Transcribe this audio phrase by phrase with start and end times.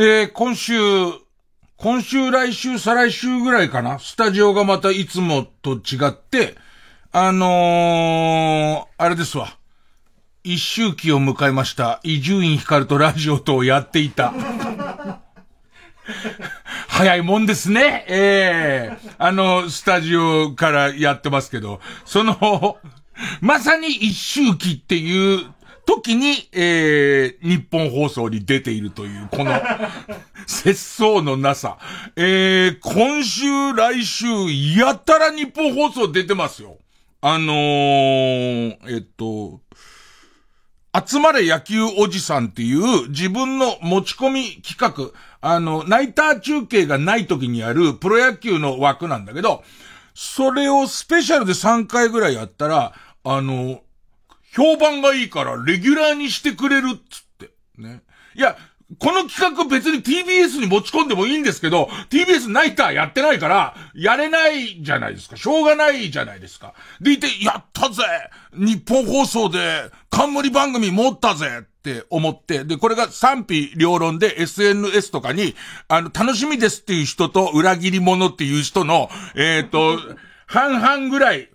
[0.00, 0.76] えー、今週、
[1.76, 3.98] 今週、来週、再来週ぐらいかな？
[3.98, 6.54] スタジオがまたいつもと違って、
[7.10, 9.56] あのー、あれですわ。
[10.44, 11.98] 一周期を迎えました。
[12.04, 14.32] 伊集院光とラジオとをやっていた。
[16.86, 18.04] 早いもんですね。
[18.06, 22.78] ええー、あの、スタジオからやってますけど、その、
[23.40, 25.52] まさに一周期っていう
[25.88, 29.58] 時に、えー、日本放送に出ているという、この、
[30.46, 31.78] 節操のなさ。
[32.14, 34.26] えー、今週、来週、
[34.78, 36.76] やたら日本放送出てますよ。
[37.22, 39.62] あのー、えっと、
[40.94, 49.64] 集まれ野球おじさんっていう自分の持ち込み企画、あの、ナイター中継がない時にあるプロ野球の枠なんだけど、
[50.12, 52.92] それをスペシャルで3回ぐらいやったら、
[53.24, 53.80] あの、
[54.58, 57.50] 評判がいいからレギュラーにしてくれるっつって。
[57.78, 58.02] ね。
[58.34, 58.56] いや、
[58.98, 65.36] この企画別に TBS に持ち込んでもいいんですけど、TBS ナイターやってないから、やれないじゃないですか。
[65.36, 66.74] しょうがないじゃないですか。
[67.00, 68.02] でいて、やったぜ
[68.52, 75.54] 日本放送で冠番組持ったぜって思って、で、これが賛否両論で SNS とかに、
[75.86, 79.98] あの、楽しみですっていう人と裏切り者っていう人の、えっ、ー、と、
[80.46, 81.50] 半々ぐらい、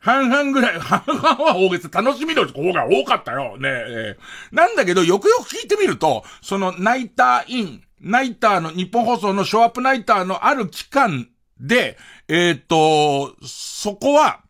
[0.00, 3.58] 半々ぐらい、半々は大げさ、楽しみの方が多かったよ。
[3.58, 4.16] ねえ、
[4.50, 11.28] なんだけど、よくよく聞いてみると、そのナイターイン、ナイターの、日本放送のショーアップナイターのある期間
[11.60, 11.98] で、
[12.28, 14.40] えっ、ー、と、そこは、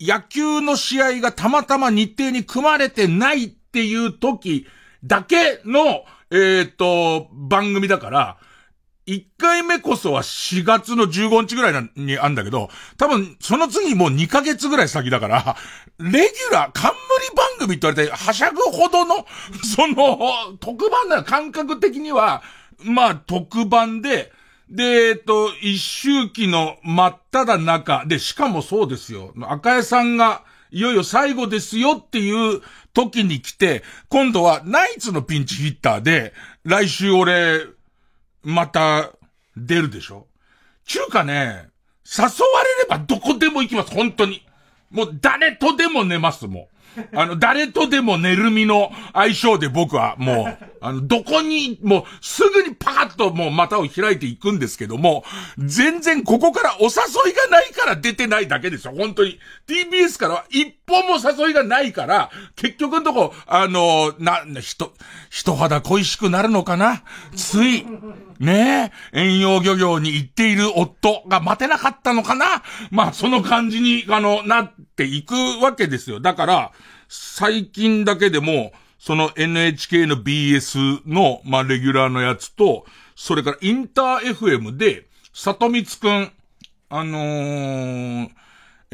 [0.00, 4.66] 野球の試合がたまたま日程に組まれてないっていう時
[5.02, 8.38] だけの、えっ、ー、と、番組だから、
[9.06, 15.56] 1回目こそは4月の15日ぐらいにあんだけど、多分その次もう2ヶ月ぐらい先だから、
[15.98, 16.98] レギュラー、冠
[17.36, 19.24] 番組って言われて、はしゃぐほどの、
[19.62, 22.42] その、特番な感覚的には、
[22.82, 24.32] まあ特番で、
[24.68, 29.32] で、えっと、一周期の真っ只中で、しかもそうですよ。
[29.42, 30.42] 赤江さんが、
[30.72, 32.60] いよいよ最後ですよっていう
[32.92, 36.34] 時に来て、今度はナイツのピンチヒッターで、
[36.64, 37.75] 来週俺、
[38.46, 39.10] また、
[39.56, 40.28] 出るでしょ？
[40.86, 41.68] ちゅうかね、
[42.06, 42.30] 誘わ
[42.62, 44.46] れればどこでも行きます、本当に。
[44.90, 47.02] もう誰とでも寝ます、もう。
[47.12, 55.24] あの、 誰とでも寝るみの相性で僕はもう、あの、どこに、もう、すぐにパカッともう股を開いていくんですけども、
[55.58, 56.90] 全然ここからお誘
[57.32, 59.40] いがないから出てないだけですよ、本当に。
[59.66, 64.92] TBS からは一本も誘いがないから、結局のとこ、あの、な、人、
[65.30, 67.02] 人肌恋しくなるのかな？
[67.34, 67.84] つい、
[68.38, 72.62] ねえ、遠洋漁業に行っている夫が待てなかったのかな？
[72.90, 76.20] まあ、その感じに、あの、なっていくわけですよ。
[76.20, 76.72] だから、
[77.08, 86.32] 最近だけでも、その NHK の BS の、まあ、レギュラーのやつと、それからインター FM で、里光くん、
[86.88, 88.30] あのー、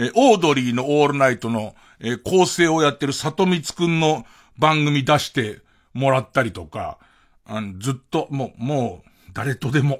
[0.06, 4.26] え、オードリーのオールナイトの、え構成をやってる里光くんの
[4.58, 5.60] 番組出して
[5.94, 6.98] もらったりとか、
[7.46, 9.98] あの、ずっと、もう、もう、誰とでも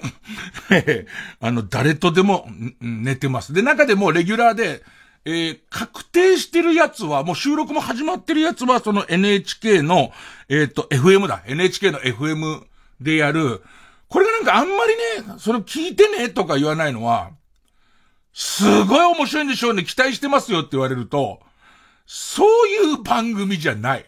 [1.40, 2.46] あの、誰とでも
[2.80, 3.52] 寝てます。
[3.52, 4.82] で、中でもレギュラーで、
[5.24, 10.12] えー、確定してるやつは、もう収録も始まってるやつは、その NHK の、
[10.48, 11.42] えっ、ー、と、FM だ。
[11.46, 12.62] NHK の FM
[13.00, 13.62] でやる。
[14.08, 17.30] これがなんかあんまりね、それ聞いてねとか言わないのは、
[18.32, 21.40] すごい面白いんでしょうね、期待してますよって言われると、
[22.06, 24.06] そういう番組じゃない。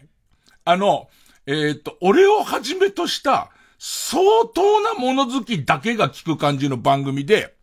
[0.65, 1.09] あの、
[1.45, 4.21] えっ、と、俺をはじめとした、相
[4.53, 7.55] 当な物好きだけが聞く感じの番組で、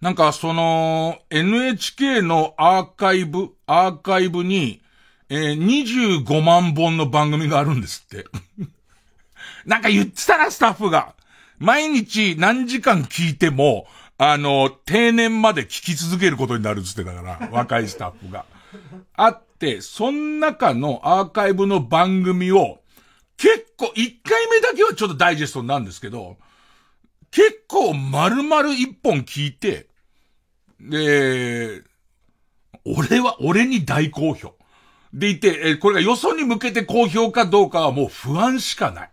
[0.00, 4.80] なんかその NHK のアーカイブ、アーカイブに、
[5.28, 8.26] えー、25万本の番組があるんですって。
[9.66, 11.14] なんか言ってたな、スタッフが。
[11.58, 13.86] 毎日何時間聞いても、
[14.18, 18.44] あの、定年まで聞き続けることになるっつってたから、 若いスタッフが。
[19.14, 22.80] あって、その中のアーカイブの番組を、
[23.36, 26.36] 結構、1回目だけはちょっとダイジェストなんですけど、
[27.30, 29.86] 結構丸々一本聞いて、
[30.80, 31.84] で、
[32.84, 34.56] 俺は、俺に大好評。
[35.12, 39.10] でいて、え、これがよそに向けて好評かどうかはもう不安しかない。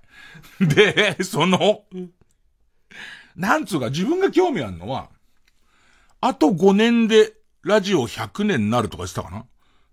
[0.59, 1.83] で、その、
[3.35, 5.09] なんつうか自分が興味あるのは、
[6.21, 7.33] あと5年で
[7.63, 9.45] ラジオ100年になるとか言ってたかな？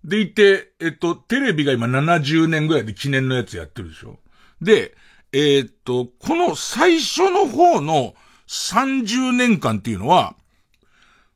[0.03, 4.19] でいて、えっと、テレビが今70年ぐらいで記念のやつやってるでしょ？
[4.61, 4.95] で、
[5.31, 8.13] えー、っと、この最初の方の
[8.47, 10.35] 30年間っていうのは、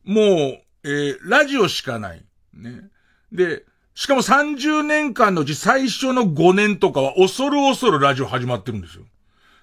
[0.03, 2.23] もう、えー、ラジオしかない。
[2.53, 2.89] ね。
[3.31, 3.63] で、
[3.95, 9.03] しかも30年間のうち最初の5年とかは恐る恐るラジオ始まってるんですよ。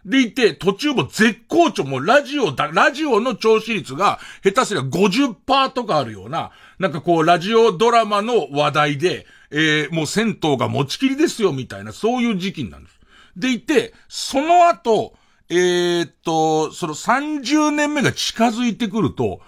[0.05, 13.01] でいて、途中も絶好調、もうラジオだ、ラジオの聴取率が下手すりゃ50%とかあるような、なんかこう、ラジオドラマの話題で、えー、もう銭湯が持ちきりですよ、みたいな、そういう時期なんです。
[13.37, 15.15] でいて、その後、
[15.49, 19.41] えー、っと、その30年目が近づいてくると、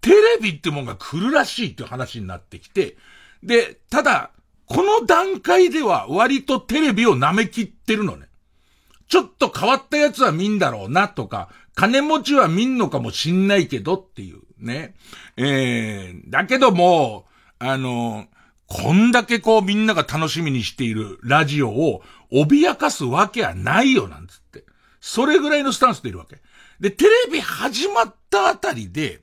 [0.00, 2.96] テレビってもんが来るらしいっていう話になってきて、
[3.42, 4.30] で、ただ、
[4.66, 8.27] この段階では割とテレビを舐めきってるのね。
[9.08, 14.94] ちょっと変わったやつは見んだろうなとか、金持ちは見んのかもしんないけどっていうね。
[15.36, 17.26] えー、だけども、
[17.58, 18.26] あの、
[18.66, 24.64] こんだけこうみんなが楽しみにしているラジオを脅かすわけはないよなんつって。
[25.00, 26.36] それぐらいのスタンスでいるわけ。
[26.78, 29.22] で、テレビ始まったあたりで、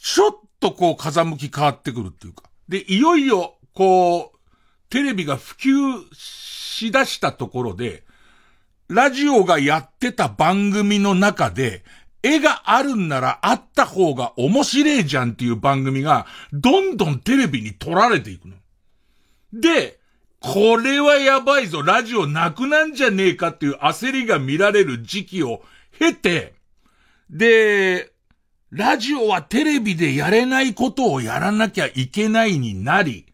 [0.00, 2.44] ちょっとこう風向き変わってくるっていうか。
[2.68, 4.38] で、いよいよ、こう、
[4.88, 5.70] テレビが普及
[6.76, 8.04] しだしたところで、
[8.88, 11.84] ラジオがやってた番組の中で、
[12.22, 18.56] 絵があるんならあった方が面白いじゃんっていう番組が、どんどんテレビに撮られていくの。
[19.52, 19.98] で、
[20.40, 25.62] これはやばいぞ、ラジオなくなんじゃねえかっていう焦りが見られる時期を
[25.98, 26.54] 経て、
[27.30, 28.12] で、
[28.70, 33.26] ラジオはテレビでやれないことをやらなきゃいけないになり、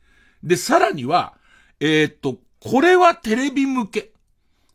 [0.44, 1.34] で、さらには、
[1.80, 4.12] えー、っと、これはテレビ向け。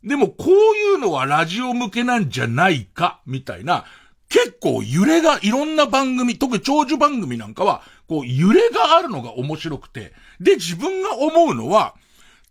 [0.04, 3.86] でもこういうのはラジオ向けなんじゃないか、みたいな、
[4.30, 11.96] 結構揺れが、いろんな番組、特に長寿番組なんかは、こう揺れがあるのが面白くて、で、自分が思うのは、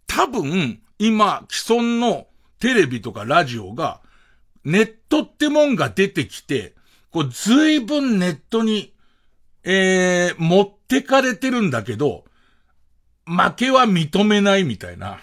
[0.06, 2.26] 多分、今、既存の
[2.58, 4.00] テレビとかラジオが、
[4.64, 6.74] ネットってもんが出てきて、
[7.10, 8.94] こう、随分ネットに、
[9.64, 12.24] えー、持ってかれてるんだけど、
[13.26, 15.18] 負けは認めないみたいな。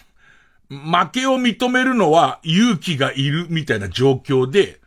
[0.70, 4.82] 負けを認めるのは勇気がいるみたいな状況で、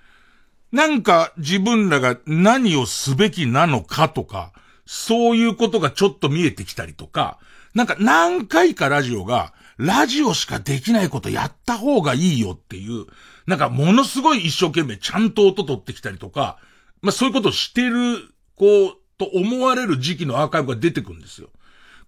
[0.72, 4.52] なんか自分らが何をすべきなのかとか、
[4.84, 7.38] そういうことがちょっと見えてきたりとか、
[7.74, 13.06] なんか何回かラジオが、ラジオしかできないことやった方がいいよっていう、
[13.46, 16.58] なんかものすごい一生懸命ちゃんと音取ってきたりとか、
[17.02, 21.48] まあそういうことをしてる、こう、と思われる時期のアーカイブが出てくるんですよ。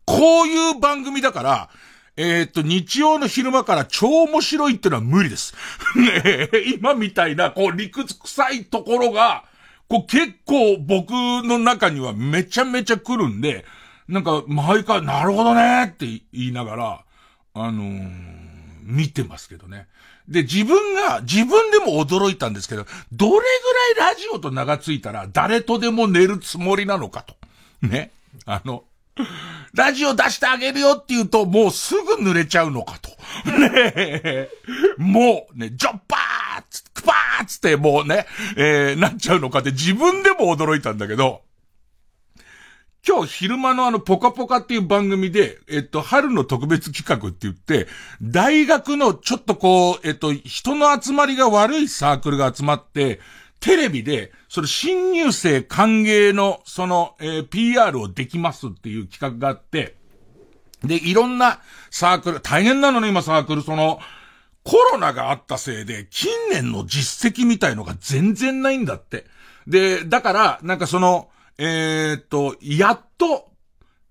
[0.09, 1.71] こういう番組だから、
[2.17, 5.55] え、っと、日曜の昼間から超面白いってのは無理です。
[5.95, 9.45] ね今みたいな、こう、理屈臭いところが、
[9.87, 13.67] こう、結構僕の中にはめちゃめちゃ来るんで、
[14.09, 17.05] なんか、毎回、なるほどねって言いながら、
[17.53, 18.11] あのー、
[18.85, 19.89] 見てますけどね。
[20.27, 23.33] で、自分が、自分でも驚いたんですけど、どれ
[23.95, 27.37] ぐらいラジオと名がついたら誰とでも寝るつもりなのかと。
[27.83, 28.11] ね。
[28.47, 28.85] あの、
[29.75, 33.11] ラジオ出してあげるよって言うと、もうすぐ濡れちゃうのかと。
[33.59, 34.51] ねえ。
[34.97, 38.27] もう、ね、ジョッパーつ、クパーつってもうね、
[38.57, 41.43] えー、なっちゃうのかって自分でも驚いたんだけど、
[43.07, 47.87] 今日昼間のあの、ポカポカっていう番組で、えっと、春の特別企画って言って、
[48.21, 53.21] 大学のちょっとこう、えっと、人の集まりが悪いサークルが集まって、
[53.61, 59.97] テレビで、それ新入生歓迎の、その、えー、PR をできますっていう企画があって、
[60.85, 61.61] で、いろんな
[61.91, 63.99] サークル、大変なのね、今サークル、その、
[64.65, 69.25] コロナがあったせいで、近年の実績みたいのが全然ないんだって。
[69.67, 73.51] で、だから、なんかその、えー、っと、やっと、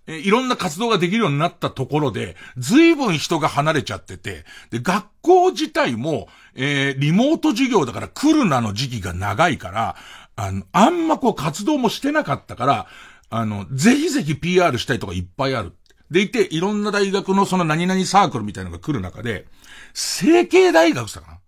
[0.07, 9.95] えいろんな活動ができるようになったところで、随分人が離れちゃってて、で、学校自体も、えー、リモート授業だから来るなの時期が長いから、
[10.37, 12.87] あの、あんまこう活動もしてなかったから、
[13.29, 15.73] あの、ぜひぜひ PR したいとかいっぱいある。
[16.09, 19.45] でいて、いろんな大学のその何々サークルみたいなのが来る中で、
[19.93, 21.39] 成形大学さかな？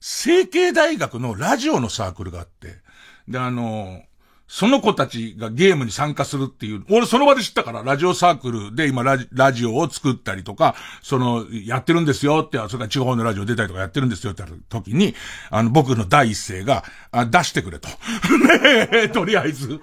[0.00, 2.78] 成形大学のラジオのサークルがあって、
[3.28, 4.02] で、あの、
[4.52, 15.14] その子たちがゲームに参加するっていう、俺その場で知ったから、ラジオサークルで今ラジラジオを作ったりとか、その、やってるんですよって、それから地方のラジオ出たりとかやってるんですよって時に、
[15.50, 17.88] あの、僕の第一声が、あ出してくれと。
[18.66, 19.80] ねえ、とりあえず。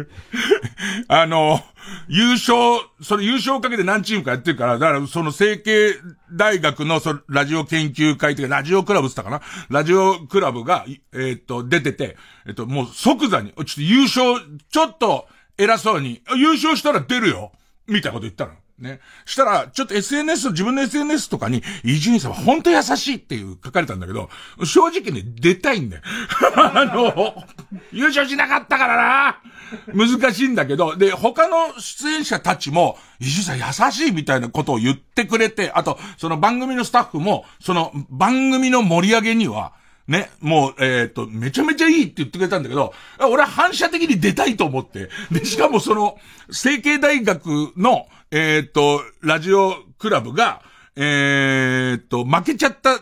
[1.08, 1.62] あの、
[2.08, 2.54] 優勝、
[3.02, 5.94] それ優勝をかけて何チームかやってるから、だからその成形
[6.32, 9.78] 大学のそラジオ研究会というか、ラジオクラブって言ったかな？
[9.80, 15.26] ラジオクラブが、え、っと、出てて、えっと、もう即座に、ちょっと優勝、ちょっと
[15.58, 17.52] 偉そうに、優勝したら出るよ
[17.86, 18.52] みたいなこと言ったの。
[18.82, 19.00] ね。
[19.24, 24.28] したら、ちょっと SNS、自分の SNS とかに、伊集院さんは本当優しいっていう書かれたんだけど、
[24.64, 26.02] 正直ね、出たいんだよ。
[26.56, 27.44] あの、
[27.92, 29.40] 優勝しなかったからな
[29.94, 39.72] 難しいんだけど、で、他の出演者たちも、伊集院さん優しいみたいなことを言ってくれて、あと、その番組のスタッフも、その番組の盛り上げには、
[40.08, 45.10] ね、もう、えっ、ー、と、めちゃめちゃいいって言ってくれたんだけど、俺は反射的に出たいと思って。
[45.30, 46.18] で、しかもその、
[46.50, 50.62] 成形大学の、えっ、ー、と、ラジオクラブが、
[50.96, 53.00] えっ、ー、と、負けちゃった、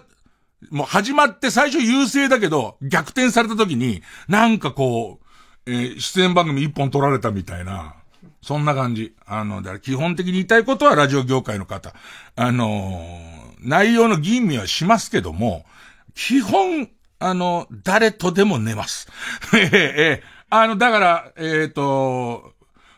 [0.70, 7.94] もう始まって最初優勢だけど、逆転された時に、なんかこう、えー、出演番組一本取られたみたいな、
[8.42, 9.14] そんな感じ。
[9.26, 11.94] あの、だから基本的に言いたいことはラジオ業界の方。
[12.36, 13.00] あの
[13.62, 15.64] 内容の吟味はしますけども、
[16.20, 19.08] 基本、あの、誰とでも寝ます。
[19.56, 22.52] ええ、あの、だから、えっ、ー、と、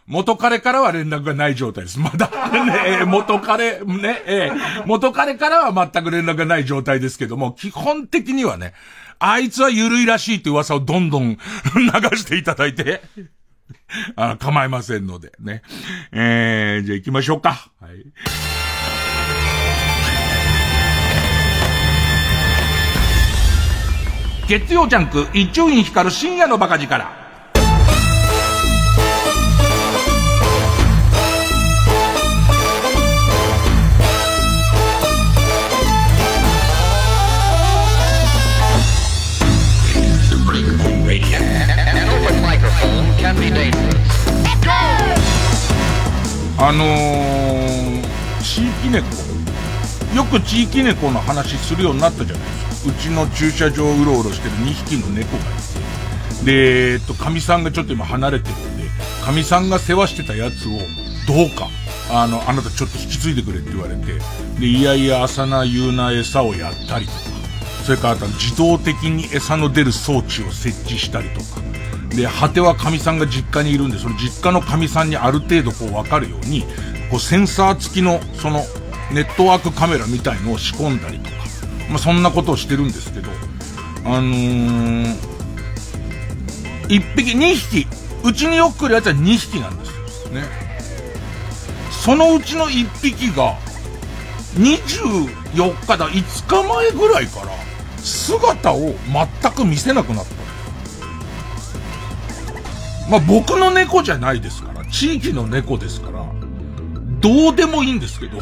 [0.07, 2.00] 元彼からは連絡がない状態です。
[2.00, 8.75] まだ、ね、元彼、ね、ええ、元彼からは全く連絡がない状態ですけども、基本的にはね、
[9.21, 11.38] あいつは緩いらしいって噂をどんどん
[11.76, 13.02] 流していただいて、
[14.17, 15.62] あ構いませんので、ね。
[16.11, 17.71] えー、じゃあ行きましょうか。
[17.81, 18.05] はい。
[24.52, 27.06] 月曜ジャンク一丁院光る深夜のバカ力。
[46.59, 48.02] あのー、
[48.42, 49.06] 地域猫。
[50.14, 52.72] よく地域猫の話するようになったじゃないですか。
[52.87, 55.47] うちの駐車場をうろうろしてる2匹の猫がい
[56.41, 58.85] て、で、えっと、神さんがちょっと今離れてるんで、
[59.25, 60.73] 神さんが世話してたやつを、
[61.27, 61.69] どうか、
[62.11, 64.19] あの、あなたちょっと引き継いでくれって言われて、
[64.59, 67.19] で、いやいや朝な夕な餌をやったりとか、
[67.85, 71.61] それからあと自動的に餌の出る装置を設置したりとか、
[72.11, 76.62] で、果ては神さんが実家にいるんで、その実家の神さんにある程度こうわかるように、
[77.11, 78.65] こうセンサー付きの、その、
[79.12, 81.42] ネットワークカメラみたいのを仕込んだりとか、
[81.93, 83.31] まあ、そんなことをしてるんですけど、
[84.07, 85.17] あのー、
[86.89, 87.87] 1匹、2匹、
[88.25, 89.93] うちによく来るやつは2匹なんです
[90.27, 90.31] よ。
[90.31, 90.45] ね。
[91.91, 93.59] そのうちの1匹が、
[94.57, 97.53] 24日だ、5日前ぐらいから、
[97.99, 98.95] 姿を
[99.43, 100.33] 全く見せなくなった。
[103.11, 106.25] まあ、僕の猫じゃないですから、地域の猫ですから、
[107.21, 108.39] どうでもいいんですけど、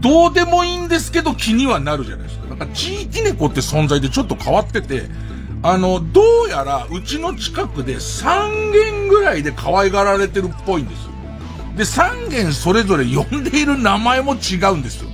[0.00, 2.48] どうでもいいんですけど気にはなるじゃないですか。
[2.48, 5.04] なんか地域猫って存在でちょっと変わってて、
[5.62, 11.12] あの、どうやらうちの近くで3軒ぐらいで可愛がられてるっぽいんですよ。
[11.76, 15.10] で、3軒それぞれ呼んでいる名前も違うんですよ。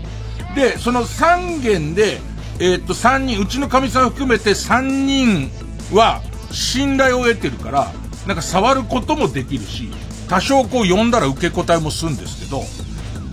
[0.55, 2.21] で、その3軒で、
[2.59, 5.51] えー、っと、3人、うちの神さん含めて3人
[5.93, 7.93] は信頼を得てるから、
[8.27, 9.91] なんか触ることもできるし、
[10.29, 12.65] 多少こう呼んだら受け答えもするんですけど、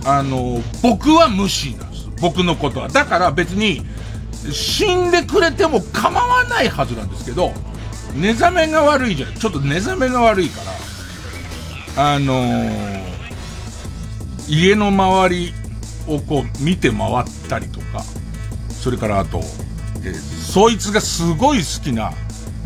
[0.04, 2.08] あの、僕は無視なんです。
[2.20, 2.88] 僕のことは。
[2.88, 3.82] だから別に、
[4.50, 7.52] 死んでくれても構わないはずなんですけど、
[8.14, 9.34] 寝覚めが悪いじゃん。
[9.34, 10.60] ちょっと寝覚めが悪いか
[11.96, 13.02] ら、あのー、
[14.48, 15.54] 家の周り
[16.08, 18.02] をこう見て回ったりとか、
[18.68, 19.38] それからあと、
[20.04, 22.12] えー、そいつがすごい好きな、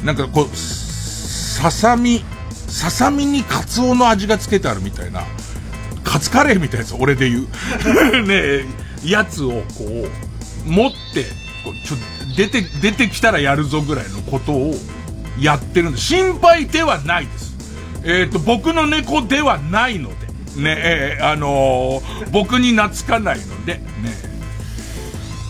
[0.02, 2.24] なんかこう、ささみ、
[2.68, 5.24] ささみにカツオの味がつけてあるみたいな、
[6.06, 8.22] カツカレーみたいなやつ、俺で言う。
[8.26, 8.64] ね
[9.04, 10.08] やつをこ
[10.64, 11.24] う、持って、
[11.64, 11.96] こうちょ
[12.36, 14.74] 出て、出てきたらやるぞぐらいのことを
[15.38, 17.56] やってるんで、心配ではないです。
[18.04, 20.26] えっ、ー、と、僕の猫ではないので、
[20.62, 23.82] ね、えー、あのー、僕に懐かないので、ね。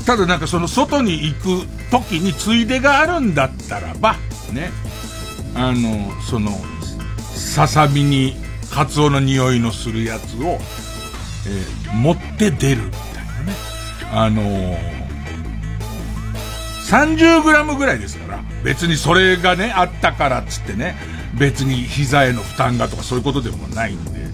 [0.07, 4.15] ただなんかその外に行く時についでがあるんだったらば、
[4.53, 4.71] ね、
[5.55, 6.51] あの、その、
[7.35, 10.59] ささみにカツオの匂いのするやつを、
[11.47, 13.53] えー、持って出るみたいなね。
[14.13, 14.77] あのー、
[16.87, 20.97] 30g ぐらいですから、別にそれがね、あったからっつってね、
[21.39, 24.27] 別に膝への負担がとかそういうことでもないんで、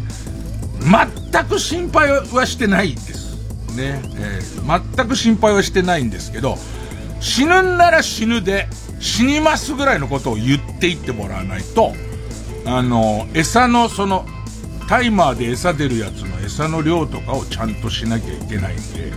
[0.80, 3.32] 全く心配はしてないです。
[3.76, 4.00] ね。
[4.16, 6.56] えー、全く心配はしてないんですけど、
[7.20, 8.68] 死ぬんなら死ぬで、
[9.00, 11.94] 死にますぐらいのことを言っていってもらわないと、
[12.64, 14.24] あの、餌のその、
[14.88, 19.12] タイマーで餌出るやつの餌の量とかをちゃんとしなきゃいけないんで、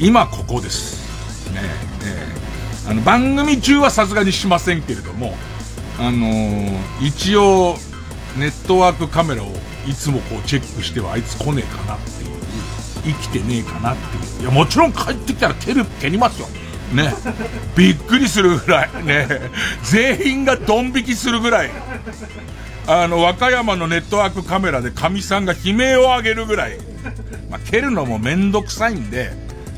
[0.00, 1.50] 今ここです。
[1.52, 1.60] ね
[2.04, 5.34] え、あの、番組中はさすがにしませんけれども、
[5.98, 7.76] あのー、一応、
[8.36, 9.46] ネットワークカメラを
[9.86, 12.36] いつもこうチェックしてはあいつ来ねえかなっていう、
[13.04, 14.42] 生きてねえかなっていう。
[14.42, 16.48] いや、もちろん帰ってきたら蹴る、蹴りますよ。
[16.92, 17.12] ね。
[17.76, 19.04] びっくりするぐらい。
[19.04, 19.26] ね。
[19.82, 21.70] 全員がドン引きするぐらい。
[22.86, 26.78] あの、和歌山のネットワークカメラで神さんが悲鳴を上げるぐらい。
[27.50, 29.32] まあ、蹴るのもめんどくさいんで、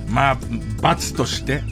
[0.08, 0.38] まあ、
[0.80, 1.62] 罰として、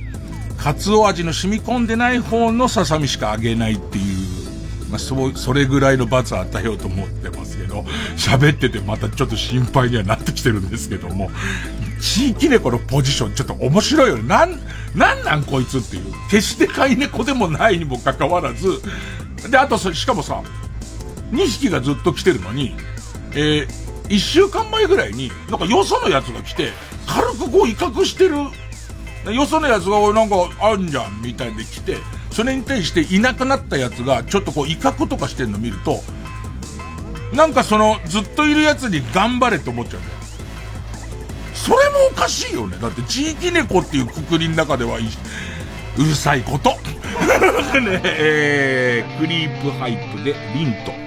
[0.57, 7.85] カツオ味の染み込んでない方のささみしかあげないっていう、まあ、そ、それぐらいの罰を与えようと思ってますけど、
[8.17, 11.31] 喋っててまたちょっと心配にはなってきてるんですけども、
[12.01, 14.23] 地域猫のポジションちょっと面白いよね。
[14.23, 14.61] なん、
[14.95, 16.13] なんなんこいつっていう。
[16.31, 18.81] 決して飼い猫でもないにもかかわらず、
[19.51, 20.43] で、あとそれ、しかもさ、
[21.33, 22.75] 2匹がずっと来てるのに、
[23.33, 23.69] えー、
[24.09, 26.71] 1週間前ぐらいに、なんかよそのやつが来て、
[27.07, 28.37] 軽くこう威嚇してる、
[29.35, 31.97] よそのやつが、なんか、あんじゃん、みたいで来て、
[32.31, 36.03] それに対していなくなったやつが、ちょっとこう威嚇とかしてるの見ると、
[37.35, 40.16] なんかその、ずっといるやつに頑張れって思っちゃうんだよ。
[41.67, 42.79] それもおかしいよね。
[42.81, 46.71] だって地域猫っていうくくりの中では、うるさいこと。
[47.81, 51.06] ねえー、クリープハイプでリント。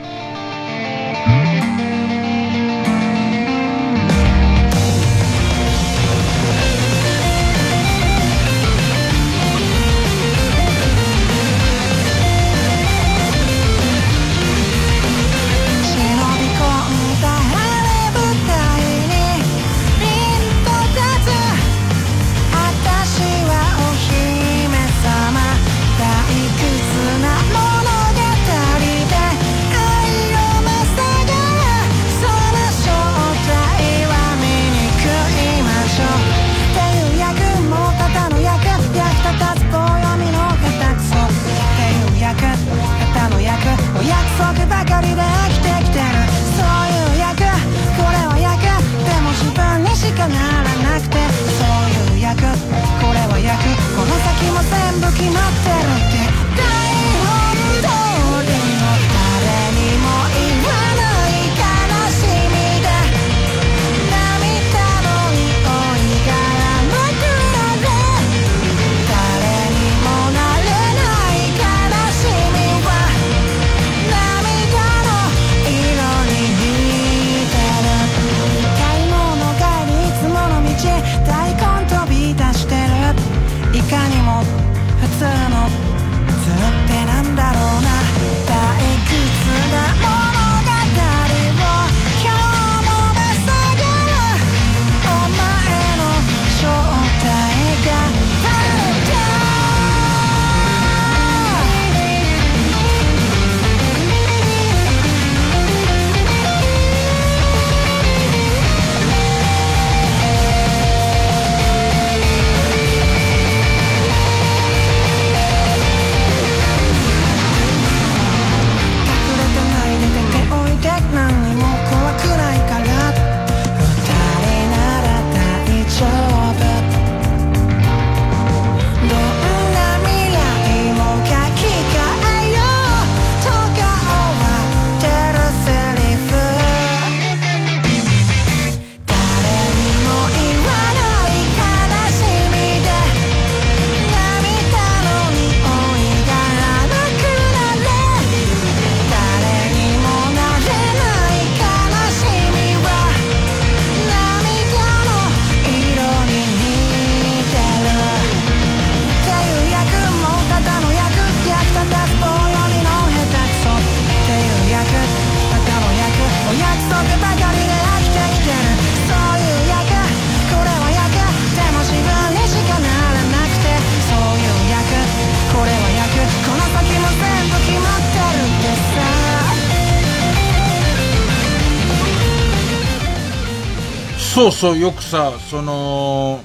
[184.40, 186.40] そうそう、よくさ、その、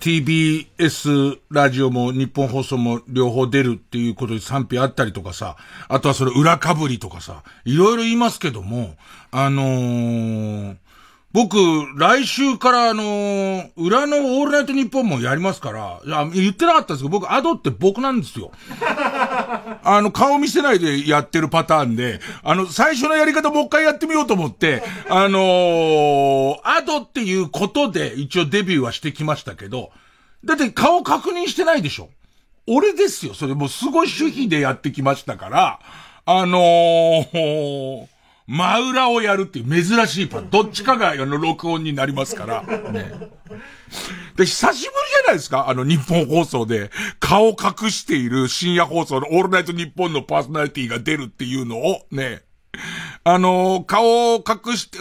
[0.00, 5.56] TBS ラジオも日本放送も両方出るっていうことで賛否あったりとかさ、
[5.88, 8.96] あとはそれ裏かぶりとかさ、いろいろ言いますけども、
[9.30, 10.76] あのー、
[11.32, 11.58] 僕、
[11.96, 18.52] 来週からあのー、裏のオールナイトニッポンもやりますから、いや、言ってなかったんですけど、僕、アドって僕なんですよ。
[19.82, 29.90] あの、顔見せないでやってるパターンで、あの、最初のやり方もう一回やってみようと思って、あのー、アドっていうことで一応デビューはしてきましたけど、
[30.44, 32.10] だって顔確認してないでしょ
[32.66, 33.32] 俺ですよ。
[33.32, 35.80] それもうすごい主義でやってきましたから、
[36.26, 38.06] あのー、
[38.46, 40.50] 真裏をやるっていう珍しいパン。
[40.50, 42.62] どっちかがあの録音になりますから。
[42.92, 43.12] ね。
[44.36, 45.68] で、久しぶりじゃないですか？
[45.68, 52.42] あの日本放送で顔隠している深夜放送のオールナイト日本のパーソナリティが出るっていうのをね、
[53.24, 54.98] あの顔を隠して、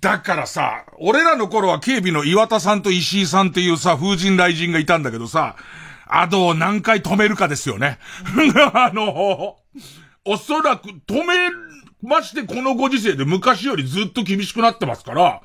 [0.00, 5.56] だからさ、俺らの頃は警備の岩田さんと石井さんっていうさ、風神雷神がいたんだけどさ、
[6.06, 7.98] アドを何回止めるかですよね。
[8.72, 9.56] あの、
[10.24, 11.34] おそらく止め、
[12.02, 15.42] ましてこのご時世で昔よりずっと厳しくなってますから、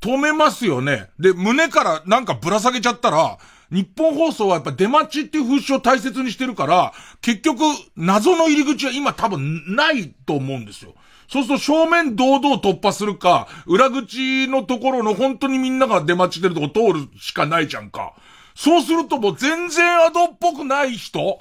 [0.00, 1.10] 止めますよね。
[1.18, 3.38] で、胸からなんかぶら下げちゃったら、
[3.70, 7.60] 日本放送はやっぱ出待ちっていう風習を大切にしてるから、結局、
[7.96, 10.94] 謎の入り口は今多分ないと思うんですよ。
[11.30, 18.14] そうすると正面堂々突破するか、裏口のところの本当にみんなが出待ちしてるとこ通るしかないじゃんか。
[18.54, 21.40] そうするともう全然アドっぽくない人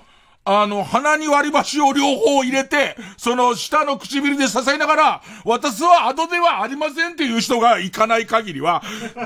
[0.49, 8.81] あの、鼻に割り箸を両方入れて、その下の唇で支えながら、私はアドではありませんっていう人が行かない限りは、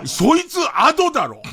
[0.05, 1.43] そいつアドだろ。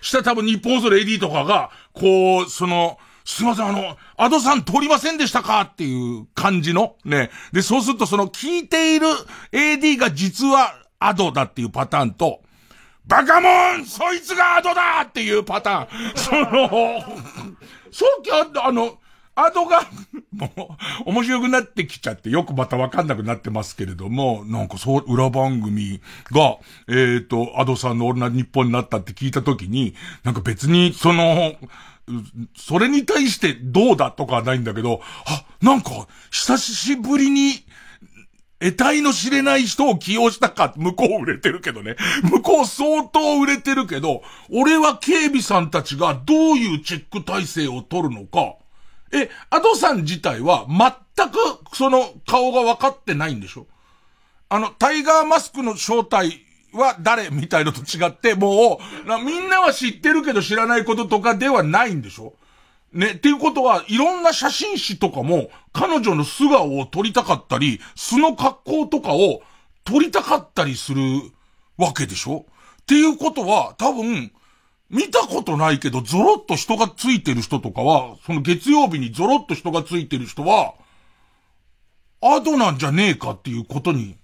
[0.00, 7.30] した多分日本放送の AD とかが、こう、その、すいません、あの、アドさん通りませんでしたかっていう感じの、ね。
[7.52, 9.08] で、そうするとその聞いている
[9.50, 12.40] AD が実はアドだっていうパターンと、
[13.06, 16.16] バカモンそいつがアドだっていうパターン。
[16.16, 17.02] その、
[17.96, 18.98] そうきあ、あの、
[19.34, 19.80] アドが、
[20.32, 31.54] もう、面白くなってきちゃって、よくまたわかんなくなってますけれども、なんかそう、裏番組が、えっ、ー、と、アドさんのオールナ日本になったって聞いたときに、なんか別に、その、
[32.54, 37.64] それに対してどうだとかはないんだけど、あ、なんか、久しぶりに、
[38.58, 41.96] 得体の知れない人を起用したか、向こう売れてるけどね。
[42.22, 48.56] 向こう相当売れてるけど、俺は警備さんたちがどういうチェック体制を取るのか、
[49.12, 51.38] え、アドさん自体は全く
[51.76, 53.66] その顔が分かってないんでしょ？
[54.48, 56.40] あの、タイガーマスクの正体
[56.72, 62.32] は誰みたいのと違って、もう、みんなは知ってるけど知らないこととかではないんでしょ？
[62.92, 69.42] ね、っていうことは、いろんな写真誌とかも、彼女の素顔を撮りたかったり、素の格好とかを
[69.84, 71.02] 撮りたかったりする
[71.76, 72.46] わけでしょ？
[72.80, 74.32] っていうことは、多分、
[74.88, 80.72] 見たことないけど、ゾロッと人がついてる人とかは、その月曜日にゾロッと人がついてる人は、
[82.22, 84.16] アドなんじゃねえかっていうことに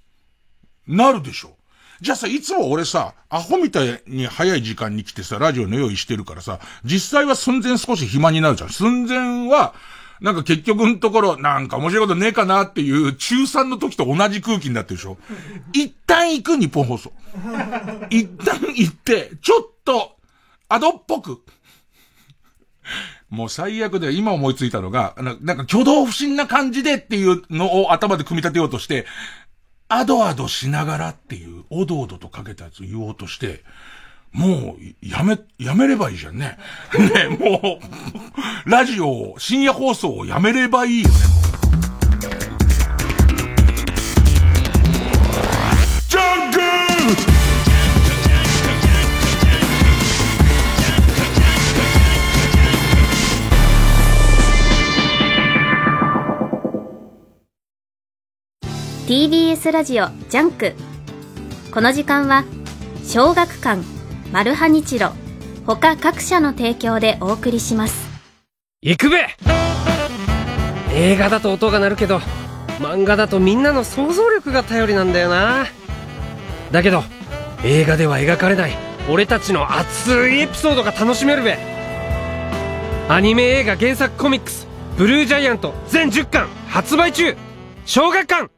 [0.87, 1.57] なるでしょ。
[2.01, 8.71] じゃあさ、いつも俺さ、アホみたいに早い時間に来てさ、ラジオの用意してるからさ、実際は寸前少し暇になるじゃん。
[8.71, 9.75] 寸前は、
[10.21, 15.19] なんか結局のところ、なんか面白いことねえかなっていう中3の時と同じ空気になってるでしょ。
[15.73, 17.13] 一旦行く日本放送。
[18.11, 20.17] 一旦行って、ちょっと、
[20.69, 21.43] アドっぽく。
[23.31, 29.07] もう最悪で今思いついたのが、なんか挙動不審な感じでっていうのを頭で組み立てようとして、
[29.89, 33.63] アドアドしながらっていう、おどおどとかけたやつ言おうとして、
[34.33, 36.59] もう、やめ、やめればいいじゃんね。
[36.99, 37.79] ね、も
[38.67, 41.15] う、ラジオ、深夜放送をやめればいいよね。
[59.07, 60.73] TBS ラジオジャンク
[61.71, 62.45] この時間は
[63.05, 64.02] 小学館
[64.33, 65.13] マルハニチロ
[65.67, 68.09] 他各社の提供でお送りします。
[68.81, 69.27] 行くべ!
[70.95, 72.19] 映画だと音が鳴るけど
[72.79, 75.67] 漫画だとみんなの想像力が頼りなんだよな。
[76.71, 77.03] だけど
[77.63, 78.73] 映画では描かれない
[79.11, 81.59] 俺たちの熱いエピソードが楽しめるべ。
[83.11, 84.67] アニメ映画原作コミックス
[84.97, 87.37] 「BLUE GIANT」全10巻発売中。
[87.85, 88.51] 小学館!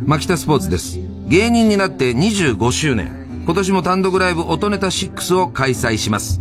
[0.00, 0.98] 牧田スポーツです。
[1.28, 3.21] 芸人になって25周年。
[3.44, 6.40] 今年も単独ライブ音ネタ6を開催します。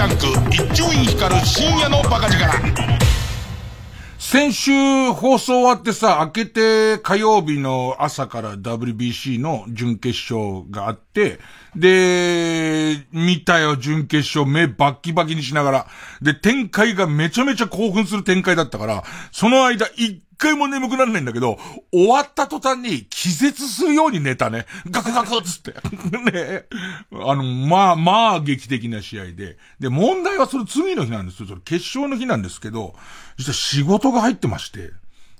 [0.00, 2.40] ジャンク一丁院光る深夜のバカ力。
[4.18, 11.38] 先週放送終わってさ、明けて火曜日の朝から WBC の準決勝があって、
[11.76, 15.86] で、見たよ、準決勝、目バッキバキにしながら。
[16.20, 21.58] で、展開がめちゃめちゃ興奮する展開だったから、その間、一回も眠くならないんだけど、
[21.92, 24.66] 終わった途端に気絶するように寝たね。
[24.90, 25.74] ガクガクっつって。
[26.32, 26.64] ね
[27.12, 29.58] あの、まあ、まあ、劇的な試合で。
[29.78, 31.48] で、問題はそれ次の日なんですよ。
[31.48, 32.94] それ決勝の日なんですけど、
[33.36, 34.90] 実は仕事が入ってまして。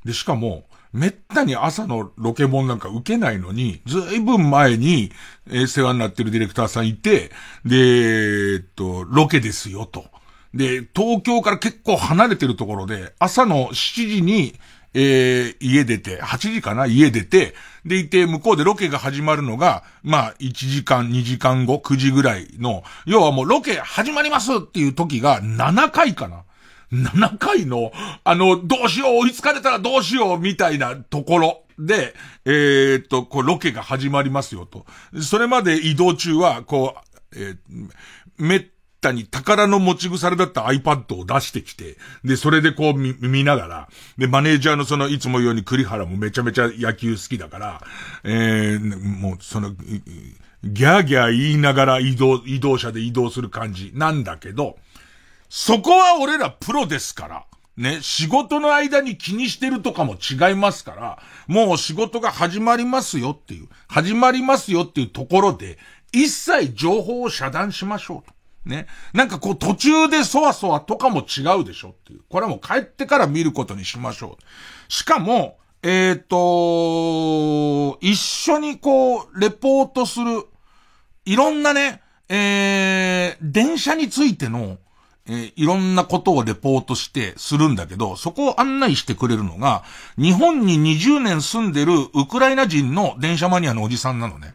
[0.05, 5.13] で、しかも、めったに朝のロケ本なんか受けないのに、ずいぶん前に、
[5.49, 7.31] えー、世話になってるディレクターさんいて、
[7.65, 10.07] で、えっと、ロケですよと。
[10.53, 14.55] で、東京から結構離れてるところで、朝の7時に、
[14.93, 26.43] えー、家出て、8時かな家出て、でいて、向こうでロケが始まるのが、まあ、1時間、2時間後、9時ぐらいの、要はもうロケ始まりますっていう時が7回かな。
[26.93, 27.93] 7回の、
[28.25, 34.87] あの、どうしよう、追いつかれたらどうしよう、みたいなところで、えー、っと、こう、ロケが始まりますよと。
[35.21, 36.97] それまで移動中は、こ
[37.33, 37.59] う、えー、
[38.39, 38.67] めっ
[39.01, 47.83] たに宝の持ち腐れだった iPad を出してきて、で、それでこう見、見ながら、で、マネージャーのその、いつもように栗原もめちゃめちゃ野球好きだから、
[48.25, 49.71] えー、もう、その、
[50.63, 54.77] ギャーギャー言いながら移動、移動車で移動する感じなんだけど、
[55.51, 57.47] そこは俺らプロですから。
[57.77, 65.79] ね、仕事の間に気にしてるとかも違いますから、もう仕事が始まりますよっていう、始まりますよっていうところで、
[66.13, 68.35] 一切情報を遮断しましょうと。
[68.69, 68.87] ね。
[69.15, 72.21] なんかこう途中でそわそわとかも違うでしょっていう。
[72.29, 74.93] これはもう帰ってから見ることにしましょう。
[74.93, 80.47] しかも、えっ、ー、と、一緒にこう、レポートする、
[81.25, 84.79] いろんなね、えー、電車についての、
[85.31, 89.85] えー、いろんなことをレポートしてするんだけど、そこを案内してくれるのが、
[90.19, 94.53] 日本に20年住んでるウクライナ人の電車マニアのおじさんなのね。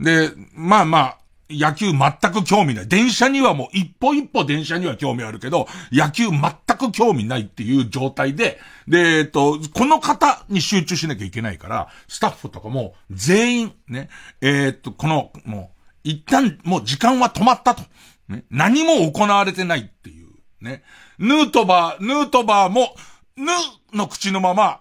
[0.00, 1.18] で、まあまあ、
[1.50, 2.88] 野球全く興味ない。
[2.88, 6.40] 電車にはもう一歩一歩電車には興味あるけど、野球全
[6.78, 8.58] く興味ないっていう状態で、
[8.88, 14.08] で、えっと、この方に集中しなきゃいけないから、スタッフとかも全員ね、
[14.40, 17.82] えー、っと、この、もう、一旦もう時間は止まったと。
[18.28, 20.28] ね、何も行われてないっていう。
[20.60, 20.82] ね。
[21.18, 22.94] ヌートバー、ヌートバーも、
[23.36, 23.46] ヌ
[23.92, 24.80] の口のまま、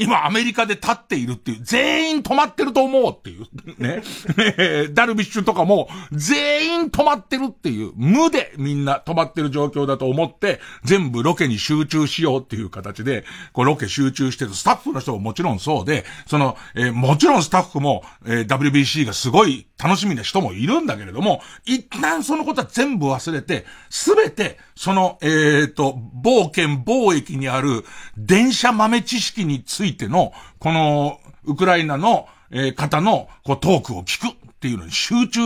[0.00, 4.00] 今アメリカで立っているっていう、全員止まってると思うっていう、ね。
[4.94, 27.84] ダルビッシュとかも、全員止まってるっていう、無でみんな止まってる状況だと思って、全部ロケに集中しようっていう形で、こうロケ集中してるスタッフの人ももちろんそうで、その、えー、もちろんスタッフも、えー、WBC がすごい楽しみな人もいるんだけれども、一旦そのことは全部忘れて、すべて、その、えっ、ー、と、冒険、貿易にある
[28.16, 35.40] 電車豆知識についての、この、ウクライナの、えー、方の、こう、トークを聞くっていうのに集中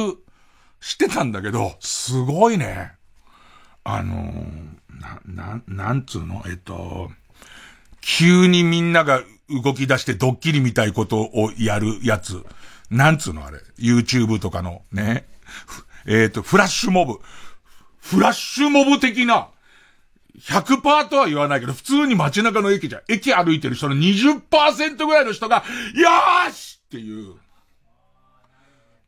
[0.81, 2.93] してたんだけど、すごいね。
[3.85, 6.43] あのー、な、な、なんつうの？
[6.47, 7.11] えっと、
[8.01, 12.45] 急にみんなが動き出してドッキリみたいことをやるやつ。
[12.93, 15.27] なんつうのあれ？YouTube とかのね。
[16.07, 17.21] えっ、ー、と、フラッシュモブ。
[18.01, 19.49] フラッシュモブ的な、
[20.39, 27.35] 100%とは言わないけど、普通に街中の駅じゃ、駅歩いてる人の20%ぐらいの人が、よーしっていう。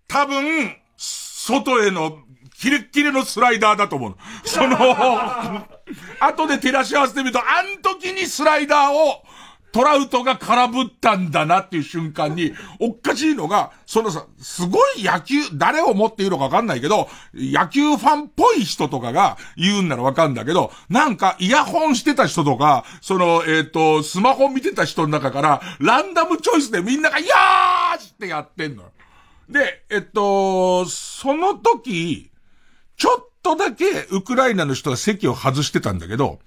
[0.08, 2.20] 多分、外への、
[2.58, 4.78] キレッキレのスライダーだと思うその、
[6.20, 9.22] 後で照らし合わせてみると、あん時にスライダーを、
[9.74, 28.84] トラウトが空振ったんだなっていう瞬間に、おっかしいのが、そのさ、すごい野球、誰を持っているのかわかんないけど、野球ファンっぽい人とかが言うんならわかんだけど、なんかイヤホンしてた人とか、その、えっ、と、スマホ見てた人の中から、ランダムチョイスでみんなが、よーしってやってんの。
[29.48, 32.30] で、えっと、その時、
[32.96, 36.38] ちょっとだけウクライナの人が席を外してたんだけど、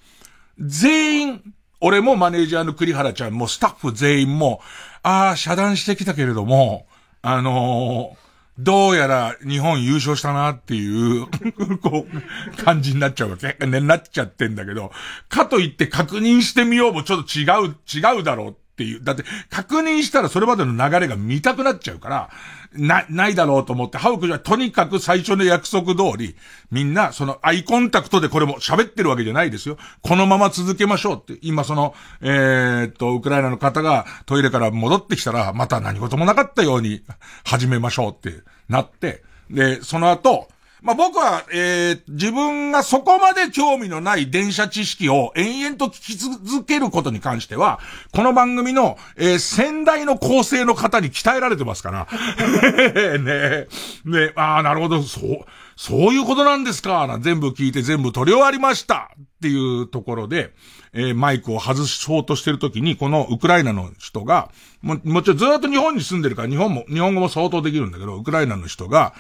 [0.60, 4.62] 全員、俺もマネージャーの栗原ちゃんもスタッフ全員も、
[5.04, 6.88] ああ、遮断してきたけれども、
[7.22, 8.28] あのー、
[8.60, 11.28] どうやら日本優勝したなっていう
[11.78, 13.56] こう、感じになっちゃうわけ。
[13.68, 14.92] ね、なっちゃってんだけど、
[15.30, 19.04] かといって確認してみようもちょっと違う、違うだろうっていう。
[19.04, 22.30] だって、確認したらそれまでの流れが見たくなっちゃうから、
[22.74, 26.36] な、ないだろうと思って、ハウクはとにかく最初の約束通り、
[26.70, 29.78] みんな、そのアイコンタクトでこれも喋ってるわけじゃないですよ。
[30.04, 31.40] このまま続けましょうって。
[31.42, 37.02] 今その、えー、っと、ウクライナの方がトイレから戻ってきたら、また何事もなかったように
[37.44, 40.50] 始めましょうってなって、で、その後、
[40.82, 47.80] まあ、僕は、えー、自分がそこまで興味のない電車知識を延々と聞き続けることに関しては、
[48.14, 52.08] この番組の、えー、先代の構成の方に鍛えられてますから。
[53.18, 53.68] ねえ。
[54.06, 54.34] ねえ。
[54.36, 55.46] ああ、なるほど、そう、
[55.78, 60.54] そういうことなんですか、な全部聞いて全部取り終わりましたっていうところで、
[60.92, 69.14] えー、マイクを外そうとしてるときに、このウクライナの人が、も、もちろんずっと日本に住んでるから、日本も、日本語も相当できるんだけど、ウクライナの人が、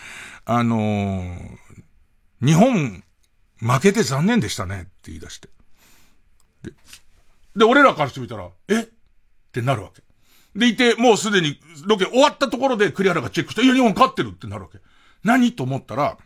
[0.45, 1.57] あのー、
[2.41, 3.03] 日本、
[3.59, 5.49] 負けて残念でしたねって言い出して。
[6.63, 6.71] で、
[7.55, 8.81] で、俺らからしてみたら、え？
[8.81, 8.85] っ
[9.51, 10.01] てなるわけ。
[10.55, 14.79] でいて、もうすでにロケ終わったところで栗原がチェックして、いや、日本勝ってるってなるわけ。
[15.23, 15.53] 何？
[15.53, 16.17] と思ったら、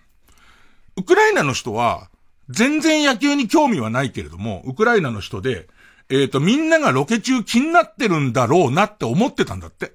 [0.98, 2.10] ウクライナの人は、
[2.50, 5.68] 全然野球に興味はないけれども、ウクライナの人で、
[6.10, 9.94] えっ、ー、と、みんながロケ中気になってるんだろうなって思ってたんだって。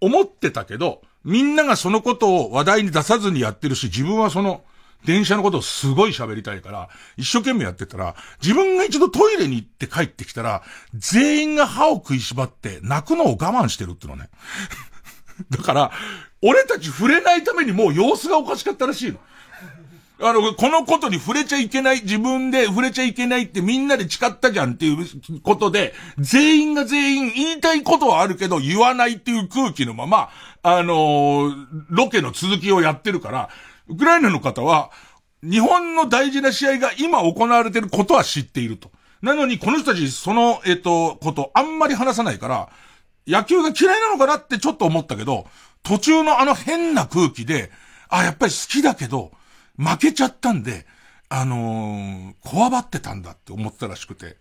[0.00, 4.62] 思ってたけど、みんながそのことを話題に出さずにやってるし、自分はその、
[5.04, 10.62] 電車のことをすごい喋りたいから、一生懸命やってたら、自分が一度トイレに行って帰ってきたら、
[10.94, 14.28] 全員が歯を食いしばって泣くのを我慢してるってのね。
[15.50, 15.92] だから、
[16.42, 19.18] 俺たち触れないためにもう様子がおかしかったらしいの。
[20.22, 30.28] あの、このことに触れちゃいけない、自分で触れちゃいけないってみんなで誓ったじゃんっていうことで、全員が全員言いたいことはあるけど言わないっていう空気のまま、
[30.62, 33.48] あのー、ロケの続きをやってるから、
[33.88, 34.90] ウクライナの方は、
[35.42, 38.90] 日本の大事な試合が今行われてることは知っていると。
[39.22, 42.68] なのに、この人たち、その、えっ、と、こと、あんまり話さないから、
[43.26, 45.46] 野球が嫌いなのかなってちょっと思ったけど、
[45.82, 47.70] 途中のあの変な空気で、
[48.08, 49.32] あ、やっぱり好きだけど、
[49.80, 50.84] 負けちゃったんで、
[51.30, 54.36] あのー、こわばってたんだって思ったらしくて。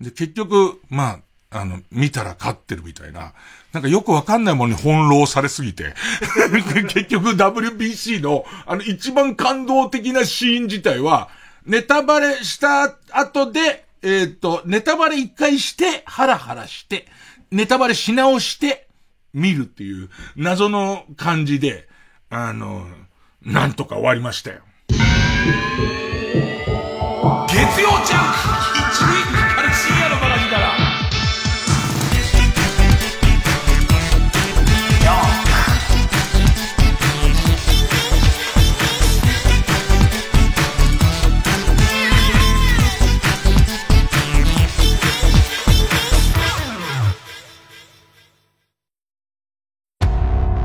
[0.00, 1.20] で、結局、ま
[1.50, 3.32] あ、あの、見たら勝ってるみたいな。
[3.72, 5.94] なんかよくわかんないものに翻弄されすぎて。
[6.88, 11.30] 結局 WBC の、あの、一番感動的なシーン自体は、
[11.64, 17.08] ネタバレした後で、えっ、ー、と、ネタバレ一回して、ハラハラして、
[17.50, 18.86] ネタバレし直して、
[19.32, 21.88] 見るっていう謎の感じで、
[22.30, 22.86] あの、
[23.42, 24.65] なんとか終わりましたよ。
[27.48, 28.66] 月曜ジャンク。
[28.76, 29.04] 一
[29.54, 30.46] から深夜のバカ力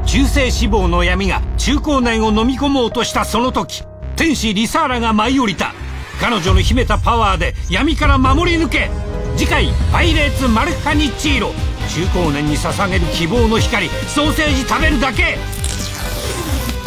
[0.05, 3.83] 中性脂肪の闇が中高年を飲み込もうとしたその時
[4.21, 5.73] 天使リサーラが舞い降りた。
[6.19, 8.91] 彼女の秘めたパワーで闇から守り抜け。
[9.35, 11.51] 次回「パイレーツマルカニッチーロ」
[11.89, 13.89] 中高年に捧げる希望の光。
[14.07, 15.39] ソーセージ食べるだけ。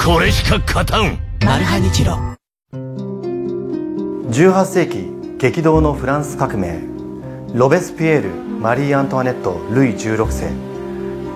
[0.00, 1.18] これしか勝たん。
[1.44, 2.16] マルハニチロ。
[2.72, 6.82] 18世紀激動のフランス革命。
[7.52, 8.28] ロベスピエール
[8.60, 10.52] マリー・アントワネットルイ16世。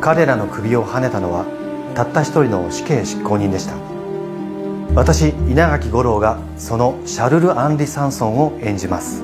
[0.00, 1.44] 彼らの首をはねたのは
[1.96, 3.97] たった一人の死刑執行人でした
[4.94, 9.22] 私稲垣吾郎がそのシャルル・アンリ・サンソンを演じます。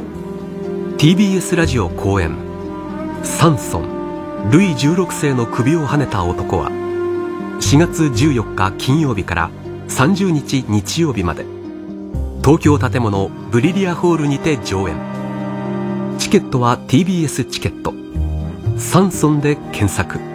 [0.99, 2.37] TBS ラジオ公演
[3.25, 6.71] 「サンソンルイ16世の首をはねた男」は
[7.61, 9.51] 4月14日金曜日から
[9.89, 11.45] 30日日曜日まで
[12.43, 14.97] 東京建物ブリリアホールにて上演。
[16.19, 17.93] チケットは TBS チケット
[18.79, 20.34] 「サンソン」で検索。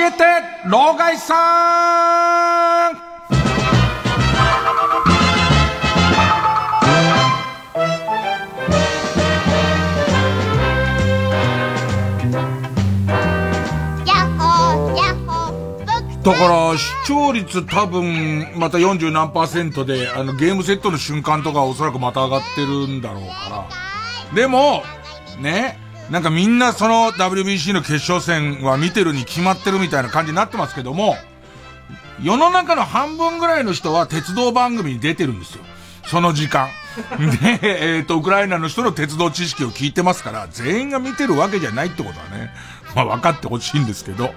[0.00, 0.24] えて
[0.66, 3.14] 老害さん。
[16.24, 23.68] だから、視聴率多分、また40何パーセントで、あの、ゲームセットの瞬間とかおそらくまた上がってるんだろうか
[24.30, 24.34] ら。
[24.34, 24.82] でも、
[25.38, 31.16] ね、なんかみんなその WBC の決勝戦は見てるに決まってるみたいな感じになってますけども、
[32.22, 35.64] 世の中の半分ぐらいの人は鉄道番組に出てるんですよ。
[36.06, 36.68] その時間。
[37.40, 42.50] で、えっ、ー、と、ウクライナの人の鉄道知識を聞いてますから、全員が見てるわけじゃないってことはね、
[42.94, 44.32] まあ分かってほしいんですけど、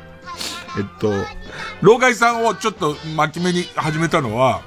[0.77, 1.13] えっと、
[1.81, 4.61] 老害さんをちょっと巻き目に始めたのは、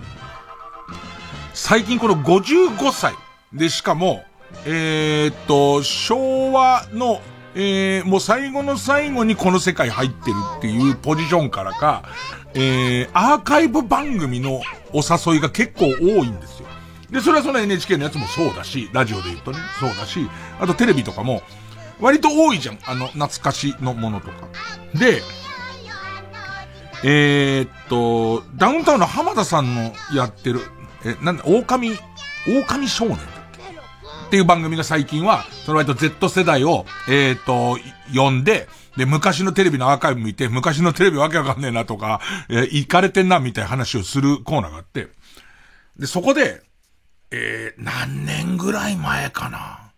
[1.54, 3.14] 最近この55歳、
[3.52, 4.24] で、しかも、
[4.64, 7.20] えー、っと、昭和の、
[7.54, 12.04] えー、もう最後の最後にこの世界入ってるっていうポジションからか、
[12.54, 14.60] えー、アーカイブ番組の
[14.92, 16.68] お誘いが結構多いんですよ。
[17.10, 20.28] で、それはその NHK のやつもそうだし、ラジオで言うとね、そうだし、
[20.60, 21.42] あとテレビとかも、
[22.00, 22.78] 割と多いじゃん。
[22.86, 24.48] あの、懐かしのものとか。
[24.94, 25.22] で、
[27.02, 30.60] えー、っと、ダウンタウンの浜田さんのやってる、
[31.04, 31.98] え、なんだ、狼、
[32.46, 33.18] 狼少年
[34.30, 37.80] っていう番組が最近は、その割と Z 世代を、えー、と、
[38.14, 45.08] 呼んで、で、昔のテレビのアーカイブ見て、昔のテレビわけわかんねえなとか、えー、行かれてんなみたいな話をするコーナーがあって、
[45.98, 46.62] で、そこで、
[47.32, 49.90] えー、何年ぐらい前かな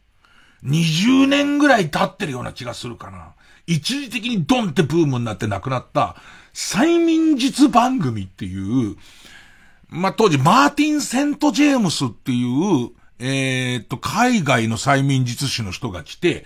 [0.64, 3.34] ？20年ぐらい経ってるような気がするかな？
[3.66, 6.16] 一時的にドンってブームになって亡くなった、
[6.54, 8.96] 催眠術番組っていう、
[9.90, 12.92] まあ、当時マーティン・セント・ジェームスっていう、
[13.22, 16.44] えー、っと、海外の催眠術師の人が来て、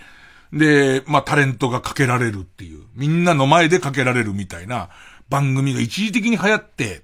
[0.53, 4.89] で、まあ、タレントがかけられるっていう、みんなの前でかけられるみたいな
[5.27, 7.01] 番組が一時的に流行って、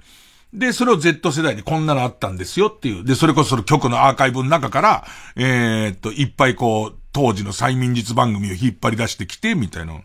[0.53, 3.03] で、それを Z 世代にこんなのあったんですよっていう。
[3.03, 10.03] で、それこそその曲のアーカイブの中から、えー、っと、いっぱいこう、当時の催眠術番組を引っ張り出してきて、みたいなの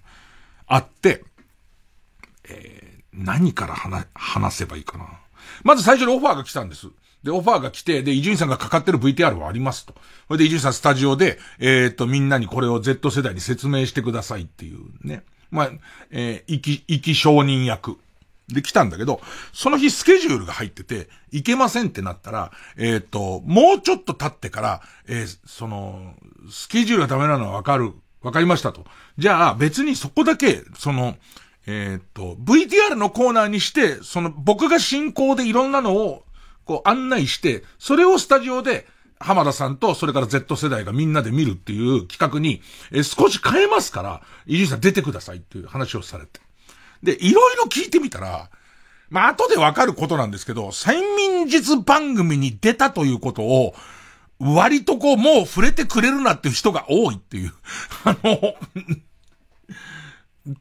[0.66, 1.22] あって、
[2.48, 5.06] えー、何から話、話せばいいかな。
[5.62, 6.88] まず最初にオファーが来たんです。
[7.22, 9.94] で、オファーが来て、で、伊集院さんがかかってる VTR はありますと。
[10.28, 15.24] それで伊集院さんスタジオで、えー、っと、みんなにこれを Z 世代に説明してくださいっていうね。
[15.50, 15.70] まあ、
[16.10, 17.98] えー、生き、生き証人役。
[18.48, 19.20] で来たんだけど、
[19.52, 26.14] その日スケジュールが入ってて、行けませんってなったら、えっ、ー、と、もうちょっと経ってから、えー、その、
[26.50, 27.92] スケジュールがダメなのはわかる、
[28.22, 28.84] わかりましたと。
[29.18, 31.16] じゃあ別にそこだけ、その、
[31.66, 36.24] えっ、ー、と、VTR のコーナーにして、その僕が進行でいろんなのを、
[36.68, 38.86] こう案内して、それをスタジオで、
[39.18, 42.60] 浜田さんと、それから Z 世代がみんなで見るっていう企画に、
[42.92, 46.40] え、少し変えますから、伊集院さん出てくださいっていう話をされて。
[47.02, 48.50] で、いろいろ聞いてみたら、
[49.08, 53.74] まあ、後でわかることなんですけど、催眠術番組に出たということを、
[54.38, 57.52] 割とこう、もう触れてくれるなっていう人が多いっていう。
[58.04, 58.54] あの、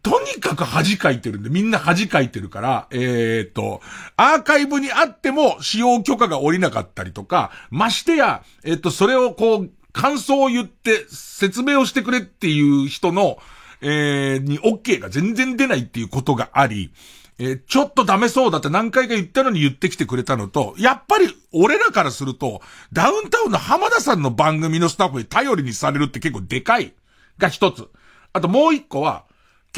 [0.01, 3.81] とにかく恥かいてるんで、みんな恥かいてるから、えっ、と、
[4.15, 13.39] アーカイブにあっても使用許可が下りなかったりとか、ましてや、えっ、と、それをこう、感想を言って説明をしてくれっていう人の、
[13.81, 16.91] えー、に OK が全然出ないっていうことがあり、
[17.39, 22.61] えー、ちょっとダメそうだって何回か言ったのに言ってきてくれたのと、やっぱり俺らからすると、
[22.93, 26.93] ダウンタウンの浜田さんの番組のスタッフに頼りにされるって結構でかい
[27.37, 27.87] が一つ。
[28.33, 29.25] あともう一個は、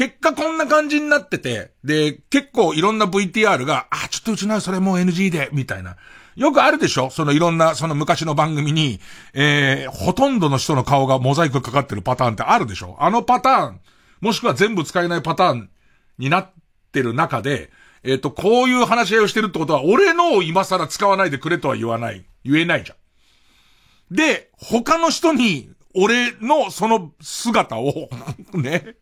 [0.00, 5.98] 結果こんな感じになってて、で、結構いろんな VTR が、あ、ちょっとうちのそれもう NG で、みたいな。
[6.36, 7.10] よくあるでしょ？
[7.10, 8.98] そのいろんな、その昔の番組に、
[9.34, 12.96] えー、ほとんどの人の顔がモザイクかかってるパターンってあるでしょ？
[12.98, 13.80] あのパターン、
[14.22, 15.68] もしくは全部使えないパターン
[16.16, 16.50] になっ
[16.92, 17.70] てる中で、
[18.02, 22.24] えっ、ー、と、こういう話し合いをしてるってことは、俺のを今更使わないでくれとは言わない。
[22.42, 24.16] 言えないじゃん。
[24.16, 28.08] で、他の人に、俺のその姿を
[28.54, 28.96] ね、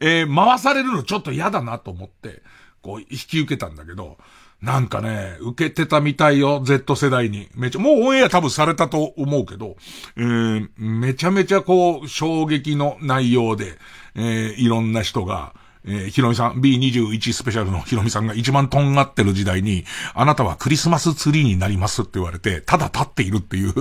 [0.00, 2.42] えー、回されるのちょっと嫌だなと思って、
[2.82, 4.18] こう、引き受けたんだけど、
[4.60, 7.48] なんかね、受けてたみたいよ、Z 世代に。
[7.54, 9.76] めちゃ、もうオンエア多分されたと思うけど、
[10.16, 13.78] えー、めちゃめちゃこう、衝撃の内容で、
[14.16, 23.72] えー、いろんな人が、えー、ひろみさん、B21 スペシャルのひろみさんが一番とんがってる時代に、あなたはクリスマスツリーになりますって言われて、ただ立っているっていう、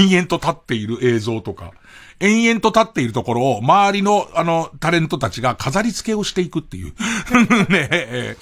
[0.00, 1.72] 延々と立っている映像とか、
[2.20, 6.94] 延々と立っているところを、周りの、あの、タレントたちが飾り付けをしていくっていう、
[7.70, 8.36] ねえ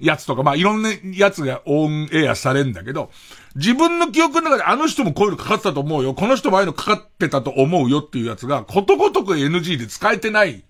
[0.00, 3.10] ー、やつとか、まあ、いろんなやつがオンエアされんだけど、
[3.54, 6.14] 自分の記憶の中であの人もこういうのかかってたと思うよ。
[6.14, 10.64] この人もああいうのかかってたと思うよっていうやつが、ことごとく NG で使えてない。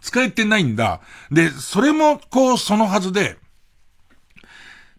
[0.00, 1.00] 使えてないんだ。
[1.30, 3.38] で、それも、こう、そのはずで、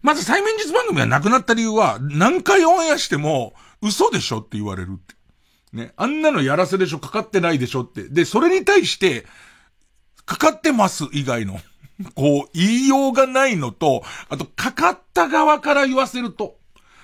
[0.00, 5.13] まず催眠術番組がなくなった理由は、何回オンエアしても、嘘でしょって言われるって。
[5.74, 5.92] ね。
[5.96, 8.04] あんなのやらせでしょかかってないでしょって。
[8.04, 9.26] で、それに対して、
[10.24, 11.60] かかってます以外の、
[12.14, 16.56] こう、言いようがないのと、あと、かかった側から言わせると。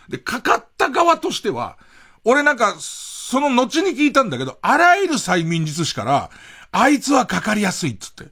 [0.09, 1.77] で、かかった側としては、
[2.25, 6.31] 俺なんか、その後に聞いたんだけど、あらゆる催眠術師から、
[6.73, 8.25] あいつはかかりやすいっつって。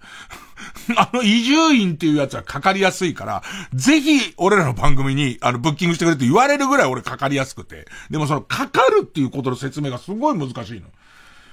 [0.97, 3.43] あの、移住院っていうやつはかかりやすいから、
[3.75, 7.87] ぜひ、俺らの番組に、あの、ブッキングしてくれって言われるぐらい俺かかりやすくて。
[8.11, 10.87] でもその、かかるっていうことの説明がすごい難しいの。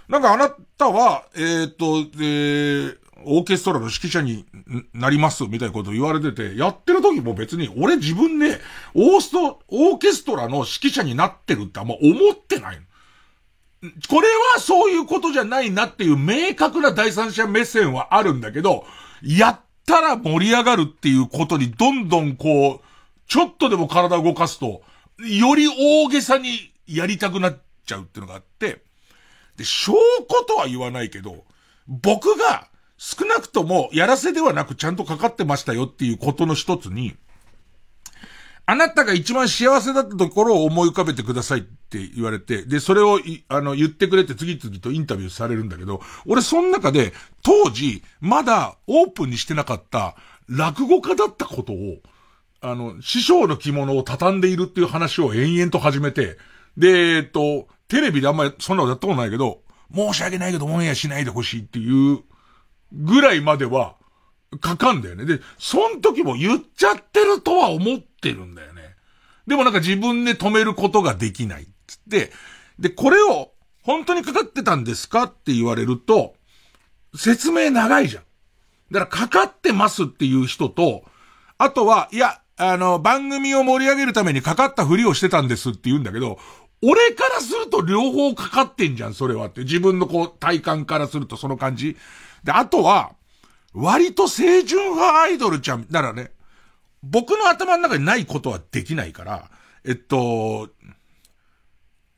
[0.08, 4.46] なんかあなたは、えー、っと、えー、オーケストラの指揮者に
[4.94, 8.60] なりますみたいなこと言われてて、やってる時も別に俺自分で
[8.94, 12.84] オースト、オーケストラの指揮者になってるってあんま思ってないの。
[14.10, 18.86] これはそういうことじゃないなっていう明確な第三者目線はあるんだけど、
[19.22, 22.86] やったら盛り上がるっていうことにどんどんこう、
[23.28, 24.82] ちょっとでも体を動かすと、
[25.20, 28.84] より大げさにやりたくなっちゃうっていうのがあって、
[29.58, 29.94] で、証
[30.30, 31.46] 拠とは言わないけど、
[31.88, 32.68] 僕が
[32.98, 37.16] 少なくともやらせではなくちゃんとかかってましたよっていうことの一つに、
[38.66, 41.60] あなたが一番幸せだったところを思い浮かべてください。
[41.60, 47.14] ってって言われて、で、それをあの、言ってくれて次々とインタビューされるんだけど、俺その中で、
[47.44, 50.16] 当時、まだオープンにしてなかった
[50.50, 51.98] 落語家だったことを、
[52.62, 56.38] あの、師匠の着物を畳んでいるっていう話を延々と始めて、
[56.76, 59.62] で、えっと、テレビであんまりそんなことやったことないけど、
[59.94, 62.24] 申し訳ないけどオンエアしないでほしいっていう
[62.92, 63.96] ぐらいまでは、
[64.60, 65.26] かかんだよね。
[65.26, 68.96] で、その時も言っちゃってるとは思ってるんだよね。
[69.48, 72.32] でもなんか自分で止めることができないつって、
[72.80, 73.52] で、これを
[73.84, 76.36] 本当にかかってたんですかって言われると、
[77.16, 78.24] 説明長いじゃん。
[78.92, 81.04] だからかかってますっていう人と、
[81.58, 86.40] あとは、いや、あの、番組を盛り上げるためにかかったふりをしてたんですって言うんだけど、
[86.82, 89.62] 俺からすると両方かかってんじゃん、それはって。
[89.62, 91.98] 自分のこう、体感からするとその感じ。
[92.44, 93.14] で、あとは、
[93.74, 96.32] 割と清純派アイドルちゃん、ならね、
[97.04, 99.50] 僕の頭の中にないことはできないから、
[99.84, 100.70] えっと、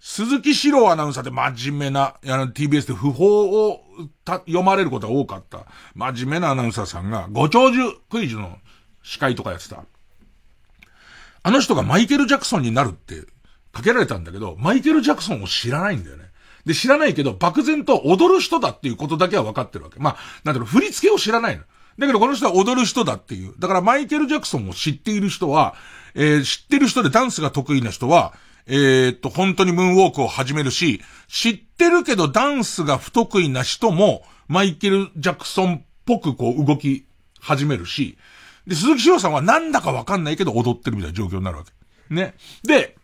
[0.10, 3.82] 鈴木史郎アナウンサーで真面目な、あの TBS で不法を
[4.26, 7.80] 読まれることが多かった、真面目なアナウンサーさんが、ご長寿
[8.10, 8.58] クイズの
[9.04, 9.84] 司会とかやってた。
[11.44, 13.28] あの人がマイケル・ジャクソンになるって
[13.74, 16.24] かけられたんだけど、マイケル・ジャクソンを知らないんだよね。
[16.66, 20.00] で、知らないけど、漠然と踊る人だっていうことだけは分かってるわけ。
[20.00, 21.64] まあ、なんだろう、振り付けを知らないの。
[22.00, 23.56] だけどこの人は踊る人だっていう。
[23.60, 25.76] だからマイケル・ジャクソンを知っている人は、
[26.16, 28.34] えー、知ってる人でダンスが得意な人は、
[28.68, 37.06] えー、っと、本当にムーンウォークを始めるし、知ってるけどダンスが不得意な人も、マイケル・ジャクソンっぽくこう動き
[37.40, 38.18] 始めるし、
[38.66, 41.72] で、鈴木翔さんはなんだかわかんないけど踊ってるみたいな状況になるわけ。
[42.14, 42.36] ね。
[42.64, 42.98] で、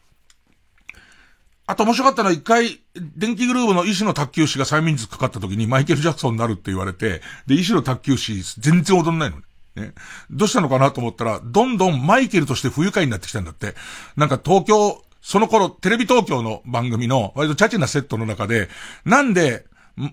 [1.66, 9.38] あと面白かったのは一回、電気グルーヴの医師の卓球士が催眠術かかった時にマイケル・ジャクソンになるって言われて、で、医師の卓球士全然踊んないの
[9.76, 9.94] ね。
[10.30, 13.76] どうしたのかなと思ったら、どんどんマイケルとして不愉快になってきたんだって。
[14.18, 18.68] なんか東京、その頃、テレビ東京の番組の割とチャチなセットの中で、
[19.06, 19.66] なんで、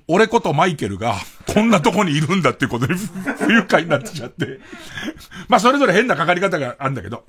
[0.07, 1.17] 俺ことマイケルが、
[1.53, 4.61] こんなとこにいるんだっていうことで不愉快になってちゃって。
[5.49, 7.25] まあ、それぞれ変なかかり方があるんだけど。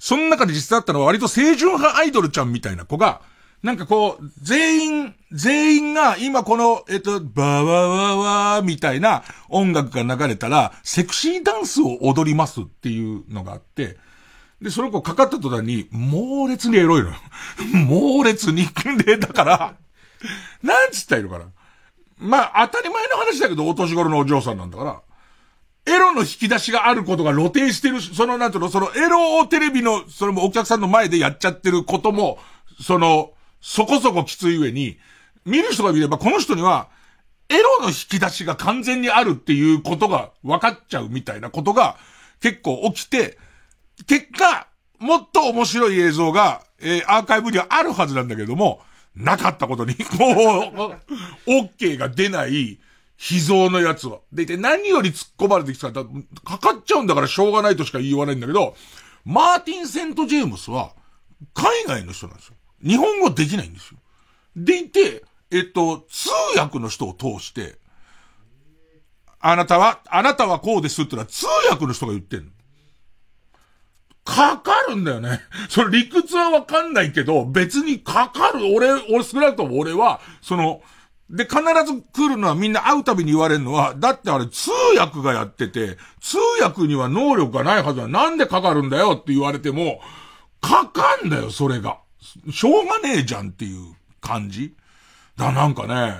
[0.00, 3.20] その中で実際あったのは割と清純派アイドルちゃんみたいな子が、
[3.62, 13.96] なんかこう、全員、全員が今この、えっと、バワワワーみたいな音楽が流れたら、セクシーダンスを踊りますっていうのがあって、
[14.60, 17.12] で、その子かかった途端に、猛烈にエロいの。
[17.86, 18.68] 猛烈に。
[19.04, 19.74] で、だから、
[20.62, 21.46] なんつったらいいのかな。
[22.18, 25.02] まあ、当たり前の話だけど、お年頃のお嬢さんなんだから、
[25.86, 32.38] エロの引き出しがあることが露呈してる、その、なんていうの、そのエロをテレビの、それもお客さんの前でやっちゃってることも、
[32.82, 34.98] その、そこそこきつい上に、
[35.44, 36.88] 見る人が見ればこの人には、
[37.48, 41.96] エロの引き出しが完全にあるっていうことが分かっちゃうみたいなことが
[42.40, 43.38] 結構起きて、
[44.08, 44.66] 結果、
[44.98, 48.80] もっと面白い映像が、えー、アーカイブにはあるはずなんだけども、
[49.14, 50.98] なかったことに、 も
[51.46, 52.78] う、オッケーが出ない、
[53.16, 54.20] 秘蔵のやつは。
[54.32, 58.76] で、いて何より突っ込まれてきたら、かかっちゃうんだからしょうがないとしか言わないんだけど、
[59.24, 60.92] マーティン・セント・ジェームスは、
[61.52, 62.54] 海外の人なんですよ。
[62.82, 63.98] 日本語できないんですよ。
[64.56, 67.78] でいて、えっと、通訳の人を通して、
[69.40, 72.50] あなたは、あなたはこうですってのは通訳の人が言ってんの。
[74.28, 75.40] かかるんだよね。
[75.70, 78.74] その理屈はわかんないけど、別にかかる。
[78.74, 80.82] 俺、俺少なくとも俺は、その、
[81.30, 90.00] で、必ず来るのはみんな会うたびに言われるのは、だってあれ通訳がやってて、通訳には能力がないはずはなんでかかるんだよって言われても、
[90.60, 91.98] かかんだよ、それが。
[92.50, 94.74] しょうがねえじゃんっていう感じ
[95.36, 96.18] だ、なんかね、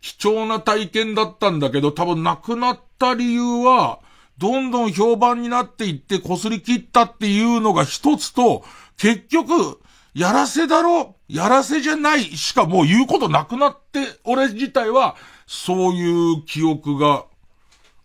[0.00, 4.00] 貴重な体験だったんだけど、多分亡くなった理由は、
[4.38, 8.64] どんどん評判になっていって擦り切ったっていうのが一つと、
[8.98, 9.80] 結局、
[10.14, 15.16] やらせだろやらせじゃないしかもう言うことなくなって、俺自体は、
[15.46, 17.24] そういう記憶が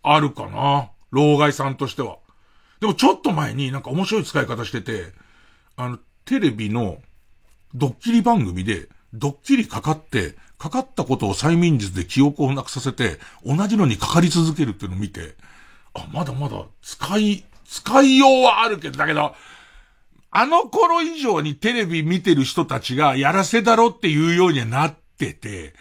[0.03, 0.89] あるかな。
[1.11, 2.17] 老害さんとしては。
[2.79, 5.13] でもちょっと前になんか面白い使い方してて、
[5.75, 6.97] あの、テレビの
[7.75, 15.35] ドッキリ番組で、ドッキリかかって、かかったことを催眠術で記憶をなくさせて、同じのにかかり続けるっていうのを見て、
[15.93, 19.35] あ、まだまだ使い、使いようはあるけど、だけど、
[20.31, 25.73] あの頃以上にテレビ見てる人たちがやらせだろっていうようにはなってて、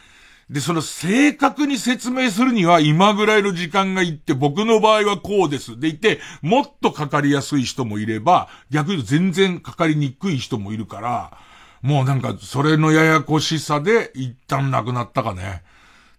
[0.50, 5.78] で、その正確に説明するには今ぐらいの時間がいって、僕の場合はこうです。
[5.78, 11.38] でいて、もっとかかりやすい人もいれば、逆に全然かかりにくい人もいるから、
[11.82, 15.62] もうなんか、それのややこしさで一旦なくなったかね。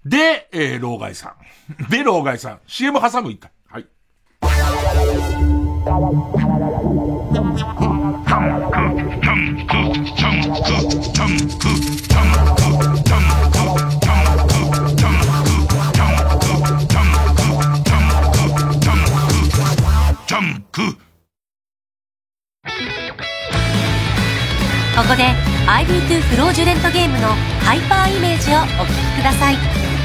[0.06, 1.36] で、えー、老害さ
[1.80, 1.90] ん。
[1.92, 2.60] で、老害さん。
[2.68, 3.52] CM 挟む一回。
[25.02, 25.24] ここで
[25.68, 27.28] IB2 フロージュレントゲームの
[27.64, 30.01] ハイパーイメージをお聴きください。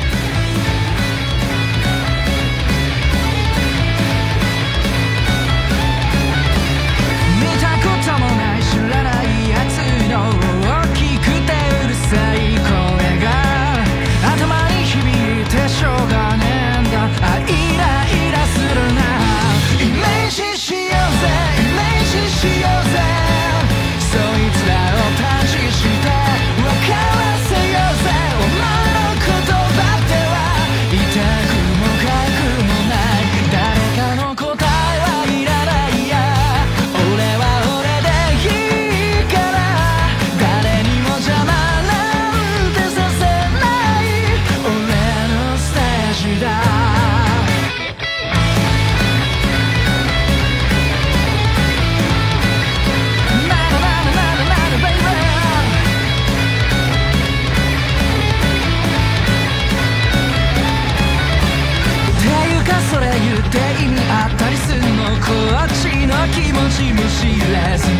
[67.08, 67.92] 知らずに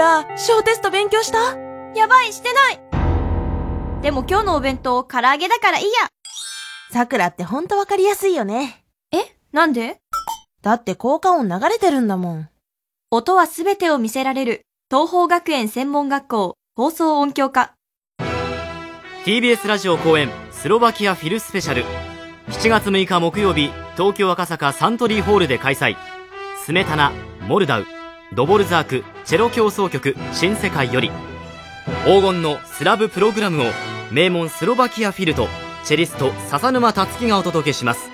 [0.00, 1.56] ら、小テスト勉強した？
[1.94, 2.80] やばい、してない
[4.00, 5.90] でも今日のお弁当、唐揚げだからいいや。
[6.90, 8.82] 桜ってほんとわかりやすいよね。
[9.12, 9.18] え？
[9.52, 9.98] なんで？
[10.62, 12.48] だって効果音流れてるんだもん。
[13.10, 17.74] 音はすべてを見せられる、東方学園専門学校、放送音響科。
[19.24, 21.84] TBS ラジオ公演、スロバキアフィルスペシャル。
[22.48, 25.96] 7月6日木曜日、東京赤坂サントリーホールで開催。
[26.64, 27.86] スメタナ、モルダウ、
[28.32, 31.10] ドボルザークチェロ協奏曲新世界より。
[32.04, 33.64] 黄金のスラブプログラムを
[34.12, 35.48] 名門スロバキアフィルと
[35.84, 38.08] チェリスト笹沼達樹がお届けします。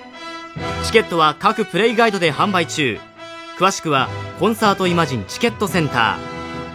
[0.85, 2.97] チケットは各プレイガイドで販売中。
[3.59, 4.09] 詳しくは
[4.39, 6.17] コンサートイマジンチケットセンタ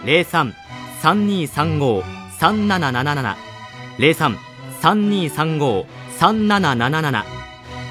[0.05, 0.53] ー。
[1.01, 3.35] 03-3235-3777
[6.19, 7.23] 03-3235-3777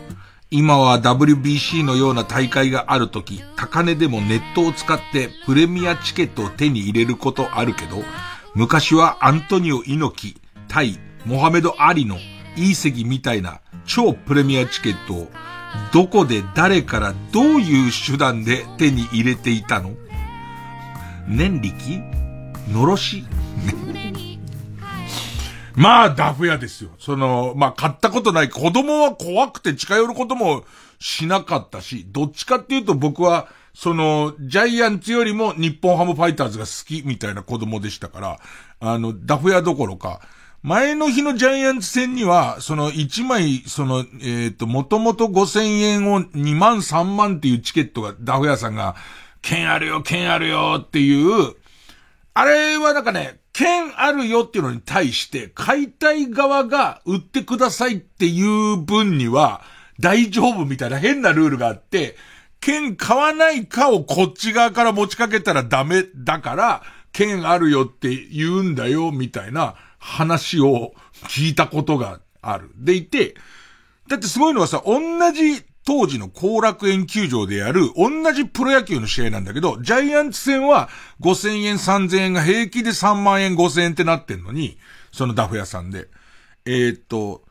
[0.49, 7.97] 今は WBC のような大会があるとき、高値でもネットを使ってプレミアチケットを手に入れることあるけど、
[8.55, 12.17] 昔はアントニオ猪木、対モハメド・アリの
[12.55, 15.27] いい席みたいな超プレミアチケットを
[15.91, 19.91] どこで誰からどういう手段で手に入れていたの？
[21.27, 22.01] 念力？
[22.71, 23.25] のろし
[25.78, 26.89] まあ、ダフ屋ですよ。
[26.97, 28.49] その、まあ、買ったことない。
[28.49, 30.65] 子供は怖くて近寄ることも
[30.99, 38.39] しなかったし、どっちかっていうと僕は、その、ジャイアンツよりも日本ハムファイターズが好きみたいな子供でしたから、
[38.80, 40.21] あの、ダフ屋どころか、
[40.63, 48.95] 前の日のジャイアンツ戦には、その1枚、その、えっ、と、もともと5000円を2万3万っていうチケットがダフ屋さんが、
[49.43, 51.53] 券あるよ、券あるよっていう、
[52.34, 59.64] あれはなんかね、券あるよっていうのに対して、買いたい側が売ってくださいっていう分には、
[59.99, 62.16] 大丈夫みたいな変なルールがあって、
[62.60, 66.84] 券買わないかをこっち側から持ちかけたらダメだから、
[67.14, 70.93] 券あるよって言うんだよ、みたいな話を
[71.28, 72.70] 聞いたことがある。
[72.76, 73.34] でいて、
[74.08, 74.99] だってすごいのはさ、同
[75.32, 80.89] じ当時の後楽園球場でやる同じプロ野球の試合なんだけど、ジャイアンツ戦は
[81.21, 84.77] 5000円3000円が平気で3万円5000円ってなってんのに、
[85.13, 86.09] そのダフ屋さんで。
[86.65, 87.41] えー、っと、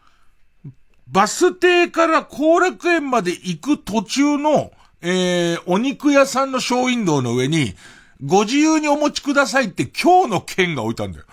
[1.07, 4.71] バス停から後楽園まで行く途中の、
[5.01, 7.75] えー、お肉屋さんのショーウィンドウの上に、
[8.23, 11.25] ご自由にお持ちくださいって今日の券が置いたんだよ。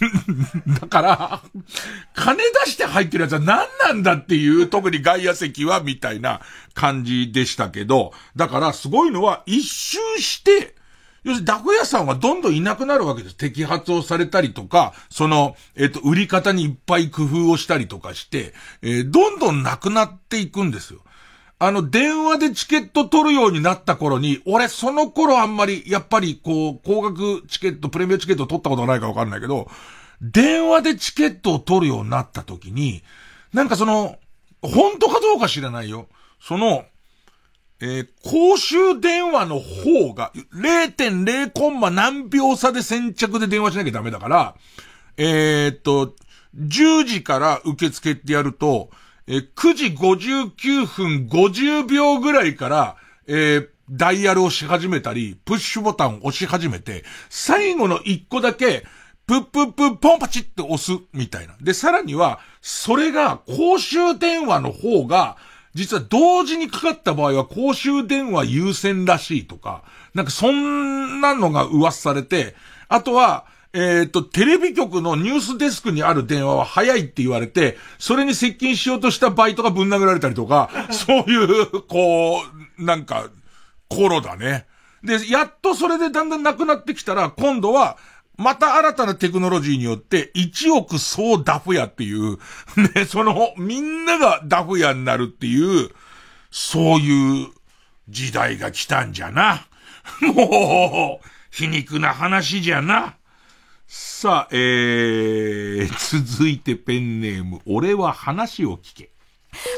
[0.80, 1.42] だから、
[2.14, 6.40] 金出して入ってるやつは何なんだっていう、特に外野席は、みたいな
[6.74, 10.74] 感じでしたけど、だからすごいのは、一周して、
[11.22, 13.36] 要するにダフ屋さんはどんどんいなくなるわけです。
[13.36, 21.00] 摘発をされたりとか、その、えっ、と、売り方にいっぱい工夫をしたりとかして、えー、どんどんなくなっていくんですよ。
[21.66, 29.68] あの、電話でチケット取るようになった頃に、俺その頃あんまり、やっぱりこう、高額チケット、プレミアチケット取ったことがないかわかんないけど、
[30.20, 33.02] 電話でチケットを取るようになった時に、
[33.54, 34.18] なんかその、
[34.60, 36.06] 本当かどうか知らないよ。
[36.38, 36.84] その、
[37.80, 44.54] えー、公衆電話の方が、0.0コンマ何秒差で先着で電話しなきゃダメだから、
[45.16, 46.14] えー、っと、
[46.58, 48.90] 10時から受付ってやると、
[49.26, 52.96] えー、9時59分50秒ぐらいから、
[53.26, 58.84] えー、ダイヤルをし始めたり、プッシュボタンを押し始めて、最後の1個だけ、
[59.26, 61.54] プップップポンパチって押す、みたいな。
[61.60, 65.36] で、さらには、それが公衆電話の方が、
[65.74, 69.82] 実は同時にかかった場合は公衆電話優先らしいとか、
[70.14, 72.54] なんかそんなのが噂されて、
[72.88, 82.40] あとは、えっ、ー、と、テレビ局のニュースデスクにある電話は早いって言われて、それに接近しようとしたバイトがぶん殴られたりとか、 そういう、こ
[82.78, 83.28] う、なんか、
[83.88, 84.66] 頃だね。
[85.02, 87.98] で、やっとそれでだんだんなくなってきたら、今度は、
[88.36, 92.38] また新たなテクノロジーによって、1億総ダフ屋っていう、
[92.94, 95.90] ね、その、みんながダフ屋になるっていう、
[96.52, 97.48] そういう
[98.08, 99.66] 時代が来たんじゃな。
[100.22, 103.16] もう、皮肉な話じゃな。
[103.96, 105.88] さあ、えー、
[106.26, 109.10] 続いてペンネーム、俺は話を聞け。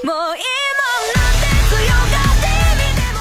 [0.05, 2.05] もういいもんなんて強が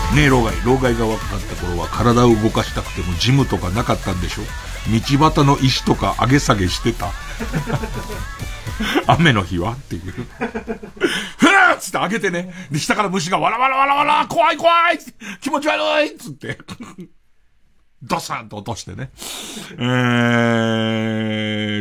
[0.08, 0.56] ってねえ、老害。
[0.64, 4.44] 老害が若かった頃は体を動かしたくてもジムとかなかったんでしょ？
[5.20, 7.12] 道端の石とか上げ下げしてた。
[9.14, 9.74] 雨の日は？
[9.74, 10.02] っていう。
[11.38, 12.54] ふらーっつって上げてね。
[12.72, 15.00] で、下から虫がわらわらわらわら怖い怖い
[15.42, 16.58] 気持ち悪いっつって。
[18.06, 19.12] ドサンと落としてね。
[19.78, 19.82] え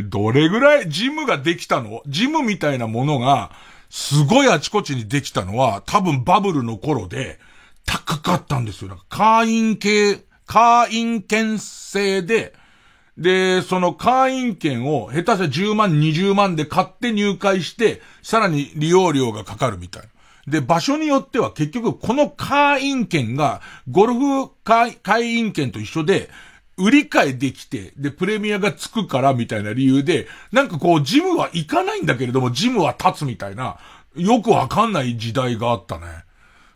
[0.05, 2.03] ー、どれぐらいジムができたの？
[2.07, 3.53] ジムみたいなものが、
[3.91, 7.39] すごいあちこちにできたのは、多分バブルの頃で、
[7.87, 8.89] 高かったんですよ。
[8.89, 12.55] なんか会員系、会員権制で、
[13.17, 20.09] で、その会員権を下手したら10万、20万で買って入会して、さらに利用料がかかるみたいな。
[20.47, 26.31] で、場所によっては結局この会員権がゴルフ会会員権と一緒で、
[26.77, 33.79] 売り買いできて、で、プレミアがつくからみたいな理由で、なんかこう、ジムは行かないんだけれども、ジムは立つみたいな、
[34.17, 36.07] よくわかんない時代があったね。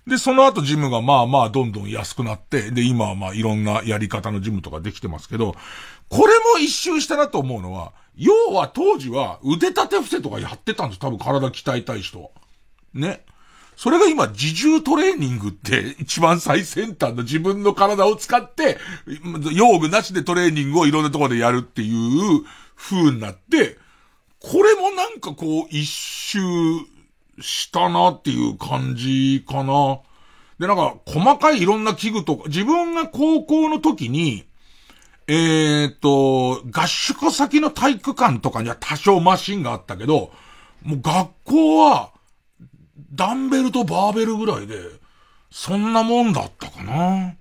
[0.07, 5.55] で、その後ジムがまあまあどんどん安くなって、で、今はまあいろんなやり方のジムとかできてますけど、
[6.09, 11.01] これも一周したなと思うのは、要は当時は腕立て伏せとかやってたんです。
[11.01, 12.31] 多分体鍛えたい人は。
[12.95, 13.25] ね。
[13.79, 18.77] それが今、自重トレーニングって一番最先端の自分の体を使って、
[19.55, 22.43] 用具なしでトレーニングをいろんなところでやるっていう
[22.75, 23.79] 風になって、
[24.41, 26.41] これもなんかこう一周
[27.41, 30.01] したなっていう感じかな。
[30.59, 34.45] で、なんか細かいいろんな器具とか、自分が高校の時に、
[35.29, 40.33] えっ、ー、と、合宿先の体育館とかには多少マシンがあったけど、
[40.83, 42.18] もう学校は、
[43.13, 44.77] ダンベルとバーベルぐらいで、
[45.51, 47.35] そんなもんだったかな。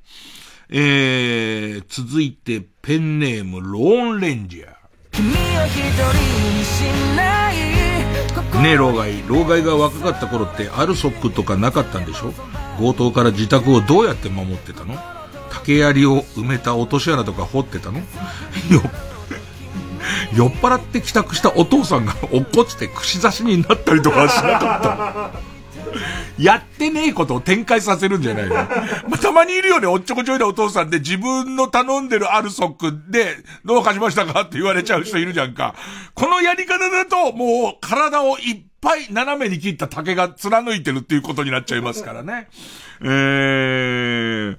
[0.69, 4.67] えー、続いてペンネームローンレンジャー。
[4.67, 4.71] を
[5.65, 6.81] 一人にし
[7.15, 7.55] ない
[8.61, 9.23] ねえ、老害。
[9.27, 12.33] 老害が若かった頃ってアルソックとかなかったんでしょ？
[12.79, 14.95] 強盗から自宅をどうやって守ってたの？
[15.51, 17.99] 竹槍を埋めた落とし穴とか掘ってたの？
[17.99, 18.03] よ、
[20.33, 25.56] 酔っ払って帰宅したお父さんが落っこちて串刺しになったりとかしなかった。
[26.39, 28.67] やってねえことを展開させるんじゃないの、ま
[29.13, 35.75] あ、たまにいるよね、おっちょこちょいなお父さんで自分の頼んでるアルソックで、どうかしましたかって言われちゃう人いるじゃんか。
[36.13, 42.47] このやり方だと、もう体をいっぱい斜めに切った竹が貫いてるっていうことになっちゃいますからね。
[43.01, 44.57] えー、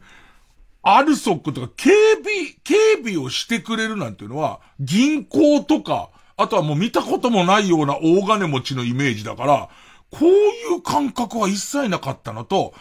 [0.82, 1.90] アルソックとか警
[2.22, 9.68] 備、警備をしてくれるなんていうのは、銀行とか、あとはもう見たこともないような大金持ちのイメージだから、
[10.10, 12.74] こういう感覚は一切なかったのと、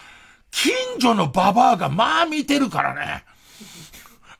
[0.51, 3.23] 近所のババアがまあ見てるからね。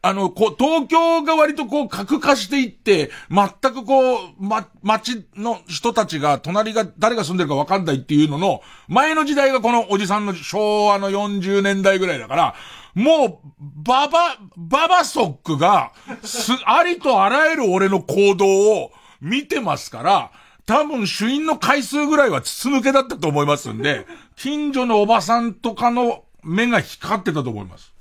[0.02, 12.56] あの、こう、東京が割とこう、核化していって、全くこう、ま、街の人たちが、隣が、誰が住んでるか分かんないっていうのの、前の時代がこのおじさんの昭和の40年代ぐらいだから、
[12.94, 15.92] もう、ババ、ババソックが、
[16.24, 20.32] す、 ありとあらゆる俺の行動を見てますから、
[20.68, 24.06] 多分主因の回数ぐらいは筒抜けだったと思いますんで、
[24.36, 27.94] 近所のおばさんとかの目が光ってたと思います。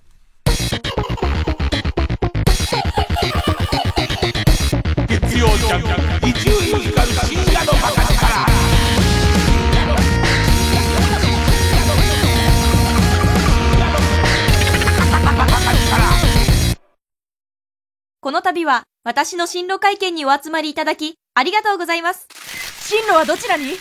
[5.09, 5.83] 月曜ジャン
[6.21, 8.27] ク、伊集院光深夜のバカ力。
[18.21, 22.27] この度は、私の進路会見にお集まりいただき、ありがとうございます。
[22.87, 23.65] 進路はどちらに？
[23.65, 23.81] 東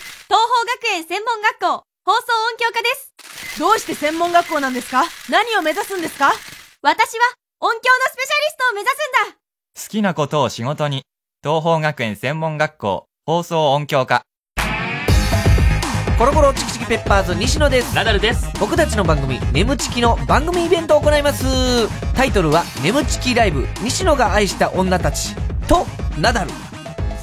[0.82, 3.60] 学園専門学校、放送音響科です。
[3.60, 5.04] どうして専門学校なんですか？
[5.30, 6.32] 何を目指すんですか？
[6.82, 7.24] 私は、
[7.60, 9.36] 音響のスペシャリストを目指すんだ。
[9.80, 11.04] 好きなことを仕事に。
[11.44, 13.04] 東放学園専門学校。
[13.26, 14.22] 放送音響科。
[16.18, 17.94] コロコロチキチキペッパーズ西野です。
[17.94, 18.48] ナダルです。
[18.58, 21.44] 僕たちの番組「眠チキ」の番組イベントを行います。
[22.16, 23.68] タイトルは「眠チキライブ。
[23.82, 25.36] 西野が愛した女たち」
[25.68, 25.86] と
[26.18, 26.50] ナダル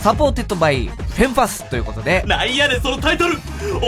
[0.04, 2.24] supported by フェンファスということで。
[2.28, 3.38] なんやねんそのタイトル。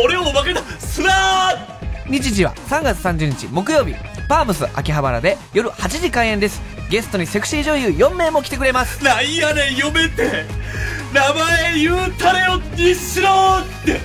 [0.01, 3.95] 俺をおまけにすなー日時は3月30日木曜日。
[4.29, 6.61] パームス秋葉原で夜8時開演です。
[6.89, 9.03] ゲストにセクシー女優4名も来てくれます。
[9.03, 10.45] なんやねん嫁って。
[11.13, 13.99] 名前言うたれよ西野って。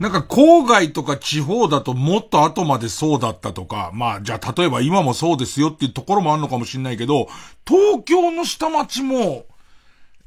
[0.00, 7.28] なんか郊外とか地方だともっと後までそうだったとか、まあじゃあ例えば今もそうですよっていうところもあるのかもしれないけど、
[7.68, 9.44] 東京の下町も、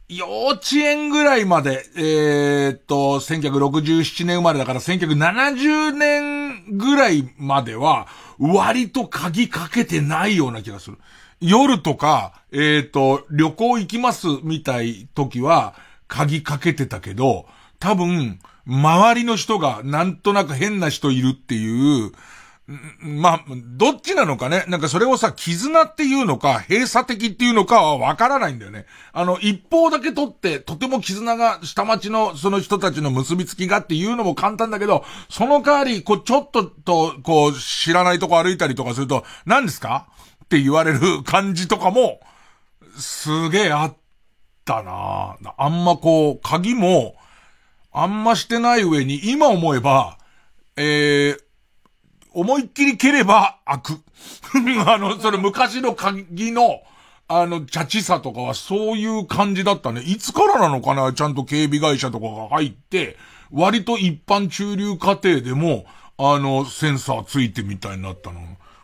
[0.09, 8.07] 幼稚園ぐらいまで、えーっと、1967年生まれだから1970年ぐらいまでは、
[8.37, 10.99] 割と鍵かけてないような気がする。
[11.41, 15.73] 夜とか、えーっと、旅行行きますみたい時は、
[16.07, 17.47] 鍵かけてたけど、
[17.79, 22.11] 多分、周りの人がなんとなく変な人いるっていう、
[23.01, 23.45] まあ、
[23.75, 24.63] どっちなのかね？
[24.69, 28.85] なんかそれをさ、絆っていうのか、閉鎖的っていうのかはわからないんだよね。
[29.11, 40.07] あの、一方だけ取って、とても絆が下町のその人たちの結びつきがっていうのも簡単だけど、その代わり、こう、ちょっとと、こう、知らないとこ歩いたりとかすると、何ですか？
[40.45, 42.21] って言われる感じとかも、
[42.95, 43.95] すげえあっ
[44.63, 47.17] たなあんまこう、鍵も、
[47.93, 50.17] あんましてない上に、今思えば、
[50.75, 51.39] えー、
[52.33, 54.01] 思いっきり蹴れば開く。
[54.89, 56.81] あの、その昔の鍵の、
[57.27, 60.01] あの、チャチさとかはそういう感じだったね。
[60.01, 63.17] いつからなのかなちゃんと警備会社とかが入って、
[63.51, 65.85] 割と一般中流家庭でも、
[66.17, 68.41] あの、センサーついてみたいになったの。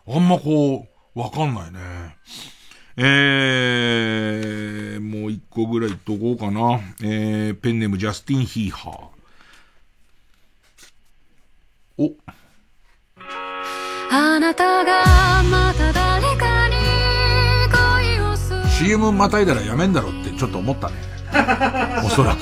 [0.08, 2.16] あんまこう、わかんないね。
[3.02, 6.80] えー、もう一個ぐらい言っとこうかな。
[7.02, 8.94] えー、ペンネームジャスティン・ヒーハー。
[11.96, 12.12] お。
[14.10, 16.74] あなたがまた誰かに
[18.04, 20.96] 恋をする CM またいだらやめんだろってちょっと思ったね。
[22.04, 22.40] おそらく。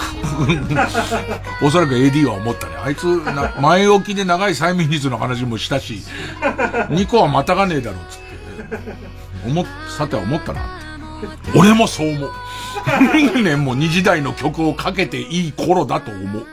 [1.64, 2.72] おそらく AD は思ったね。
[2.82, 6.02] あいつ、な前置きで長い催眠術の話もしたし、
[6.90, 8.28] 2個はまたがねえだろ、つって。
[9.48, 9.64] 思、
[9.96, 10.78] さては思ったな。
[11.56, 12.30] 俺もそう思う。
[13.42, 16.46] 年、 も2時代の曲をかけていい頃だと思う。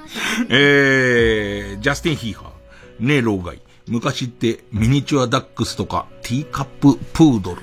[0.49, 3.05] えー、ジャスティン・ヒーハー。
[3.05, 3.59] ねえ、老害。
[3.87, 7.61] 昔ってミニチュアダックスとかティーカッププードル。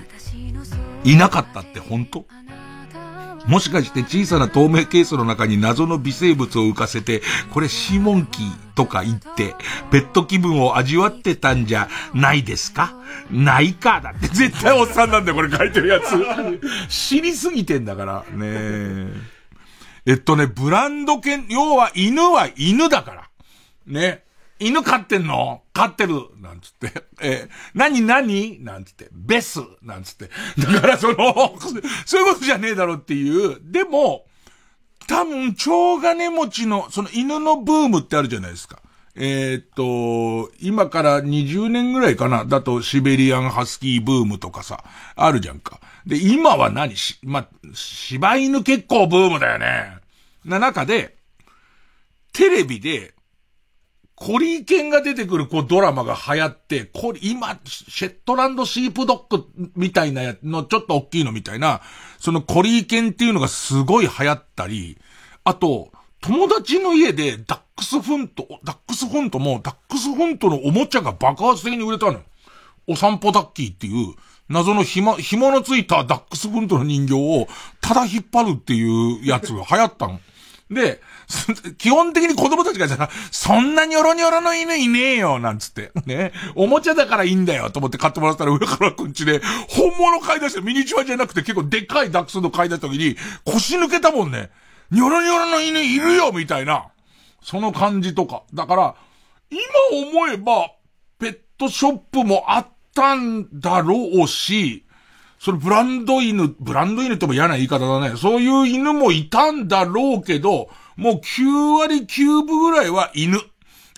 [1.05, 2.25] いなかったって本当？
[3.47, 9.55] もしかして小さな透明ケースの中に謎の微生物を浮かせて、これシモンキーとか言って、
[9.91, 12.95] ペット気分を味わってたんじゃないですか？
[13.31, 16.13] ないかだって絶対おっさんなんだよ、これ書いてるやつ。
[16.89, 18.25] 知りすぎてんだから。
[18.37, 19.09] ね
[20.05, 23.29] えっとね、ブランド犬、要は犬は犬だから。
[23.87, 24.25] ね。
[24.63, 25.63] 犬飼ってんの？
[25.73, 27.05] 飼ってるなんつって。
[27.21, 28.63] えー、何何？
[28.63, 29.09] なんつって。
[29.13, 30.31] ベスなんつって。
[30.59, 31.59] だからその、
[32.07, 33.59] そういうことじゃねえだろっていう。
[33.63, 34.27] でも、
[35.09, 38.81] 多分、超金持ちの、その犬のブームってあるじゃないですか。
[39.15, 39.67] えー、っ
[40.47, 42.45] と、今から20年ぐらいかな。
[42.45, 44.85] だとシベリアンハスキーブームとかさ、
[45.17, 45.81] あるじゃんか。
[46.07, 46.97] で、今は何？
[46.97, 49.99] し、ま、柴犬結構ブームだよね。
[50.45, 51.17] な中で、
[52.33, 53.15] テレビで、
[54.25, 61.81] コリー犬が出てくるこうドラマが流行って、こ今、シェットランドシープドッグみたいなやの、ちょっと大きいのみたいな、
[62.21, 64.97] そのコリー犬っていうのがすごい流行ったり、
[65.43, 72.21] あと、友達の家でダックスフント、ダックスフントも、ダックスフントのおもちゃが爆発的に売れたのよ。
[72.87, 74.15] お散歩ダッキーっていう、
[74.49, 77.49] 謎の紐、紐のついたダックスフントの人形を、
[77.81, 80.21] ただ引っ張るっていうやつが流行ったの。
[80.71, 81.01] で、
[81.79, 85.91] 基本的に子供たちがさ、そんなニョロニョロの犬いねえよ、なんつって。
[86.07, 86.33] ね。
[86.55, 94.51] おもちゃだからいいんだよ、と思って買ってもらったら上からくんちで、本物買い出してミニチュアじゃなくて結構でっかいダックスの買い出した時に、腰抜けたもんね。
[94.91, 96.87] ニョロニョロの犬いるよ、みたいな。
[97.43, 98.43] その感じとか。
[98.53, 98.95] だから、
[99.51, 99.61] 今
[100.11, 100.73] 思えば、
[101.19, 104.85] ペットショップもあったんだろうし、
[105.39, 108.17] それブランド犬、ブランド犬っても嫌な言い方だね。
[108.17, 113.39] そういう犬もいたんだろうけど、もう9割9分ぐらいは犬。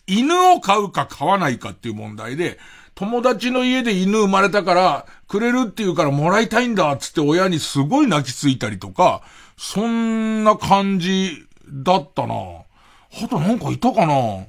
[0.07, 2.59] 犬を飼うか飼わないかっていう問題で、
[2.95, 9.23] 友達の家で犬生まれたから、くれるって言うからもらいたいんだっつって親にすごい泣きついたりとか、
[9.57, 12.35] そんな感じだったな。
[12.35, 14.47] あとなんかいたかな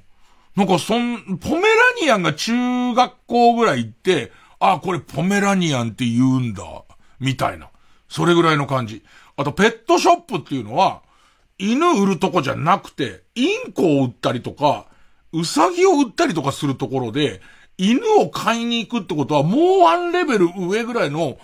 [0.56, 1.68] なんかそん、ポメラ
[2.02, 6.64] ニアンが中学校ぐらい行って、あ、これポメラニアンって言うんだ。
[7.20, 7.70] みたいな。
[8.08, 9.04] それぐらいの感じ。
[9.38, 11.02] あと、ペットショップっていうのは、
[11.58, 14.88] 犬売るとこじゃなくて、インコを売ったりとか、
[15.32, 17.42] ウサギを売ったりとかするところで、
[17.78, 21.38] 犬を買いに行くってことは、もうワンレベル上ぐらいの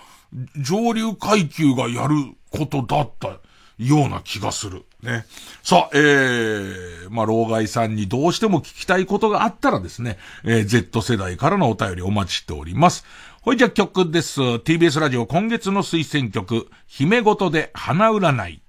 [0.58, 2.16] 上流階級がやる
[2.50, 3.40] ことだった
[3.78, 4.86] ような気がする。
[5.02, 5.26] ね。
[5.64, 13.06] さあ、えー、まあ、老害さんにどうしても聞きたいことがあったらですね、えー、Z 世代からのお便りお待ちしております。
[13.42, 14.40] ほいじゃ曲です。
[14.40, 18.61] TBS ラジオ今月の推薦曲、姫ごとで花占い。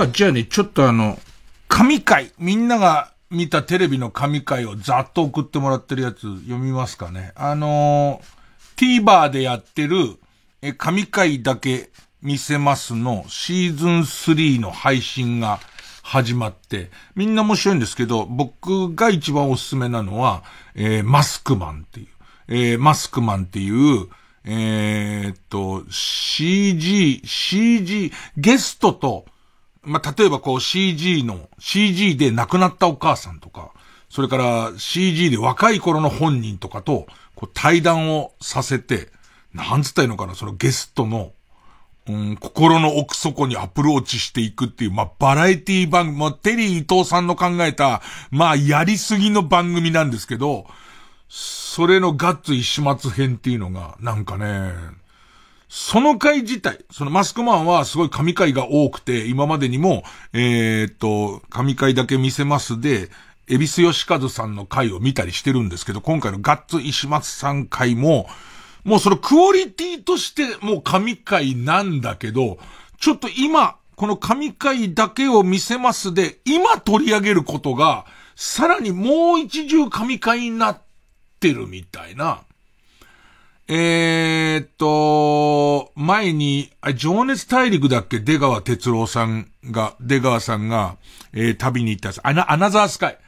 [0.00, 1.18] さ、じゃあね、ちょっとあの、
[1.68, 7.32] 神回、みんなが見たテレビの神回をざっと送ってもらってるやつ読みますかね。
[7.34, 10.16] あのー、TVer でやってる、
[10.62, 11.90] え、神回だけ
[12.22, 15.60] 見せますのシーズン3の配信が
[16.02, 20.44] 始まって、みんな面白いんですけど、僕が一番おすすめなのは、
[20.74, 22.06] えー、マスクマンっていう、
[22.48, 24.08] えー、マスクマンっていう、
[24.44, 29.26] えー、っと、CG、CG、ゲストと、
[29.82, 33.72] まあ、例えばこう CG の、CG で亡くなったお母さんとか、
[34.08, 39.08] それから CG で若い頃の本人とかと、こう対談をさせて、
[39.54, 41.32] なんつったらいいのかな、そのゲストの、
[42.08, 50.66] うん、心の奥底にアプローチしていくっていう、まあ、バラエティ番組、まあ、テリー伊藤さんの考えた、まあ、やりすぎの番組なんですけど、
[51.28, 54.72] それのガッツ一末編っていうのが、なんかね、
[55.72, 60.02] その回自体、そのマスクマンはすごい神回が多くて、今までにも、
[60.32, 63.08] えー、っと、神回だけ見せますで、
[63.46, 68.26] エビスヨシカズさんの回を見たりしてるんですけど、今回のガッツ石松さん回も、
[68.82, 72.58] もうそのクオリティとしてもう神回なんだけど、
[72.98, 80.82] ちょっと今、この神回だけを見せますで、今取り上げることが、さらにもう一重神回になっ
[81.38, 82.42] てるみたいな、
[83.72, 88.18] えー、っと、前に、あ、情熱大陸だっけ？
[88.18, 90.96] 出川哲郎さんが、出川さんが、
[91.32, 92.20] えー、旅に行ったやつ。
[92.24, 93.18] アナ、アナザースカイ。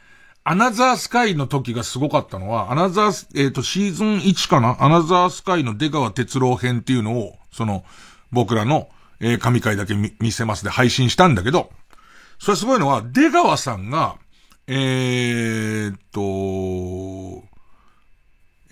[0.42, 4.82] アナザースカイの時がすごかったのは、アナザース、えっ、と、シーズン1かな？
[4.82, 7.84] アナザースカイの出川哲郎編っていうのを、その、
[8.32, 8.88] 僕らの、
[9.20, 11.70] えー、神回だけ見見せますで配信したんだけど、
[12.40, 14.16] それすごいのは、出川さんが、
[14.66, 17.51] えー、っと、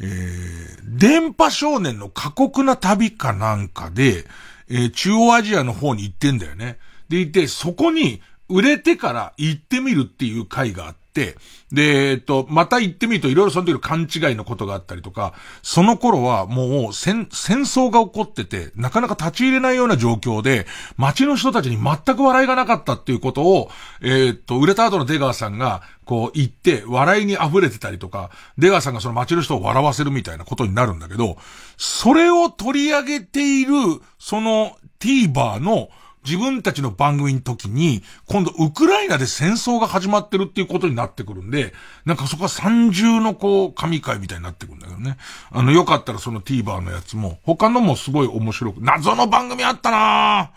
[0.01, 4.25] えー、電波少年の過酷な旅かなんかで、
[4.69, 6.79] えー、中央アジアの方に行ってんだよね。
[7.09, 11.37] でいて、そこに売れてから行ってみるっていう回があって、で、
[11.73, 20.67] えっと、また行ってみるといろいろその時の勘違いのことがあったりとか、その頃はもう戦、戦争が起こってて、なかなか立ち入れないような状況で、
[20.97, 23.71] 街の人たちに全く笑いがなかったっていうことを、
[24.03, 31.37] えっと、売れた後の出川さんが、こう言って、笑いに溢れてたりとか、出川さんがその街の人を笑わせるみたいなことになるんだけど、
[31.77, 33.73] それを取り上げている、
[34.19, 35.89] その TVer の
[36.25, 41.73] 自分たちの番組の時に、今度ウクライナで戦争が始まってるっていうことになってくるんで、
[42.05, 45.17] なんかそこは三重のこう、神回みたいになってくるんだけどね。
[45.51, 50.53] あの、よかったらその TVer のやつも、他のもすごい面白く、謎の番組あったな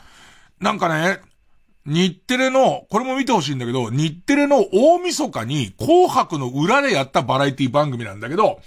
[0.60, 1.20] なんかね、
[1.86, 8.62] 日テレの、これも見てほしいんだけど、日テレの大晦日に紅白の裏でやったバラエティ番組なんだけど、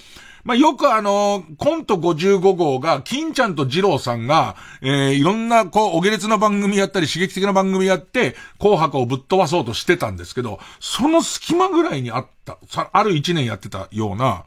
[0.46, 14.44] まあ、よくあの、コント55号が、金ちゃんと二郎さんが、えー、いろんな、こう、お下劣な番組やったり、刺激的な番組やって、紅白をぶっ飛ばそうとしてたんですけど、その隙間ぐらいにあった、さある一年やってたような、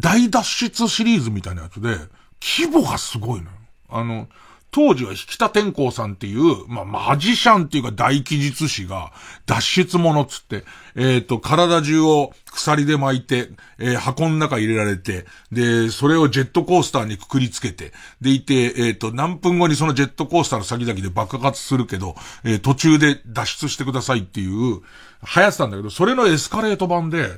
[0.00, 1.98] 大脱出シリーズみたいなやつで、
[2.40, 3.50] 規模がすごいのよ。
[3.90, 4.28] あの、
[4.76, 9.10] 当時は引田天功さんっていう、まあ、マジシャンっていうか大記述師が、
[9.46, 10.64] 脱出者つって、
[10.96, 13.48] えっ、ー、と、体中を鎖で巻いて、
[13.78, 24.82] えー、箱の中入れられて、で、それをジェットコースターにくくりつけて、でいて、えっ、ー、と、何分後にそのジェットコースターの先々で爆発するけど、え途中で脱出してくださいっていう、流
[25.22, 27.30] 行ってたんだけど、それのエスカレート版で、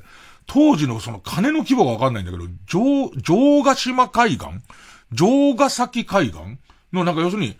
[0.48, 4.48] 当時のその金の規模がわかんないんだけど、城、城ヶ島海岸？
[5.15, 6.59] 城ヶ崎海岸？
[6.93, 7.56] の、なんか要するに、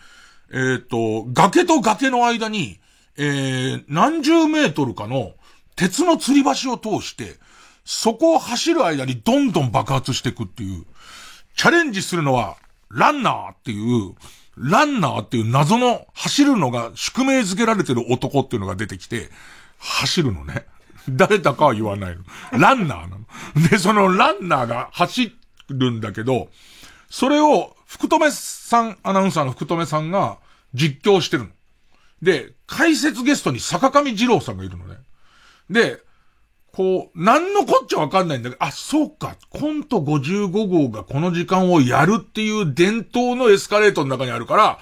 [0.53, 2.79] えっ、と、崖と崖の間に、
[3.17, 5.33] えー、何十メートルかの
[5.77, 7.37] 鉄の吊り橋を通して、
[7.85, 10.85] そこを走る間にどんどん爆発していくっていう、
[11.57, 12.57] チャレンジするのは、
[12.91, 14.15] ランナーっていう、
[14.57, 19.31] ランナーっていう謎の走るのが宿命づけられてる男っていうのが出てきて、
[19.79, 20.67] 走るのね。
[21.09, 22.23] 誰だかは言わないの。
[22.59, 23.69] ランナーなの。
[23.69, 25.33] で、そのランナーが走
[25.69, 26.49] るんだけど、
[27.11, 30.39] それを福留さん、アナウンサーの福留さんが
[30.75, 31.49] 実況してるの。
[32.23, 34.97] で、解説ゲストに坂上二郎さんがいるのね。
[35.71, 36.01] で、
[36.73, 44.79] こう、何のこっちゃわかんないんだけど、あ、そうか、コント55号がこの時間をやるっていう伝統のエスカレートの中にあるから、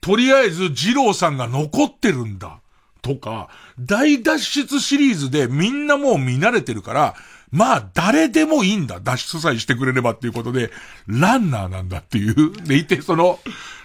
[0.00, 2.60] とりあえず二郎さんが残ってるんだ。
[3.02, 3.48] とか、
[3.80, 7.14] 大脱出シリーズでみんなもう見慣れてるから、
[7.52, 8.98] まあ、誰でもいいんだ。
[9.00, 10.70] 脱出さえしてくれればっていうことで、
[11.06, 12.52] ランナーなんだっていう。
[12.62, 13.38] でいて、その、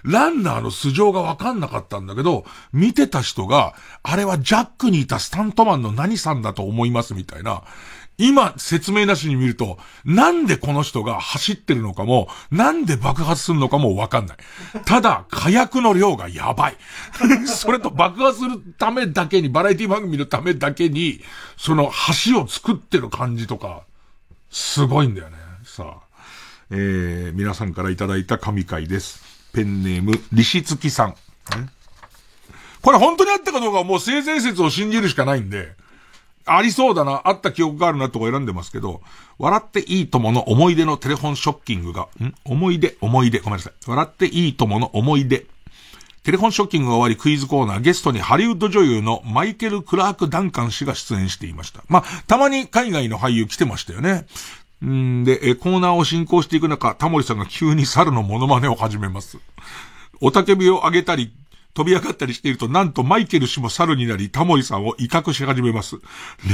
[0.03, 7.63] ランナーの素性がわかんなかったんだけど、見てた人が、あれはジャックにいたスタントマンの何さんだと思いますみたいな。
[8.19, 14.37] 今、説明なしに見ると、なんでこの人が走ってるのかも、なんで爆発するのかもわかんない。
[14.85, 16.77] ただ、火薬の量がやばい。
[17.45, 21.21] それと爆発するためだけに、バラエティ番組のためだけに、
[21.57, 21.91] その
[22.25, 23.83] 橋を作ってる感じとか、
[24.49, 25.35] すごいんだよね。
[25.63, 26.25] さあ、
[26.71, 29.21] えー、皆さんからいただいた神回です。
[29.53, 31.15] ペンネーム、利子月さん。
[32.81, 35.75] これ本当にあったかどうかはもう性善説を信じるしかないんで、
[36.47, 39.01] ありそうだな、あった記憶があるなとか選んでますけど、
[39.37, 42.33] 笑っていいともの思い出のテレフォンショッキングが、ん？
[42.45, 43.73] 思い出、思い出、ごめんなさい。
[43.85, 45.45] 笑っていいともの思い出。
[46.23, 51.83] テレフォンショッキングが終わりクイズコーナー、ゲストにハリウッド女優のマイケル・クラーク・ダンカン氏が出演していました。
[51.87, 54.25] まあ、たまに海外の俳優来てましたよね。
[54.85, 59.39] んで、コーナーを進行していく中、タモリさんが急に猿のモノマネを始めます。
[60.19, 61.31] おたけびを上げたり、
[61.77, 65.97] 飛び上がったりしていると、なんとマイケル氏も猿になり、タモリさんを威嚇し始めます。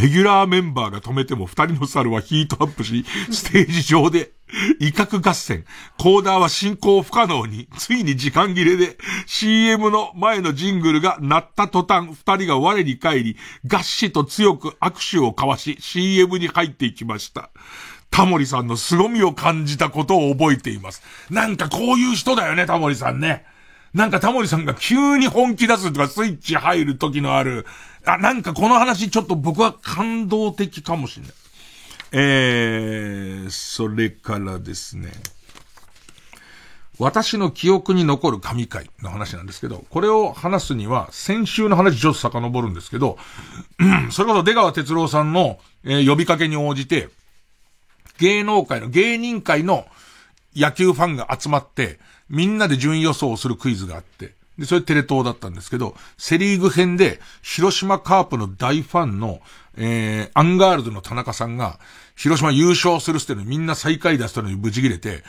[0.01, 4.33] レギュラーメンバーが止めても、二人の猿はヒートアップし、ステージ上で、
[4.81, 5.63] 威嚇合戦。
[5.97, 17.49] コーダーは進行不可能に、ついに時間切れで、CM の前のジングルが鳴った途端、二人が我に返り、ガッシと強く握手を交わし、CM に入っていきました。
[18.11, 21.01] タモリさんの凄みを感じたことを覚えています。
[21.29, 23.45] なんかこういう人だよね、タモリさんね。
[23.93, 27.65] なんかタモリさんが急に本気出すとかスイッチ入る時のある、
[28.05, 31.33] あ、なんかこの話ちょっと僕は感動的かもしれない。
[32.15, 35.11] えー、それからですね。
[36.99, 43.17] 私の記憶に残る神回の話なんですけど、これを話すには、先週の話ちょっと遡るんですけど、
[43.79, 47.09] うんそれこそ出川哲郎さんの、えー呼びかけに応じて、
[48.19, 49.85] 芸能界の、芸人界の
[50.55, 51.99] 野球ファンが集まって、
[52.29, 59.41] みんなで順位予想をするクイズがあって、で、それテレ東だったんですけど、セリーグ編で、広島カープの大ファンの、
[59.75, 61.79] えー、アンガールズの田中さんが、
[62.15, 65.23] 広島優勝するってのにみんな最下位出したのにブチ切れて、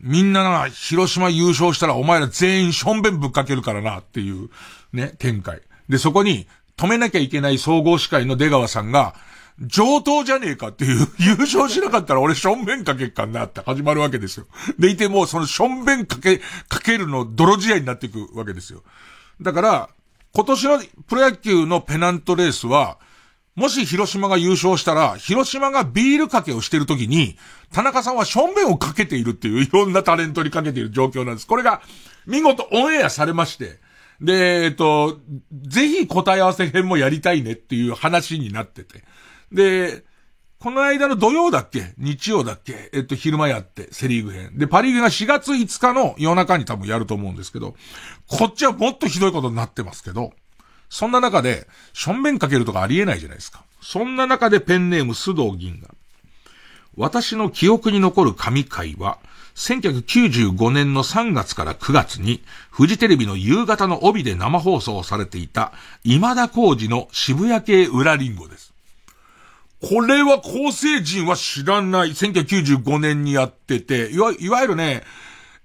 [0.00, 4.50] みんなな、広島優勝したらお前ら全員ションベンぶっかけるからなっていう、
[4.92, 5.62] ね、展開。
[5.88, 6.46] で、そこに、
[6.76, 9.14] 止めなきゃいけない総合司会の出川さんが、
[9.60, 14.46] 上等じゃねえかっていう、 優勝しなかったら俺ションベンかけっかんなって始まるわけですよ。
[14.78, 18.82] でいてもうそのションベンかけ、かけるの泥仕合になっていくわけですよ。
[19.40, 19.88] だから、
[20.32, 22.98] 今年のプロ野球のペナントレースは、
[23.54, 27.38] もし広島が優勝したら、広島がビールかけをしてるときに、
[27.72, 31.46] 田中さんはションベンをかけているっていう、いろんなタレントにかけている状況なんです。
[31.46, 31.80] これが、
[32.26, 33.80] 見事オンエアされまして、
[34.20, 35.20] で、えっと、
[35.52, 39.04] ぜひ答え合わせ編もやりたいねっていう話になってて。
[39.52, 40.04] で、
[40.58, 41.92] この間の土曜だっけ？
[41.98, 42.90] 日曜だっけ？
[42.92, 44.56] えっと、昼間やって、セリーグ編。
[44.56, 47.74] で、パリーグが4月5日の夜中に多分やると思うんですけど、
[48.26, 50.32] こっちはもっとひどいことになってますけど、
[50.88, 53.64] そんな中で、しょんべんかけるとかありえないじゃないですか。
[53.82, 55.88] そんな中でペンネーム須藤銀が。
[56.96, 59.18] 私の記憶に残る神回は、
[59.56, 65.72] 1995年の3月から9月に、フジテレビの夕方の帯で生放送されていた、
[66.04, 68.65] 今田耕司の渋谷系裏リンゴです。
[69.80, 72.10] これは構成人は知らない。
[72.10, 75.02] 1995年にやってて、いわ、いわゆるね、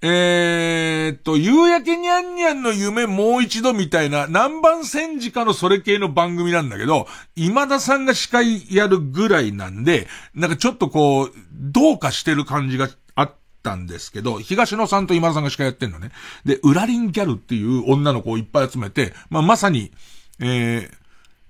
[0.04, 16.10] えーっと、夕焼けにゃんにゃんの夢もう一度みたいな、南蛮戦時かのそれ系の番組なんだけど、今田さんが司会やるぐらいなんで、なんかちょっとこう、どうかしてる感じがあったんですけど、東野さんと今田さんが司会やってんのね。
[16.46, 19.92] で、ウラリンギャルっていう女の子をいっぱい集めて、まあ、まさに、
[20.40, 21.01] えー、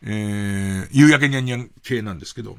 [0.04, 2.58] えー、夕焼けにゃんにゃん系なんですけど、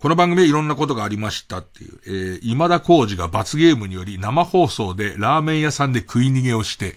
[0.00, 6.96] この番組でいろんなことがありましたっていう、えー、今田耕司が罰ゲームにより生放送でラーメン屋さんで食い逃げをして、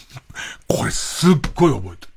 [0.68, 2.12] これすっごい覚えてる。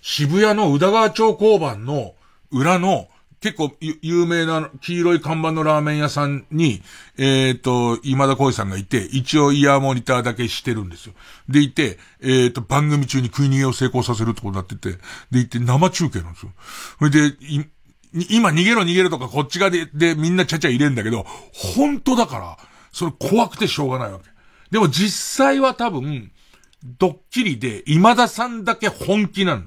[0.00, 2.14] 渋谷の宇田川町交番の
[2.50, 3.08] 裏の
[3.40, 6.82] 結構有名な黄色い看板のラーメン屋さんに、
[7.16, 11.14] えっ、と、今田耕司さんがいて、一応イヤーモニターだけしてるんですよ。
[11.48, 14.98] でいて、えっ、と、番組中に食い逃げを成功させるってことになってて、
[15.30, 16.52] でいて生中継なんですよ。
[16.98, 17.36] それで、
[18.30, 22.58] 今逃げろ逃げろとかこっち側で、でみんなちゃちゃ入れんだけど、本当だから、
[22.90, 24.24] それ怖くてしょうがないわけ。
[24.70, 26.32] でも実際は多分、
[26.98, 29.62] ドッキリで今田さんだけ本気なの。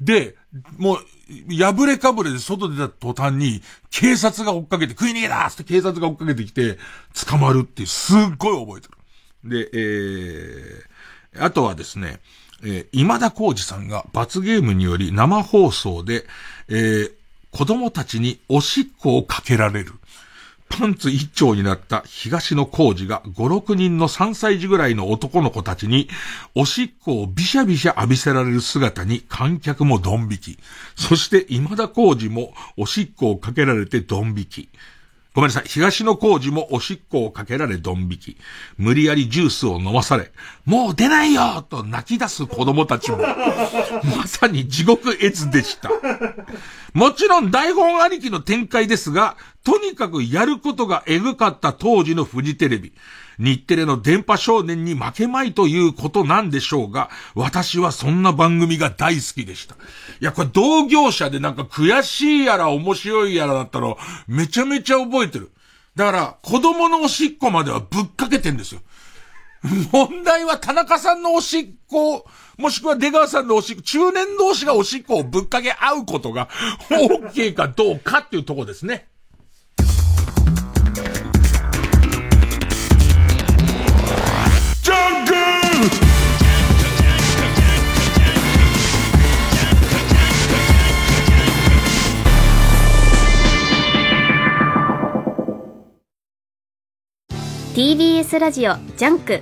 [0.00, 0.36] で、
[0.76, 6.78] もう、破れかぶれで外出た途端に、警察が追っかけて、食い逃げだーって警察が追っかけてきて、
[7.26, 8.98] 捕まるって、すっごい覚えてる。
[9.44, 12.20] で、えー、あとはですね、
[12.62, 16.24] えー、今田耕司さんが罰ゲームにより生放送で、
[16.68, 17.12] えー、
[17.52, 19.92] 子供たちにおしっこをかけられる。
[20.68, 26.08] パンツ一丁になった東野幸治が5、6人の3歳児ぐらいの男の子たちに、
[26.54, 30.58] おしっこをびしゃびしゃ浴びせられる姿に観客もドン引き。
[30.96, 34.68] そして今田幸治もおしっこをかけられてドン引き。
[35.34, 35.64] ごめんなさい。
[35.66, 38.36] 東野幸治もおしっこをかけられドン引き。
[38.76, 40.32] 無理やりジュースを飲まされ、
[40.64, 45.90] もう出ないよと泣き出す子供たちも、まさに地獄絵図でした。
[46.94, 52.92] もちろん台本ありきの展開ですが、とにかくやることがエグかった当時のフジテレビ。
[53.38, 59.76] 日テレの電波少年に負けまいということなんでしょうが、私はそんな番組が大好きでした。
[60.20, 63.96] いや、これ同業者でなんか悔しいやら面白いやらだったの、
[64.26, 65.52] めちゃめちゃ覚えてる。
[65.94, 68.80] だから、子供のおしっこまではぶっかけてんですよ。
[69.92, 72.24] 問題は田中さんのおしっこ、
[72.56, 76.48] もしくは出川さんのおしっこ、中年同士がおしっこをぶっかけ合うことが
[76.90, 79.08] OK かどうかっていうとこですね。
[97.78, 99.40] TBS ラジオ JUNK。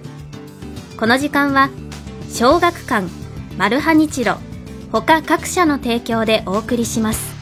[0.98, 1.70] この時間は
[2.30, 3.08] 小学館
[3.56, 4.36] マルハニチロ
[4.92, 7.34] 他各社の提供でお送りします。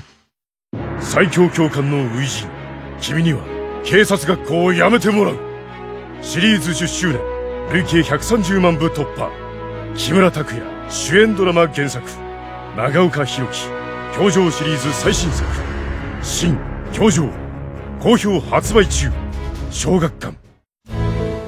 [1.01, 2.47] 最強教官の初
[3.01, 3.41] 陣君には
[3.85, 5.37] 警察学校を辞めてもらう。
[6.23, 7.21] シリーズ10周年
[7.73, 9.33] 累計130万部突破。
[9.97, 12.07] 木村拓哉主演ドラマ原作。
[12.77, 13.69] 長岡弘樹
[14.16, 15.45] 教場シリーズ最新作。
[16.23, 16.57] 新
[16.93, 17.29] 教場
[17.99, 19.11] 好評発売中。
[19.73, 20.44] 小学館。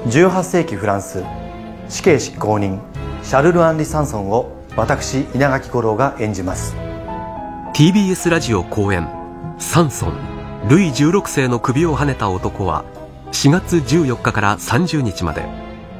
[0.07, 1.23] 18世紀フランス
[1.89, 2.79] 死刑執行人
[3.23, 6.75] シャルル・アンリ・サンソンを私稲垣吾郎が演じます。
[7.73, 9.09] TBS ラジオ公演
[9.59, 10.13] 「サンソン
[10.69, 12.85] ルイ16世の首をはねた男」は
[13.33, 15.45] 4月14日から30日まで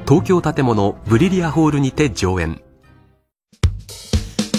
[0.08, 2.62] 東京建物ブリリアホールにて上演。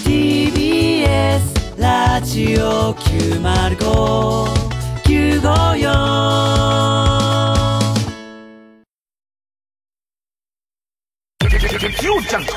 [0.05, 2.93] TBS ラジオ
[11.79, 12.51] 905954月曜ジャンク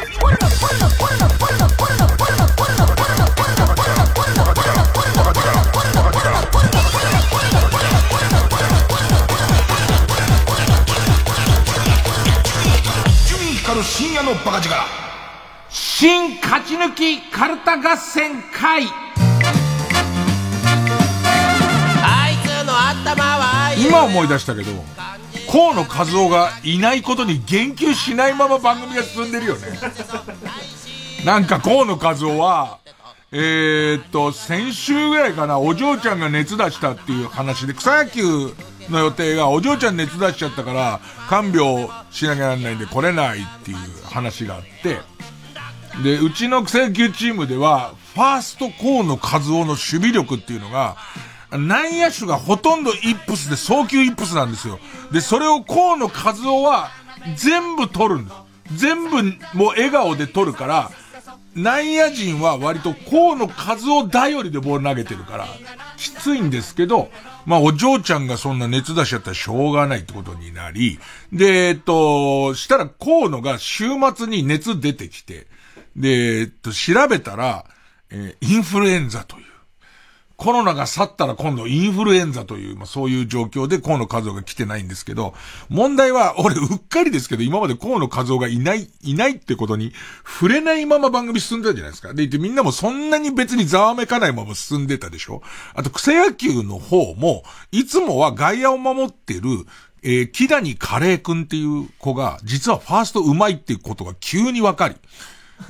[13.63, 14.75] 光る深夜のバカ力。
[15.69, 18.89] 新勝ち抜きカルタ合戦会。
[22.03, 24.73] あいつの頭は今思い出したけど
[25.53, 29.79] 河野和夫がいないことに言及しないまま番組が進んでるよね。
[31.27, 32.79] なんか河野和夫は、
[33.33, 38.23] えー、っと、先週ぐらいかな、お嬢ちゃんが熱出したっていう話で、草野球
[38.89, 45.01] の予定がお嬢ちゃん熱出しちゃったから、看病しなきゃならないんで来れないっていう話があって、
[46.03, 50.97] で、うちの草野球チームでは、ファースト河野和夫の守備力っていうのが、
[51.59, 54.79] 内野手がほとんどイップスで送球イップスなんですよ。
[55.13, 56.91] で、それを河野和夫は
[57.37, 58.37] 全部取るんです。
[58.77, 59.23] 全部
[59.55, 60.91] もう笑顔で取るから、
[61.55, 65.47] 内野陣は割と河野和夫頼りでボール投げてるから、
[65.99, 67.11] きついんですけど、
[67.45, 70.99] まあお嬢ちゃんがそんな熱出しちゃったらしょうがないってことになり、
[71.33, 73.85] で、えっと、したら河野が週
[74.15, 75.47] 末に熱出てきて、
[75.95, 77.67] で、えっと、調べたら、
[78.11, 79.52] えー、インフルエンザという。
[80.43, 85.35] コロナが去ったら今度インフルエンザという、まあ、そういう状況で河野和夫が来てないんですけど、
[85.69, 89.93] 問題は、俺うっかりですけど、今まで河野和夫がいない、いないってことに
[90.27, 92.13] 触れないまま番組進んでたじゃないですか。
[92.13, 95.43] で、みんなもそんなに別にざわめかないまま進んでたでしょ
[95.75, 99.43] あと草野球の方も、いつもは外野を守ってる、
[100.03, 104.97] えー、木谷カレー君っていう子が、実はファースト上手いっていうことが急にわかり、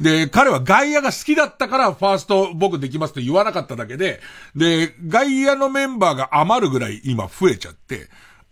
[0.01, 4.21] で、彼は外野が好きだったからファースト僕できますと言わなかっただけで、
[4.57, 8.09] で、外野のメンバーが余るぐらい今増えちゃって、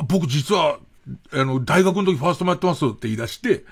[0.09, 0.79] 僕実は、
[1.33, 3.65] あの、大学の時ファーストもやってますって言い出して、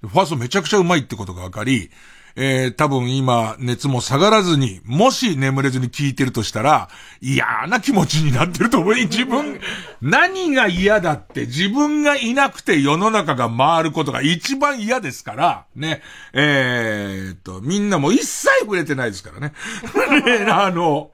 [0.00, 1.90] ファーストめちゃくちゃうまいってことが分かり、
[2.36, 6.88] えー、多分今、熱も下がらずに、もし眠れずに聞いてるとしたら、
[7.20, 8.94] 嫌な気持ちになってると思う。
[8.94, 9.60] 自分、
[10.02, 16.02] 何が嫌だって、自分がいなくて世の中が回ることが一番嫌ですから、ね。
[16.32, 19.52] えー、っと、みんなも一切触れてないですからね。
[20.44, 21.12] ねあの、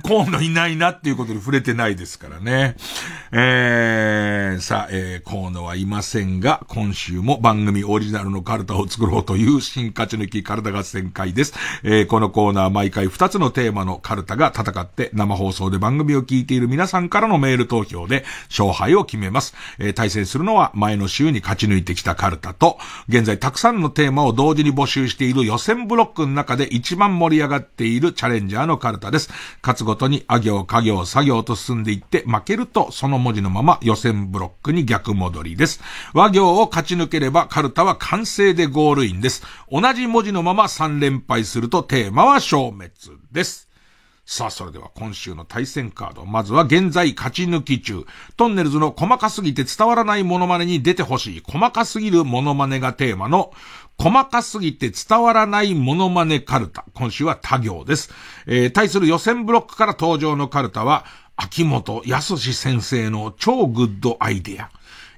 [0.00, 2.76] 河野いないなっていうことに触れてないですからね。
[3.30, 11.52] えー、さあ、えー、河野はいませんが、今週も番組オリジナルのカルタを作ろうという新勝ち抜きカルタ合戦会です。
[11.82, 19.54] えー、このコーナー毎回2つのテーマのカルタが戦って生放送で番組を聞いている皆さんからのメール投票で勝敗を決めます。
[19.78, 22.78] えー、対戦するのは前の週に勝ち抜いてきたカルタと、
[23.08, 29.28] 現在たくさんのテーマを同時に募集している予選ブロックの中で一番盛り上がっているチャレンジャーのカルタです。
[29.62, 35.80] 勝つごとに、あ行、家行、作業と進んでいって、負けるとその文字のまま予選ブロックに逆戻りです。
[36.14, 39.42] 和行を勝ち抜ければ、カルタは完成でゴールインです。
[39.70, 42.92] 同じ文字のまま3連敗するとテーマは消滅
[43.32, 43.72] です。
[44.24, 46.24] さあ、それでは今週の対戦カード。
[46.24, 48.06] まずは現在勝ち抜き中。
[48.36, 51.42] トンネルズの細かすぎて伝わらないモノマネに出てほしい。
[51.44, 53.52] 細かすぎるモノマネがテーマの、
[53.98, 56.84] 細かすぎて伝わらないモノマネカルタ。
[56.94, 58.10] 今週は他行です。
[58.46, 61.04] えー、対する予選ブロックから登場のカルタは、
[61.36, 64.70] 秋元康先生の超グッドアイデア。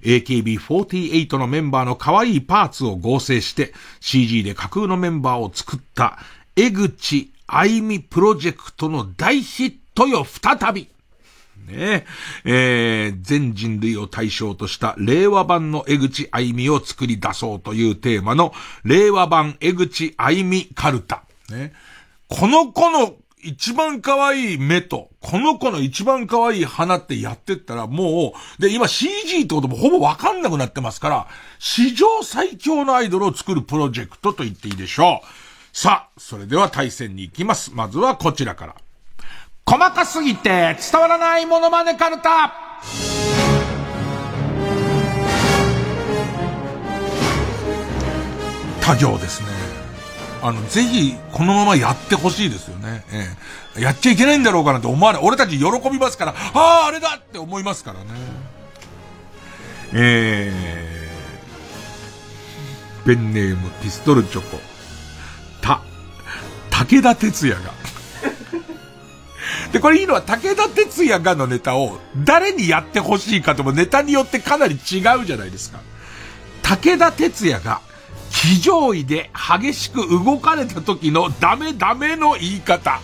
[0.05, 6.19] AKB48 のメンバーの可愛いパーツを合成して CG で架空のメンバーを作った
[6.57, 10.89] 江口愛美プロジェクトの大ヒットよ再び
[11.67, 12.07] ね
[12.45, 18.53] え、ー、全人類を対象とした令和版の江口愛美を作り出そうというテーマの
[18.85, 21.25] 令和版江口愛美カルタ。
[21.51, 21.73] ね。
[22.29, 23.15] この子の
[23.45, 31.29] 一番可愛い目と、この子の一番可愛い鼻ってやってったらもう、で、今 CG ってこともほぼわかんなくなってますから、
[31.59, 35.77] 史上最強のアイドルを作るプロジェクトと言っていいでしょう。
[35.77, 37.73] さあ、それでは対戦に行きます。
[37.75, 38.77] まずはこちらから。
[39.67, 42.53] 細かすぎて伝わらないモノマネカルタ
[48.83, 49.49] 他行ですね。
[50.43, 53.03] あの、ぜひ、このままやってほしいですよね。
[53.11, 53.35] え
[53.79, 53.81] え。
[53.81, 55.23] やっちゃいけないんだろうかなって思わない。
[55.25, 58.11] 俺たち喜びますから、ああ、あれだって思いますからね。
[59.95, 64.61] えー、ペンネームピストルチョコ。
[65.63, 65.81] た、
[66.69, 67.73] 武田鉄矢が
[69.75, 75.81] で、これいいのは武田鉄矢がのネタを誰にやってほしいかともネタによってかなり違うじゃないですか。
[76.63, 77.81] 武田鉄矢が
[78.31, 83.01] 非常位で激しく動かれた時のダメダメの言い方。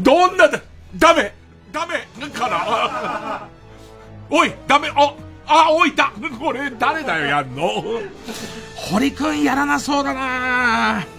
[0.00, 0.60] どんなだ、
[0.94, 1.34] ダメ
[1.72, 3.48] ダメから。
[4.28, 5.14] おいダメあ、
[5.46, 7.70] あ、おいたこれ誰だよやんの
[8.76, 11.17] 堀くんやらなそうだな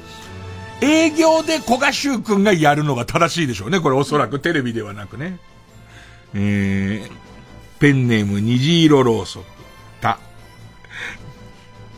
[0.81, 3.79] 営業で小賀修くんがやるのが正しいでしょうね。
[3.79, 5.39] これおそらくテレビではなくね。
[6.33, 7.11] えー、
[7.79, 9.43] ペンネーム虹色ろうそく。
[10.01, 10.19] た、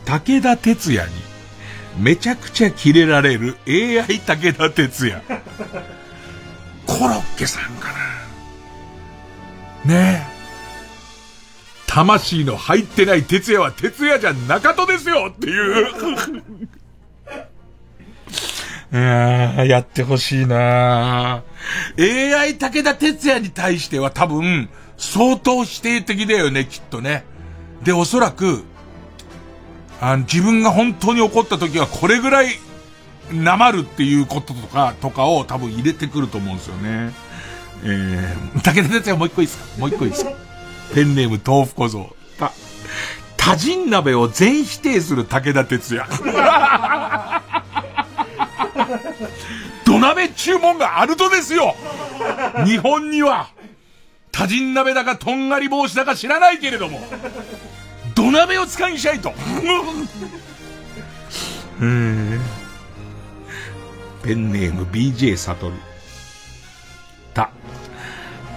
[0.04, 1.12] 武田鉄矢に
[1.98, 5.22] めちゃくちゃキレられる AI 武田鉄矢。
[6.86, 7.92] コロッケさんか
[9.84, 9.94] な。
[9.94, 10.32] ねえ。
[11.86, 16.68] 魂の入ってない哲也は哲也じゃ中戸ですよっていう
[18.92, 21.42] いややってほしいな
[21.98, 27.24] AI 武田哲也に対しては多分、相当否定的だよね、きっとね。
[27.82, 28.64] で、おそらく、
[30.00, 32.48] あの、自分が本当に怒った時はこれぐらい、
[33.32, 37.12] なまるっていうこととか、とかを多分入れてくると思うんですよね。
[37.84, 39.64] えー、武田哲也もう一個いいですか？
[39.78, 40.32] もう一個いいですか？
[40.94, 42.14] ペンネーム豆腐小僧。
[42.38, 42.52] た、
[43.38, 46.06] 多人鍋を全否定する武田哲也。
[49.84, 51.74] 土鍋注文があるとですよ。
[52.64, 53.48] 日本には。
[54.30, 57.00] 多人鍋だかとんがり帽子だか知らないけれども。
[58.14, 59.32] 土鍋を使いにしないと
[64.22, 65.74] ペンネーム BJ サトル。
[67.34, 67.50] た。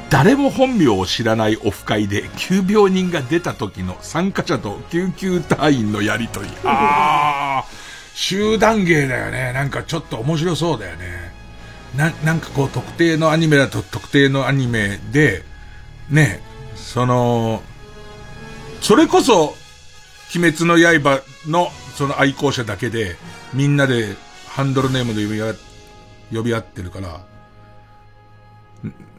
[0.09, 6.49] 誰も本名を知らないオフ会で急病人が出た時の参加者と救急隊員のやりとり。
[6.63, 7.84] ああ
[8.15, 9.51] 集団芸だよね。
[9.51, 11.33] なんかちょっと面白そうだよね。
[11.97, 15.43] な、なんかこう特定のアニメだと特定のアニメで、
[16.09, 16.39] ね、
[16.75, 17.61] その、
[18.81, 19.55] それこそ、
[20.33, 23.17] 鬼滅の刃のその愛好者だけで、
[23.53, 24.15] みんなで
[24.47, 25.53] ハンドルネームで呼び合
[26.33, 27.19] 呼び合ってるから、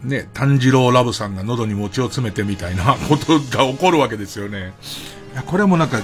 [0.02, 4.72] ね、炭治郎ラブさんが喉に餅を詰めてみたいなことが起こるわけですよね。
[5.32, 6.00] いや、これもなんか、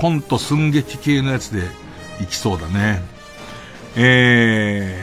[0.00, 1.68] コント寸劇系のやつで
[2.22, 3.02] いきそうだね。
[3.96, 4.98] え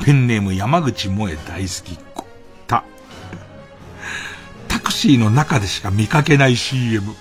[0.00, 2.24] ー、ペンネーム山口萌え大好きっ子。
[2.66, 2.82] た。
[4.68, 7.14] タクシーの中でしか見かけない CM。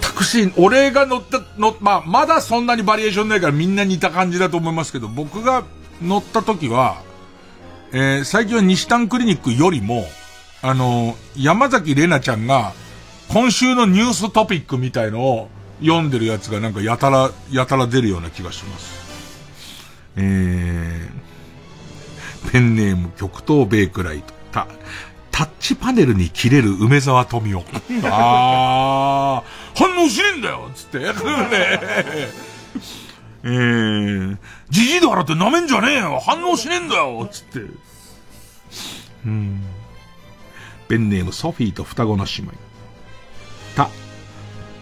[0.00, 5.64] タクシー、俺が乗った、の、まあ、まだそんなにバリエーションないからみんな似た感じだと思いますけど、僕が
[6.00, 7.02] 乗った時は、
[7.92, 10.06] えー、最近は西丹クリニックよりも、
[10.66, 12.72] あのー、山崎玲奈ちゃんが、
[13.28, 15.48] 今週のニューストピックみたいのを
[15.80, 19.06] 読んでるやつがなんかやたら、やたら出るような気がします。
[20.16, 24.34] えー、ペンネーム極東ベイクライト。
[24.50, 24.66] た、
[25.30, 27.64] タッチパネルに切れる梅沢富美男。
[28.02, 30.98] あー、反応しねえんだよつって。
[30.98, 31.06] ね
[33.44, 34.36] えー、
[34.70, 37.60] じじいだからって舐めんじゃねえよ反応しねえんだよつって。
[39.26, 39.62] うん。
[40.88, 42.52] ペンネームソフィーと双子の姉妹。
[43.74, 43.90] た、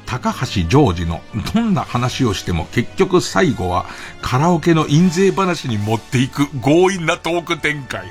[0.06, 1.20] 高橋ジョージの
[1.55, 3.86] どんな話をしても結局最後は
[4.22, 8.06] カラオケの印税話に持っていく強引なトーク展開。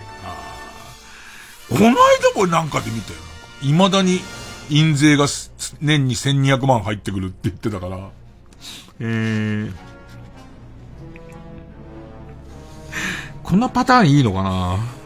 [1.70, 1.96] この間
[2.36, 3.20] これなんかで見たよ。
[3.62, 4.20] 未だに
[4.70, 5.28] 印税が
[5.82, 8.10] 年に1200万入ってくるって言ってたから。
[9.00, 9.74] えー、
[13.44, 15.03] このパターンいいのかな？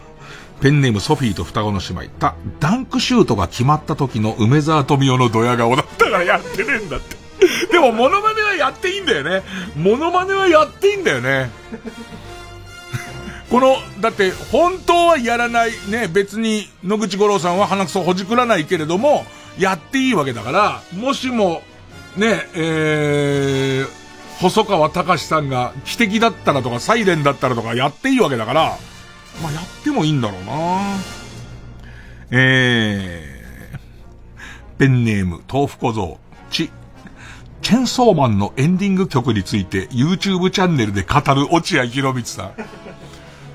[0.61, 2.07] ペンネームソフィーと双子の姉妹。
[2.19, 7.15] た、ダンクシュートが決まった時の梅沢富美男のドヤ顔だったからやってねえんだって。
[7.71, 9.43] でもモノマネはやっていいんだよね。
[9.75, 11.51] モノマネはやっていいんだよね。
[13.49, 19.25] この、だって、本当はやらない、ね、別に、野口五郎さんは鼻くそほじくらないけれども、
[19.57, 21.61] やっていいわけだから、もしも、
[22.17, 28.77] ね、えー、細川隆さんが、汽笛だったらとか、サイレンだったらとか、やっていいわけだから、
[29.41, 30.97] まあ、やってもいいんだろうな。
[32.31, 36.19] えー、ペンネーム、豆腐小僧、
[36.49, 36.71] ち、
[37.61, 42.51] チェンソーマンのエンディング曲について YouTube チャンネルで語る落合博光さん。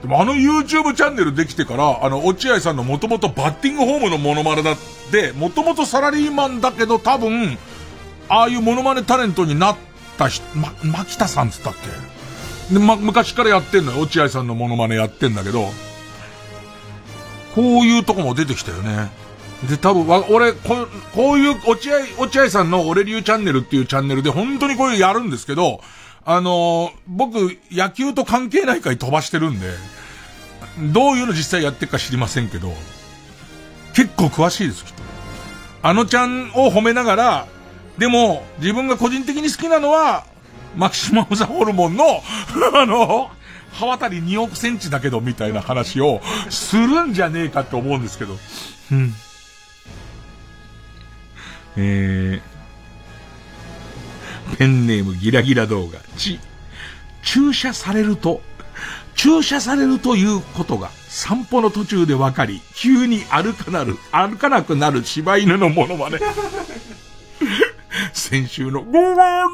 [0.02, 4.76] でもあの YouTube チャンネルできてから、あの、落合さんのもともとバッティングホームのモノマネだっ
[5.10, 7.56] て、もともとサラリーマンだけど多分、
[8.28, 9.76] ああいうモノマネタレントになっ
[10.18, 12.11] た人、ま、牧田さんつったっけ？
[12.72, 14.00] で、ま、昔からやってんのよ。
[14.00, 15.68] 落合さんのモノマネやってんだけど、
[17.54, 19.10] こういうとこも出てきたよね。
[19.68, 25.80] で、多分、わ、俺、ここういう、落合、落合さんの俺流チャンネルっていうチャンネルで本当にこういうやるんですけど、
[26.24, 29.66] あのー、僕、野球と関係ない回飛ばしてるんで、
[30.92, 32.72] どういうの実際やってるか知りませんけど、
[33.94, 35.02] 結構詳しいです、きっと。
[35.82, 37.46] あのちゃんを褒めながら、
[37.98, 40.24] でも、自分が個人的に好きなのは、
[40.76, 42.04] マキシマムザホルモンの
[42.74, 43.30] あの、
[43.72, 46.20] 刃渡り2億センチだけど、みたいな話を
[46.50, 48.38] するんじゃねえかって思うんですけど。
[48.92, 49.14] うん。
[51.76, 55.98] えー、ペンネームギラギラ動画。
[56.16, 56.38] ち、
[57.22, 58.42] 注射されると、
[59.14, 66.18] 注射されるということが散歩の途中で分かり、急に歩かなる、歩かなくなる柴犬のものまね。
[68.12, 69.46] 先週のゴー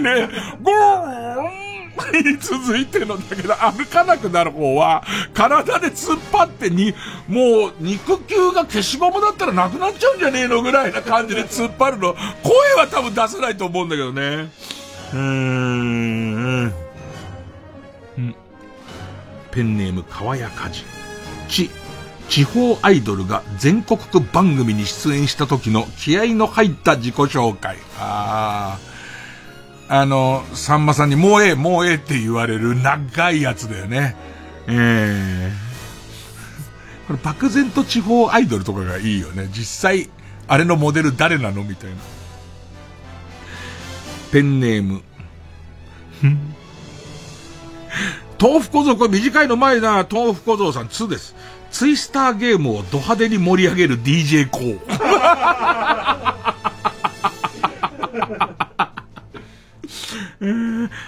[0.00, 0.28] ンね、
[0.62, 1.64] ゴーン
[2.32, 6.94] に 続いてのだけど、歩かなくなる方は、体で突っ張ってに、
[7.28, 12.14] もう、肉球が消しゴムだったらなくなっちゃうんじゃねえのぐらいな感じで突っ張るの。
[12.42, 14.50] 声は多分出せないと思うんだけどね。
[15.12, 16.74] うーん。
[19.52, 20.84] ペンネーム、川谷かじ。
[21.48, 21.70] ち、
[22.28, 27.76] 地方アイドルが全国区番組に出演した時の気合の入った自己紹介。
[27.98, 28.94] ああ。
[29.88, 34.16] あの、さんまさんにもうええ、もうええって言われる長いやつだよね。
[34.66, 39.48] ええー、これ漠然と地方アイドルとかがいいよね。
[39.52, 40.08] 実際、
[40.48, 41.96] あれのモデル誰なのみたいな。
[44.32, 45.02] ペンネーム。
[48.40, 51.34] 豆腐小僧、これ短いの前な、豆腐小僧さん2です。
[51.74, 54.78] ツイスターゲームをド派手に盛り上げる DJ コー。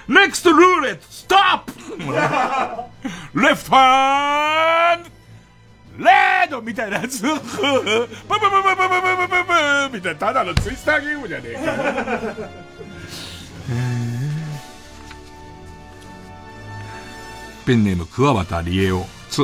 [0.08, 1.70] Next roulette, stop!
[3.32, 5.04] Left hand!
[5.98, 7.22] レードみたいなやつ。
[7.22, 9.44] ブブブブブブブブブ
[9.90, 11.72] ブみたいな、ただのツイスターゲームじゃねえか。
[17.64, 19.42] ペンネーム、桑畑理恵を、つ、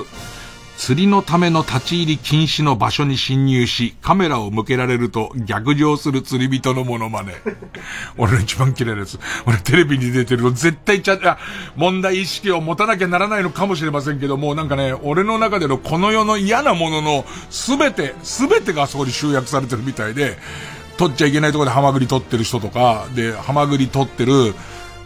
[0.82, 7.34] 釣りのための立ち入り禁止の場所に侵入し、カメラを向けられると逆上する釣り人のモノマネ。
[8.18, 9.16] 俺の一番嫌いなやつ。
[9.46, 11.38] 俺テレビに出てると絶対ちゃ、
[11.76, 20.36] 問題意識を持たなきゃならないのかもしれませんけども、なんかね、俺の中でのこの世の嫌なもののすべて、すべてがそこに集約されてるみたいで、
[20.96, 24.52] 取っちゃいけないところでハマグリ取ってる人とか、で、ハマグリ取ってる、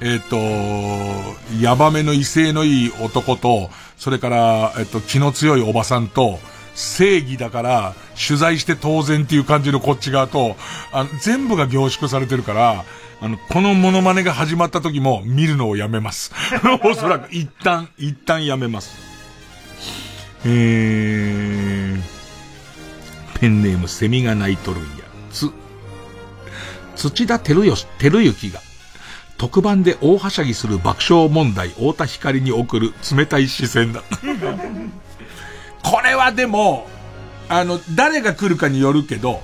[0.00, 6.38] えっ、ー、と、ヤバめの威勢のいい男と、それから、えっ、ー、と、気の強いおばさんと、
[6.74, 10.56] 正義だから、取材して当然っていう感じのこっち側と、
[10.92, 12.84] あの、全部が凝縮されてるから、
[13.20, 16.32] あの、このモノマネが始まった時も見るのをやめます。
[16.84, 18.98] おそらく一旦、一旦やめます。
[20.44, 24.88] えー、ペンネームセミが鳴いとるんや。
[25.32, 25.50] つ、
[26.94, 28.60] 土田照義、照之が、
[29.38, 34.02] 特番で大はしゃぎする爆笑問題、太田光に送る冷たい視線だ。
[35.82, 36.88] これはでも、
[37.48, 39.42] あの、誰が来るかによるけど、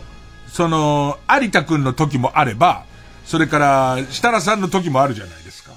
[0.49, 2.85] その、有田くんの時もあれば、
[3.25, 5.73] それから、設楽さんの時もあるじゃないですか。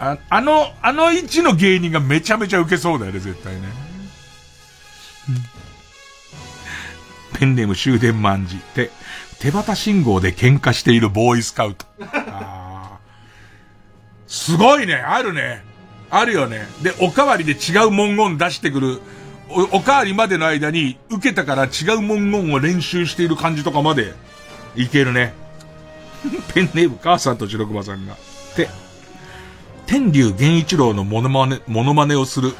[0.00, 3.60] ああの、あの位置の芸人がめちゃめちゃ受けそうだよね、絶対ね。
[7.38, 8.56] ペンネーム終電万事。
[8.74, 8.90] 手、
[9.38, 11.86] 手旗信号で喧嘩しているボーイスカウト。
[14.28, 15.64] すごいね、あるね。
[16.10, 16.66] あるよね。
[16.82, 19.00] で、おかわりで違う文言出してくる。
[19.48, 24.14] お、おかわりまでの間に、受けたから違う文言を練習している感じとかまで、
[24.76, 25.32] いけるね。
[26.54, 28.16] ペンネーム母さんと白熊さんが。
[28.56, 28.68] で、
[29.86, 32.54] 天竜源一郎のモノマネ、モノマネをする、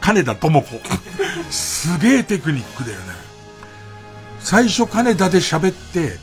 [0.00, 0.80] 金田智子。
[1.50, 3.04] すげえテクニックだよね。
[4.40, 6.18] 最初金田で喋って、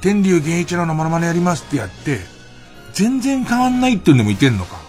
[0.00, 2.39] 天竜源一郎のモノマネやりますってやって、
[2.92, 4.80] 全然変わんないっていうのもいけんのか。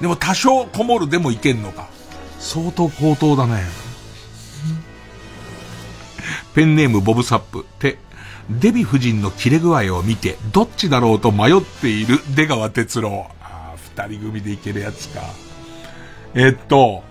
[0.00, 1.88] でも多少こもるでもいけんのか。
[2.38, 3.62] 相当高等だね。
[6.54, 7.64] ペンネームボブサップ。
[7.78, 7.98] て、
[8.48, 13.26] デヴィ夫人の切れ具合を見て、どっちだろうと迷っている出川哲郎。
[13.40, 13.76] ああ、
[14.06, 15.22] 二人組でいけるやつか。
[16.34, 17.02] えっと、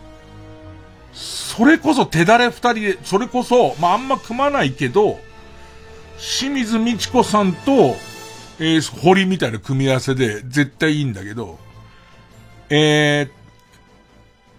[1.13, 5.19] それこそ手だれ二人で、それこそ、まあ、あんま組まないけど、
[6.17, 7.95] 清水美智子さんと、
[8.59, 11.59] えー、堀みたいな組み合わせで絶対いいんだけど、
[12.69, 13.29] えー、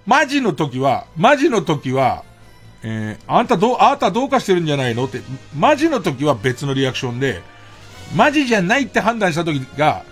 [0.07, 2.25] マジの時は、マジの時は、
[2.83, 5.07] えー、あんたどう、あなたどうかしてるんじゃないの？
[5.07, 5.21] って、
[5.59, 7.43] マジの時は別のリアクションで、
[8.15, 10.05] マジじゃないって判断した時が、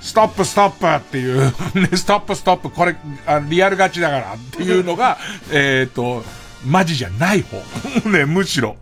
[0.00, 1.40] ストップストップっていう、
[1.74, 2.96] ね、ストップストップ、これ、
[3.26, 5.18] あリアル勝ちだからっていうのが、
[5.52, 6.22] えっと、
[6.64, 7.58] マジじゃない方。
[8.08, 8.76] ね、むしろ。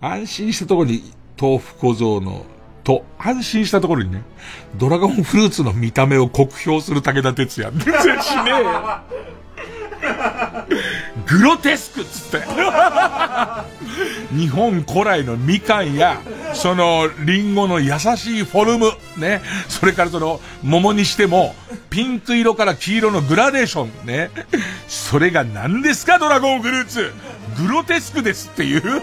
[0.00, 2.44] 安心したところに豆腐小僧の、
[2.84, 4.22] と、安心したところにね、
[4.76, 7.70] ドラゴンフルーツの見た目を酷評する武田鉄矢。
[7.74, 9.00] 全然しねえよ。
[11.26, 12.46] グロテスクっつって。
[14.34, 16.20] 日本古来のみかんや、
[16.54, 19.42] その、リンゴの優しいフォルム、ね。
[19.68, 21.54] それからその、桃にしても、
[21.90, 24.30] ピンク色から黄色のグラデーション、ね。
[24.86, 27.12] それが何ですか、ドラゴンフルーツ。
[27.60, 29.02] グロテスクですっていう。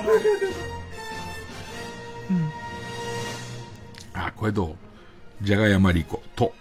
[4.32, 4.76] これどう？
[5.42, 6.54] じゃがやまりこ、と。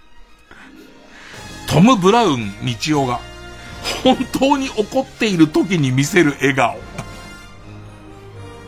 [1.69, 3.20] トム・ブラウン・道夫が、
[4.03, 6.78] 本当に怒っている時に見せる笑顔。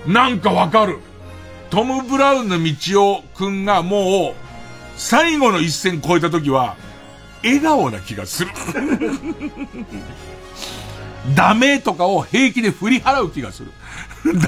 [0.07, 0.99] なんかわかる。
[1.71, 4.35] トム・ブラウンの道夫くんがもう、
[4.97, 6.77] 最後の一線超えた時は、
[7.43, 8.51] 笑顔な気がする。
[11.35, 13.73] ダメとかを平気で振り払う気がする。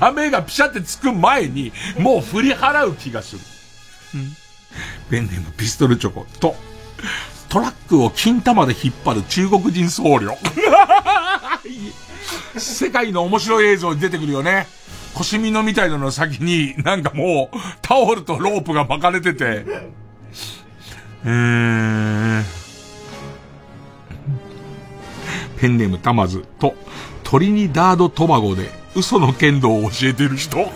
[0.01, 3.43] ダメがピシャってつく前に、もう振り払う気がする。
[5.11, 6.55] ペンネームピストルチョコと、
[7.49, 10.37] トラックを金玉で引っ張る中国人僧侶。
[12.59, 14.67] 世界の面白い映像に出てくるよね。
[15.15, 19.65] 腰みのみたいなの先に、なんかもう、タオルとロープが巻かれてて。
[21.25, 22.45] えー、
[25.59, 26.75] ペンネームタマズと、
[27.25, 30.71] トリニダード・トバゴで嘘の剣道を教えてる人。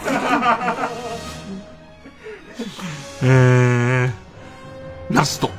[3.22, 5.50] えー、ラスト。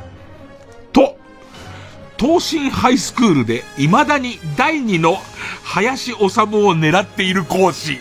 [0.91, 1.17] と、
[2.17, 5.17] 東進ハイスクールで未だに第二の
[5.63, 7.99] 林修を狙っている講師。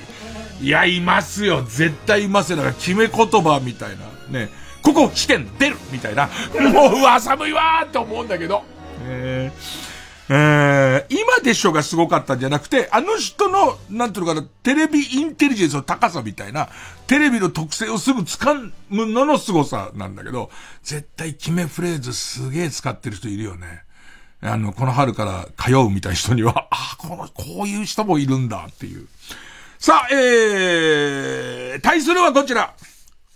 [0.60, 1.62] いや、いますよ。
[1.62, 2.56] 絶対いますよ。
[2.56, 3.96] だから決め言葉みたい
[4.30, 4.38] な。
[4.38, 4.48] ね。
[4.82, 6.28] ここ試験出るみたいな。
[6.72, 8.64] もう、うわ、寒いわーって思うんだけど。
[9.04, 9.91] えー
[10.28, 16.68] えー、今でしょがすごかったんじゃなくて、あの人の、なんていうのかな、テレビインテリジェンスの高さみたいな、
[17.06, 20.50] テレビの特性をすぐ掴むのの凄さなんだけど、
[20.82, 23.82] 絶対決めフレーズすげえ使ってる人いるよね。
[24.40, 29.06] あの、この春から通うみたいな人には、 ああ、この、こういう人もいるんだっていう。
[29.78, 32.74] さあ、えー、対するはこちら。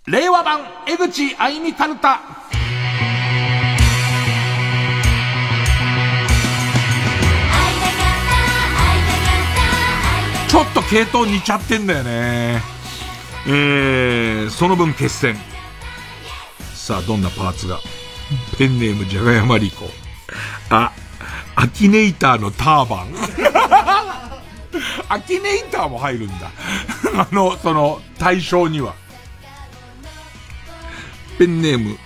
[0.06, 1.96] 令和版、江口あいみかる
[10.48, 12.62] ちょっと系統似ちゃってんだよね。
[13.46, 15.36] えー、その分決戦。
[16.74, 17.80] さあ、どんなパーツが？
[18.58, 19.90] ペンネームじゃがやまりこ。
[20.70, 20.92] あ、
[21.54, 23.14] アキネイターのターバン。
[25.08, 26.50] アキネイターも入るんだ。
[27.16, 28.94] あの、その、対象には。
[31.38, 31.98] ペンネーム、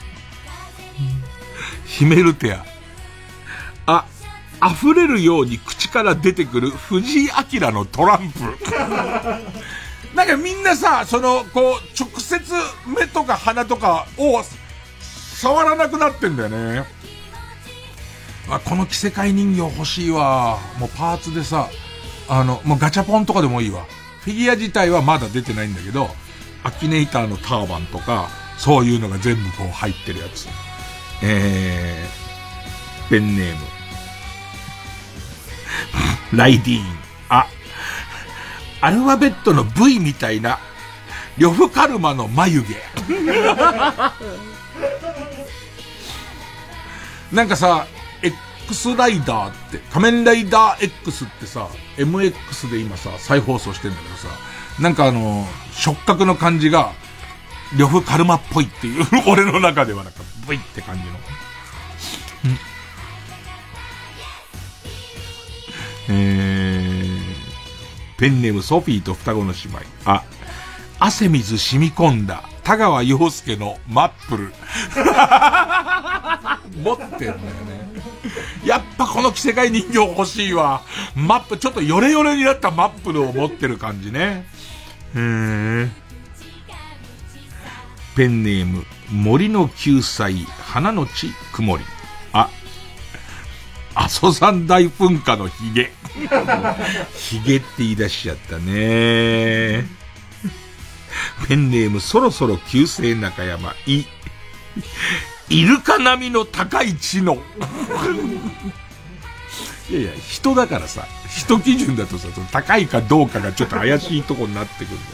[1.86, 2.64] ヒメルテア。
[3.86, 4.04] あ、
[4.62, 7.28] 溢れるように口から出てくる藤井
[7.60, 8.40] 明のトランプ。
[10.14, 12.42] なんかみんなさ、その、こう、直接
[12.86, 14.42] 目とか鼻とかを
[15.34, 16.84] 触らなくなってんだよね。
[18.48, 20.58] あ、この着せ替え人形欲しいわ。
[20.78, 21.68] もうパーツでさ、
[22.28, 23.84] あの、もうガチャポンとかでもいいわ。
[24.20, 26.10] フィギュア自体はまだ出てないんだけど、
[26.64, 28.28] アキネイターのターバンとか、
[28.58, 30.46] そういうのが全部こう入ってるやつ。
[31.22, 33.79] えー、ペンネーム。
[36.32, 36.84] ライディーン。
[37.28, 37.46] あ、
[38.80, 40.58] アルファベットの V みたいな、
[41.38, 42.74] 呂布カルマの眉毛。
[47.32, 47.86] なんかさ、
[48.22, 54.28] X ライダーって、仮面ライダー X ってさ、MX で今さ、再放送してんだけどさ、
[54.80, 56.92] なんかあの、触覚の感じが、
[57.76, 61.10] 呂布カルマっぽいっていう、 俺の中ではなんか、ブイって感じの。
[66.10, 67.20] えー、
[68.18, 69.78] ペンネームソフィーと双子の姉妹。
[70.04, 70.24] あ、
[70.98, 74.52] 汗水染み込んだ、田川陽介のマップル。
[76.82, 77.40] 持ってんだよね。
[78.64, 80.82] やっぱこの着せ替え人形欲しいわ。
[81.14, 84.46] マップ、ちょっとヨレヨレになったマップルを持ってる感じね。
[85.14, 85.88] へー。
[88.16, 91.84] ペンネーム、森の救済、花の地、曇り。
[94.00, 95.92] 阿蘇山大噴火のヒゲ。
[97.14, 99.84] ヒゲって言い出しちゃったね。
[101.46, 104.04] ペンネーム、そろそろ旧姓中山、い、
[105.50, 107.34] イルカ並みの高い知能。
[109.90, 115.06] いやいや、人だからさ、人基準だとさ、高いかどうかがちょっと怪しいとこになってくるんだよね。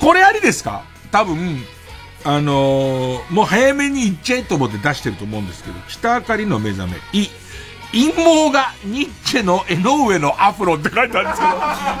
[0.00, 0.84] これありですか？
[1.10, 1.62] 多分、
[2.24, 7.28] あのー、もう早めに行っちゃえと思って出してると思うんですけど、北あかりの目覚め、い、
[7.92, 11.54] 陰謀がニッチェの江上のアフロって書いてあるんですけど、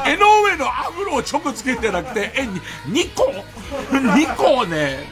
[0.06, 2.42] 江上のアフロを直つけてなくて、え、
[2.88, 3.30] 2個
[3.90, 5.06] ?2 個ね。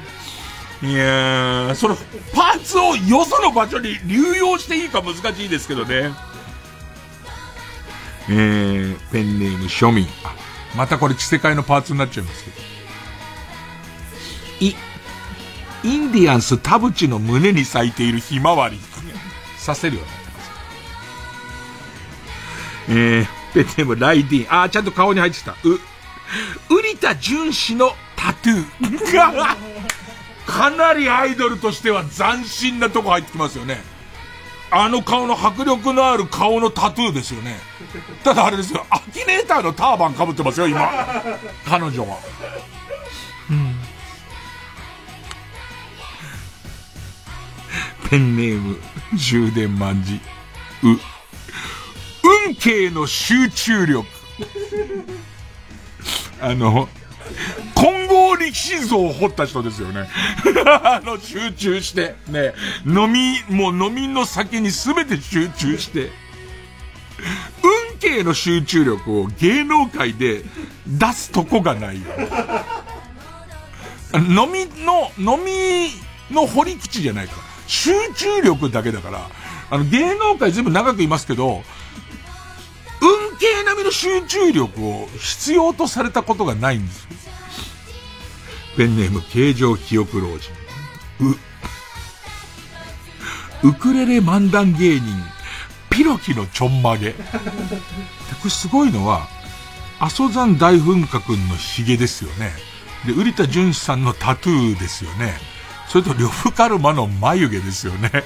[0.83, 1.97] いや、その、
[2.33, 6.13] パーツをよその場所に流用していいか難しいですけどね。
[8.31, 10.07] えー、ペンネーム庶民。
[10.25, 10.35] あ、
[10.75, 12.57] またこれ着せ替えのパーツになっちゃいますけど。
[14.61, 14.77] い、
[15.85, 18.81] インディアンス田淵の胸に咲いているひまわり。
[19.59, 20.20] させるよね。
[22.89, 24.47] えー、ペンネームライディン。
[24.51, 25.53] あー、ちゃんと顔に入ってた。
[25.65, 25.79] う、
[26.69, 29.49] 瓜田淳氏のタトゥー。
[30.47, 33.83] かなりアイドルとしては斬新なとこ入ってきますよね。
[34.73, 37.59] あの顔の迫力のある顔のタトゥーですよね。
[38.23, 40.89] ただあれですよ、アキネーターのターバン被ってますよ、今。
[41.67, 42.19] 彼女は。
[43.51, 43.75] うん。
[48.09, 48.77] ペンネーム、
[49.15, 50.21] 充電万事。
[50.83, 50.99] う、
[52.23, 54.07] 運慶の集中力。
[56.41, 56.89] あの、
[57.75, 60.09] 混合力士像を掘った人ですよね。
[60.67, 62.55] あの、集中して、ね、
[62.87, 66.11] 飲み、もう飲みの先に全て集中して、
[67.63, 70.43] 運慶の集中力を芸能界で
[70.87, 72.07] 出すとこがないよ。
[74.15, 75.93] 飲みの、飲み
[76.35, 77.35] の掘り口じゃないか。
[77.67, 79.29] 集中力だけだから、
[79.71, 81.63] あの、芸能界全部長くいますけど、
[83.41, 87.11] 運慶並みの集中力を必要とされたことがないんですよ。
[88.77, 90.53] ペンネーム、形状記憶老人。
[93.63, 95.03] う、ウクレレ漫談芸人、
[95.91, 97.13] ピロキのちょんまげ。
[97.13, 97.19] こ
[98.45, 99.29] れすごいのは、
[99.99, 102.53] 阿蘇山大噴火くんの髭ですよね。
[103.07, 105.35] で、瓜田淳さんのタトゥーですよね。
[105.91, 108.25] それと、呂布カルマの眉毛ですよね。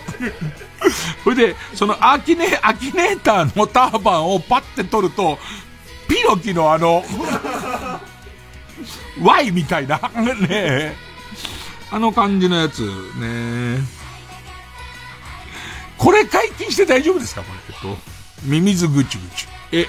[1.24, 5.39] それで、そのアキネ、アキネーターのターバンをパッて取ると、
[6.07, 7.03] ピロキのあの、
[9.23, 9.99] Y みたいな、
[10.47, 10.95] ね
[11.91, 12.82] あの感じのやつ、
[13.16, 13.78] ね
[15.97, 17.43] これ解禁して大丈夫ですか？
[17.43, 17.59] これ。
[17.70, 17.97] えっと、
[18.43, 19.47] ミミズぐちゅぐち。
[19.73, 19.86] え、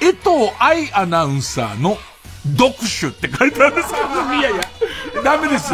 [0.00, 1.96] 江藤愛アナウンサーの
[2.58, 4.60] 読書って書いてあるんですけど、いやいや、
[5.22, 5.72] ダメです。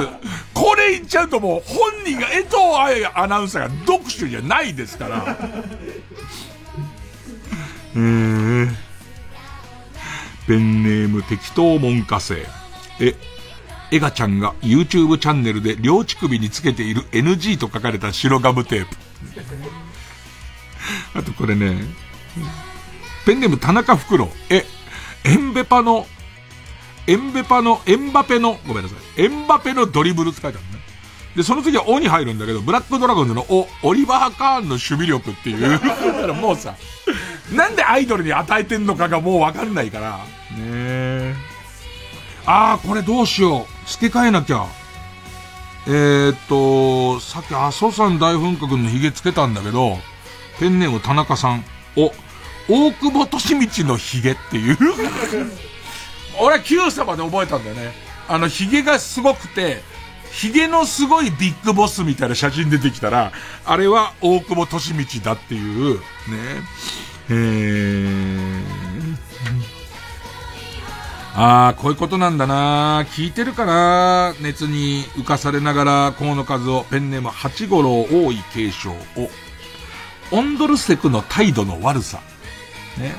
[0.52, 5.38] これ言っちゃうともう本人が江藤愛アナウンサーが読書じゃないですから。
[7.94, 8.68] うー。
[10.46, 12.46] ペンネーム適当門下生。
[13.00, 13.14] え、
[13.90, 18.96] エガちゃんが YouTube チャンネルで両乳首につけている NG と書かれた白ガムテープ。
[21.14, 21.76] あとこれね、
[23.26, 24.28] ペンネーム田中袋。
[24.50, 24.64] え、
[25.24, 26.06] エンベパの、
[27.08, 29.22] エンベパの、エンバペの、ごめんなさい。
[29.22, 30.78] エンバペのドリブルって書いてあるね。
[31.36, 35.80] で、その次は「お」に入るんだけど、ブラックドラゴンズの「お」、オリバー・カーンの守備力っていう。
[36.34, 36.74] もうさ、
[37.52, 40.10] なんでアイドルに与えてんのかがもうわかんないから。
[40.10, 40.18] ね
[40.58, 41.34] え。
[42.44, 43.88] あー、これどうしよう。
[43.88, 44.66] 付け替えなきゃ。
[45.86, 49.98] えー、っと、さっき阿蘇山大噴火君の髭つけたんだけど、
[50.58, 51.64] ペンネーム田中さん。
[51.96, 52.12] お、
[52.68, 54.76] 大久保利道の髭っていう
[56.40, 57.92] 俺は Q 様で覚えたんだよね。
[58.28, 59.82] あの、髭がすごくて、
[60.30, 63.32] 髭のすごいビッグボスみたいな写真出てきたら、
[63.64, 66.02] あれは大久保利道だっていう、ね。
[67.30, 68.64] えー、
[71.34, 74.34] ああ、こういうことなんだな聞いてるかな？
[74.40, 78.96] 熱に浮かされながら、河野和夫、ペンネーム八五郎大井継承を、
[80.30, 82.20] オンドルセクの態度の悪さ。
[82.98, 83.14] ね。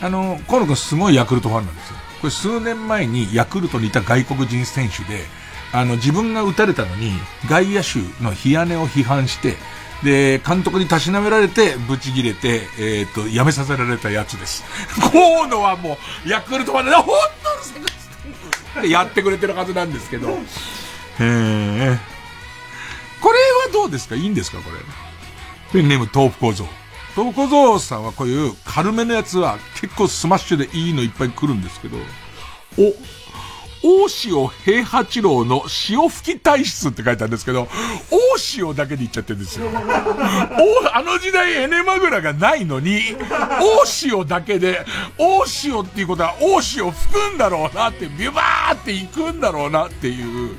[0.00, 1.96] あの、河野君すごいヤクルトファンなんですよ。
[2.20, 5.24] これ数年前にヤクルトにいた外国人選手で、
[5.72, 7.12] あの、自分が打たれたのに、
[7.48, 9.56] 外野手の火屋根を批判して、
[10.02, 14.64] で、監督にたしなめられて、ブチギレて、えっ、ー、と、辞めさせられたやつです。
[15.12, 17.06] 河野はもう、ヤクルトまで、本
[18.74, 20.30] 当にやってくれてるはずなんですけど。
[20.30, 20.36] へ
[21.20, 21.98] え。
[23.20, 24.14] これはどうですか？
[24.14, 24.58] いいんですか？
[24.58, 24.78] これ。
[25.72, 26.68] ペンネーム豆腐小僧。
[27.20, 31.98] 豆腐小僧さんはこういう軽めのやつは結構スマッシュでいいのいっぱい来るんですけど、
[32.78, 32.94] お、
[33.82, 37.68] 大塩平八郎の潮吹き体質って書いてあるんですけど、
[38.10, 39.68] 大塩だけで言っちゃってるんですよ。
[40.94, 44.86] あの時代エネマグラがないのに、大塩だけで、
[45.18, 50.56] 大塩っていうことは大塩吹くんだろうなって、ビュバーって行くんだろうなっていう。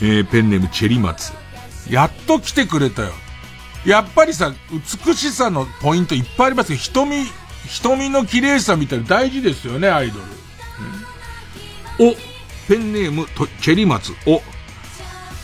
[0.00, 1.32] えー、ペンネームチェリマツ。
[1.88, 3.12] やっと来てくれたよ。
[3.84, 4.52] やっぱりさ、
[5.06, 6.78] 美しさのポイントいっぱいありますよ。
[6.78, 7.24] 瞳、
[7.68, 10.18] 瞳の綺麗さみたいな大事ですよね、アイド
[11.98, 12.10] ル。
[12.12, 12.14] お、
[12.66, 14.14] ペンネームと、チェリマツ。
[14.26, 14.42] お、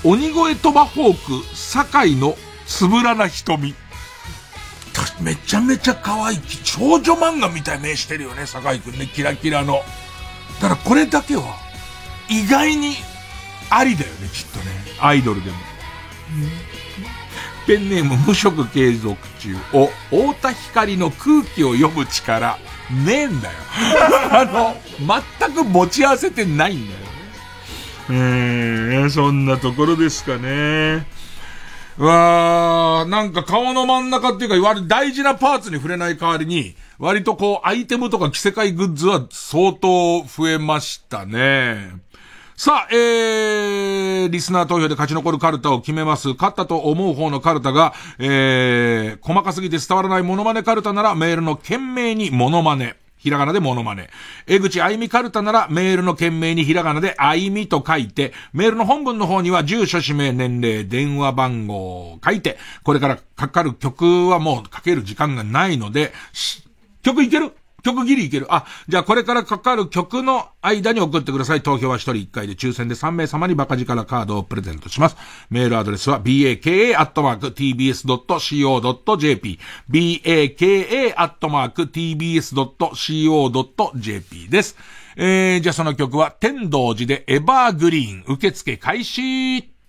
[0.03, 2.37] 鬼越トマホーク、堺の
[2.67, 3.75] つぶらな瞳。
[5.21, 9.83] めちゃめちゃ可愛い、少女漫画みたいな目してるよね、酒井くんね、キラキラの。
[10.61, 11.57] ただこれだけは、
[12.29, 12.97] 意外に、
[13.69, 14.65] ありだよね、きっとね。
[15.01, 15.57] アイドルでも。
[17.67, 22.59] ペンネーム無職継続中を、太田光の空気を読む力、
[23.05, 23.55] ねえんだよ。
[24.33, 24.77] あの、
[25.39, 27.07] 全く持ち合わせてないんだよね。
[28.11, 31.07] えー、そんなところですかね。
[31.99, 41.93] うわー、なんか顔の真ん中っていうか、割大事なパーツに触れない代わりに、割とこう、アイテムとか着せ替えグッズは相当増えましたね。
[42.63, 46.35] さあ、えー、リスナー投票で勝ち残るカルタを決めます。
[46.35, 52.97] 勝ったと思う方のカルタが、えー、細かすぎて伝わらないモノマネカルタならメールの件名にモノマネ。
[53.17, 54.11] ひらがなでモノマネ。
[54.47, 66.13] 江口あゆみカルタならメールの件名にひらがなであいみと書いて、メールの本文の方には住所、氏名、年齢、電話番号を書いて、これからかかる曲はもうかける時間がないので、
[67.01, 67.53] 曲いける？
[67.83, 68.47] 曲ギリいける。
[68.51, 71.63] あ、じゃあこれからかかる曲の間に送ってください。
[71.63, 75.17] 投票は1人1回で抽選で3名様にバカ力カードをプレゼントします。
[75.51, 77.01] メールアドレスは baka.tbs.co.jp
[79.91, 80.89] baka.tbs.co.jp
[84.49, 84.77] です。
[85.17, 89.80] えー、じゃあその曲は天道寺でエバーグリーン受付開始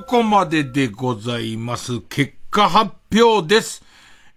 [0.00, 2.00] そこまででございます。
[2.00, 3.84] 結果発表です。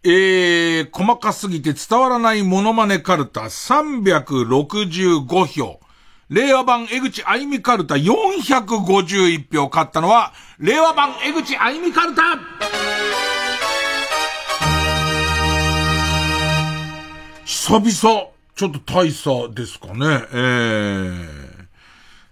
[0.03, 5.79] えー、細かすぎて伝わらないモノマネカルタ365票。
[6.27, 12.23] 令和版江口あゆみカルタ451票勝ったのは、令和版江口あゆみカルタ
[17.45, 20.25] 久々、ちょっと大差ですかね。
[20.33, 21.42] えー。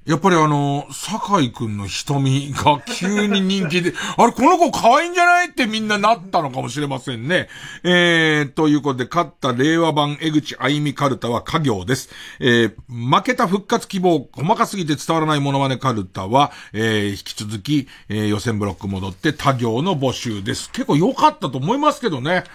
[0.03, 7.49] やっぱりあの、酒井くんの瞳が急に人気で、 あれ、この子可愛いんじゃないってみんななったのかもしれませんね。
[7.83, 12.09] えー、ということで、勝った令和版江口あゆみカルタは家業です。
[12.39, 20.71] えー、負けた復活希望、細かすぎて伝わらないモノマネカルタは、えー、引き続き、えー、予選ブロック戻って他行の募集です。
[20.71, 22.45] 結構良かったと思いますけどね。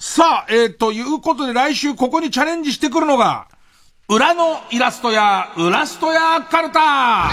[0.00, 3.46] さあ、えー、ということで来週ここにチャレンジしてくるのが、
[4.10, 7.28] 裏のイラストや、ウラストやカルタ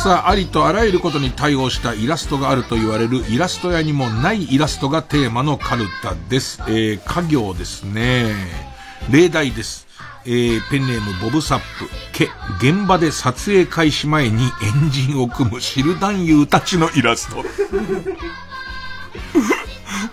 [0.00, 6.62] さあ、ありとあらゆることに対応したイラストがあると言われるイラスト屋にもないイラストがテーマのカルタです。
[6.68, 8.32] えー、家業ですね。
[9.10, 9.88] 例題です。
[10.24, 11.64] えー、ペンネームボブサップ。
[12.12, 12.28] け、
[12.58, 14.46] 現場で撮影開始前にエ
[14.86, 17.42] ンジンを組むシルダンユーたちのイラスト。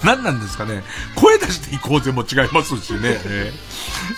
[0.03, 0.83] 何なんですかね。
[1.15, 3.19] 声出していこうぜも違いますしね。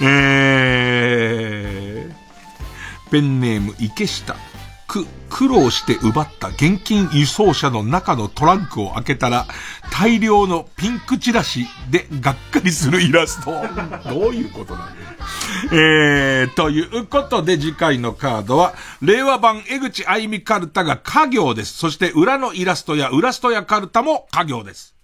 [0.02, 4.36] えー、ペンネーム池下。
[4.88, 9.48] く、苦労して奪った現金輸送車の中のトランクを開けたら、
[9.92, 13.52] 大量のピンクチラシでがっかりするイラスト。
[14.10, 14.94] どういうことなんだ
[15.72, 21.74] えー、ということで次回のカードは、令和版江口あゆみカルタが家業です。
[21.74, 24.95] そして裏のイラストやウラストやカルタも家業です。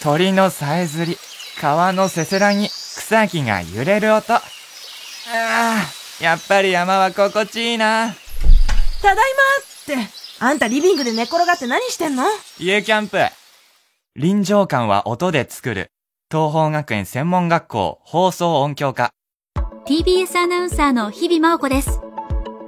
[0.00, 1.18] 鳥のさえずり、
[1.60, 4.32] 川のせせらぎ、草木が揺れる音。
[4.32, 4.40] あ
[5.30, 5.84] あ、
[6.22, 8.14] やっぱり山は心地いいな。
[9.02, 12.22] ただいまって、あんたリビングで寝転がって何してんの？
[12.60, 13.18] 家キャンプ。
[14.14, 15.90] 臨場感は音で作る。
[16.30, 19.10] 東方学園専門学校放送音響科。
[19.86, 22.00] TBS アナウンサーの日々真央子です。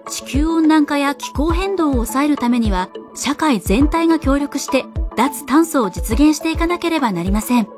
[0.09, 4.85] 地球温暖化や気候変動を抑えるためには、社会全体が協力して、
[5.17, 7.69] 脱炭素を実現していかなければなりません。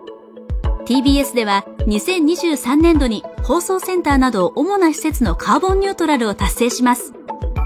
[0.86, 7.12] TBS では、2023年度に放送センターなど主な施設のカーボンニュートラルを達成します。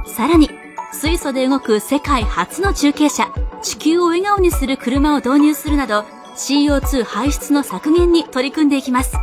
[0.07, 0.51] さらに、
[0.97, 6.05] 水素で動く世界初の中継車、地球を笑顔にする車を導入するなど、
[6.37, 9.15] CO2 排出の削減に取り組んでいきます。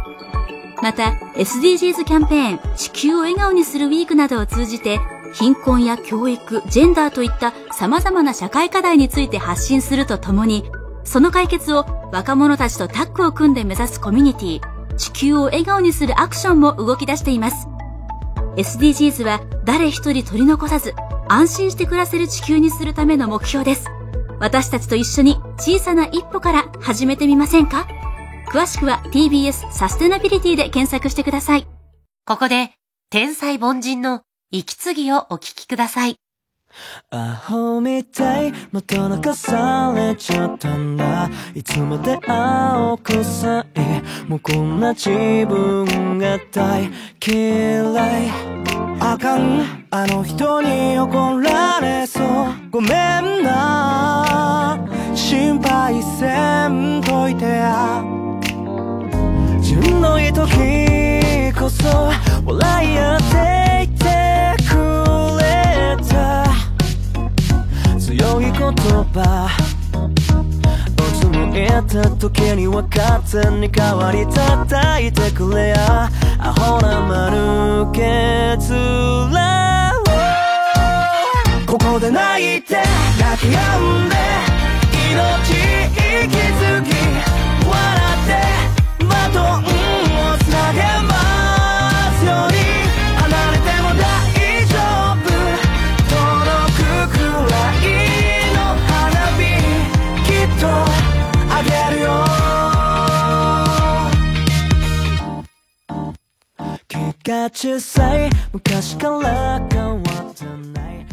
[0.83, 4.99] また、SDGs キャンペーン、地球を笑顔にするウィークなどを通じて、
[5.33, 10.69] 貧困や教育、ジェンダーといった様々な社会課題について発信するとともに、
[11.03, 17.67] その解決を若者たちとタッグを組んで目指すコミュニティ、地球を笑顔にするアクションも動き出しています。
[18.57, 20.93] SDGs は誰一人取り残さず、
[21.33, 23.87] 安心して暮らせる地球にするための目標です。
[24.39, 27.87] 私たちと一緒に小さな一歩から始めてみませんか？
[28.49, 31.65] 詳しくは TBS サステナビリティで検索してください。
[32.27, 32.73] ここで、
[33.09, 36.17] 天才凡人の息継ぎをお聞きください。
[37.09, 41.29] アホみたいまた泣かされちゃったんだ。
[41.53, 46.89] いつまで青臭いもうこんな自分が大
[47.25, 48.31] 嫌い。
[48.99, 52.25] あかんあの人に怒られそう。
[52.71, 54.79] ごめんな。
[55.13, 58.03] 心配せんといてや。
[59.61, 62.11] 純のいい時こそ
[62.45, 63.62] 笑い合って
[68.23, 69.49] 強い言葉。
[71.19, 71.83] つむいた
[72.15, 76.09] 時には勝手に代わり叩いてくれや。
[76.39, 78.71] アホな丸けつ
[79.33, 80.03] らを
[81.69, 82.75] ここで泣いて
[83.19, 83.59] 泣き止
[84.05, 84.15] んで
[85.11, 85.19] 命
[86.23, 86.87] 息づき
[87.67, 87.75] 笑
[88.23, 89.67] ってバトンを
[90.37, 91.12] つなげま
[107.23, 110.01] が小さい昔から変わっ
[110.35, 110.43] て
[110.77, 111.05] ない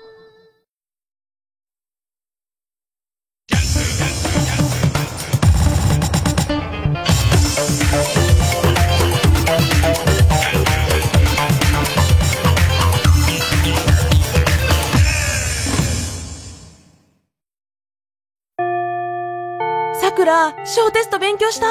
[20.23, 21.67] くら、小テスト勉強した？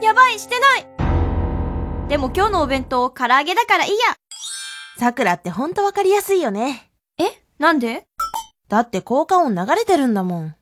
[0.00, 0.86] やばい、してない
[2.08, 3.98] でも今日のお弁当、唐揚げだからいいや。
[4.98, 6.90] さくらってほんとわかりやすいよね。
[7.18, 7.24] え？
[7.58, 8.06] なんで？
[8.70, 10.54] だって効果音流れてるんだもん。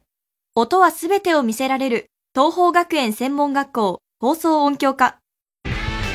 [0.56, 5.18] 音はすべてを見せられる、東方学園専門学校、放送音響科。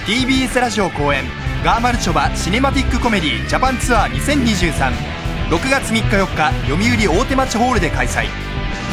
[0.05, 1.23] TBS ラジオ公演
[1.63, 8.25] ガーマルチョバシネマティックコメディジャパンツアー20236月3日4日読売大手町ホールで開催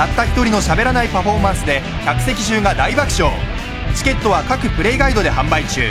[0.00, 3.30] たった一人の喋らないパフォーマンスで客席中が大爆笑。
[3.94, 5.82] チケットは各プレイガイドで販売中。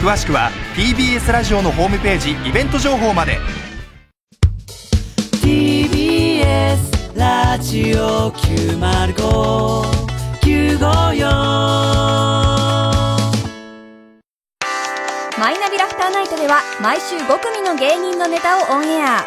[0.00, 3.40] 詳しくは TBS ラジオのホームページイベント情報まで。
[5.42, 9.18] TBS ラジオ905954
[15.36, 19.26] マイナビラフターナイトでは毎週5組の芸人のネタをオンエア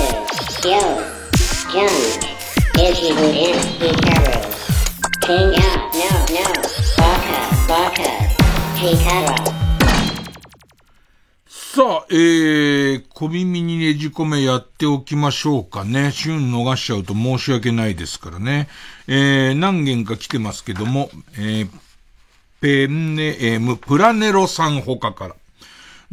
[11.47, 16.11] さあ、えー、小耳にねじ込めやっておきましょうかね。
[16.11, 18.67] 旬逃しちゃうと申し訳ないですからね。
[19.07, 21.09] えー、何件か来てますけども、
[21.39, 21.69] えー、
[22.59, 25.35] ペンネーム、プラネロさん他から。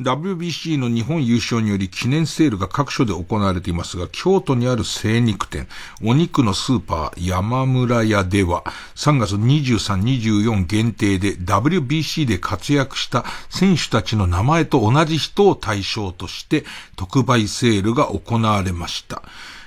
[0.00, 5.66] WBC の日本優勝により記念セールが各所で行われていますが、京都にある精肉店、
[6.04, 8.62] お肉のスーパー山村屋では、
[8.94, 16.64] 3月23、24限定で WBC で活躍した選手たちの名前と同じ人を対象として
[16.94, 19.22] 特売セールが行われました。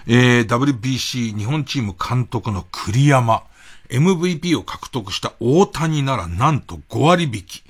[0.07, 3.43] えー、WBC 日本チーム監督の栗山、
[3.89, 7.63] MVP を獲得した大谷ならなんと5割引き。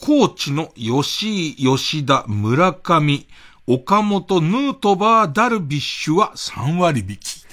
[0.00, 3.26] コーチの吉井、吉田、村上、
[3.66, 7.44] 岡本、ヌートバー、ダルビッシュは3割引き。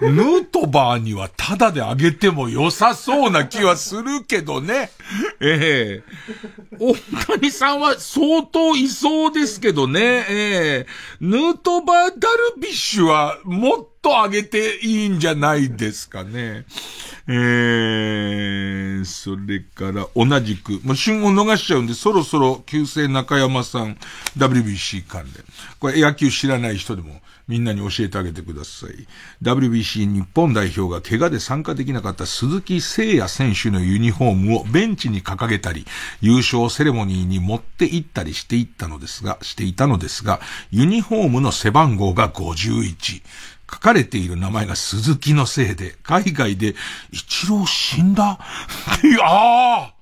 [0.00, 4.90] ヌートバーにはタダであげても良さそうな気はするけどね。
[5.40, 6.16] ええ
[6.78, 6.94] 大
[7.36, 10.00] 谷さんは相当いそうですけどね。
[10.28, 10.86] ええ
[11.20, 16.64] ヌートバー、ダルビッシュはもっとあげていいんじゃないですかね。
[17.28, 23.98] えー、それから同じく、もう旬を逃しちゃうんで、そろそろ旧姓中山さん、
[24.38, 25.44] WBC 関連。
[25.80, 29.06] これ野球知らない人でもみんなに教えてあげてください。
[29.42, 35.86] WBC 日本代表が怪我で参加できなかった鈴木誠也選手のユニフォームをベンチに掲げたり、
[36.20, 40.40] 優勝セレモニーに持って行ったりしていったのですが、していたのですが、
[40.72, 43.22] ユニフォームの背番号が51。
[43.68, 46.76] 書かれている名前が鈴木のせいで、海外で、
[47.10, 48.38] 一郎死んだ？
[49.02, 49.92] いやあ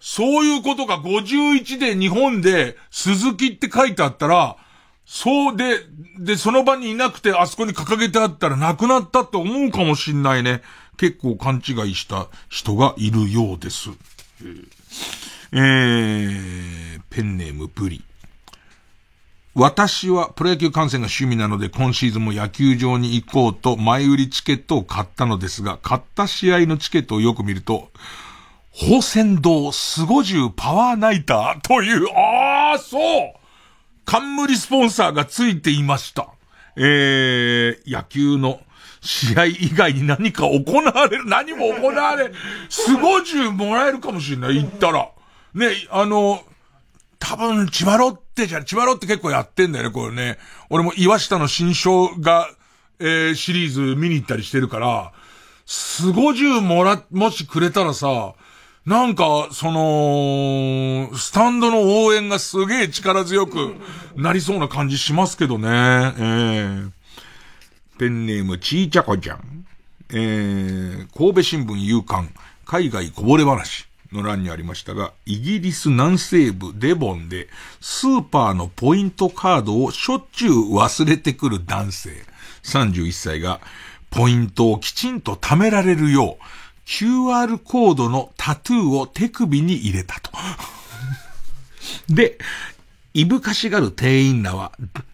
[0.00, 4.56] そういうことが51で日本で鈴木って書いてあったら、
[5.12, 5.80] そうで、
[6.20, 10.62] で、その場にいなくてあそこに掲げてあったら亡くなったって思うかもしんないね。
[10.98, 13.90] 結構勘違いした人がいるようです。
[15.52, 18.04] えー、ペンネームブリ。
[19.56, 27.88] 私はプロ野球観戦が趣味なので今シーズンも野球場に行こうと前売りチケットを買ったのですが、買った試合のチケットをよく見ると、
[28.72, 33.39] 宝泉堂スゴジュパワーナイターという、ああ、そう
[34.10, 36.30] 冠スポンサーがついていました。
[36.74, 38.60] えー、野球の
[39.00, 42.32] 試合以外に何か行われる、何も行われ、
[42.68, 45.10] スゴジュもらえるかもしれない、行ったら。
[45.54, 46.42] ね、あの、
[47.20, 50.38] 多分、千葉ロッテじゃ、千葉ロッテ結構やってんだよね、これね。
[50.70, 52.50] 俺も岩下の新章が、
[52.98, 55.12] えー、シリーズ見に行ったりしてるから、
[55.66, 58.34] スゴジュもら、もしくれたらさ、
[58.86, 63.74] なんか、その、スタンドの応援がすげえ力強く
[64.16, 65.68] なりそうな感じしますけどね。
[65.68, 66.90] えー、
[67.98, 69.66] ペンネームちーちゃこちゃん。
[70.12, 72.30] えー、神戸新聞夕刊。
[72.64, 77.48] 海外こぼれ話の欄にありましたが、イギリス南西部デボンで、
[77.80, 82.10] スーパーのポイントカードをしょっちゅう忘れてくる男性、
[82.62, 83.60] 31歳が、
[84.10, 86.44] ポイントをきちんと貯められるよう、
[86.90, 90.32] QR コードのタトゥーを手首に入れたと。
[92.12, 92.36] で、
[93.14, 94.72] いぶかしがる店員らは、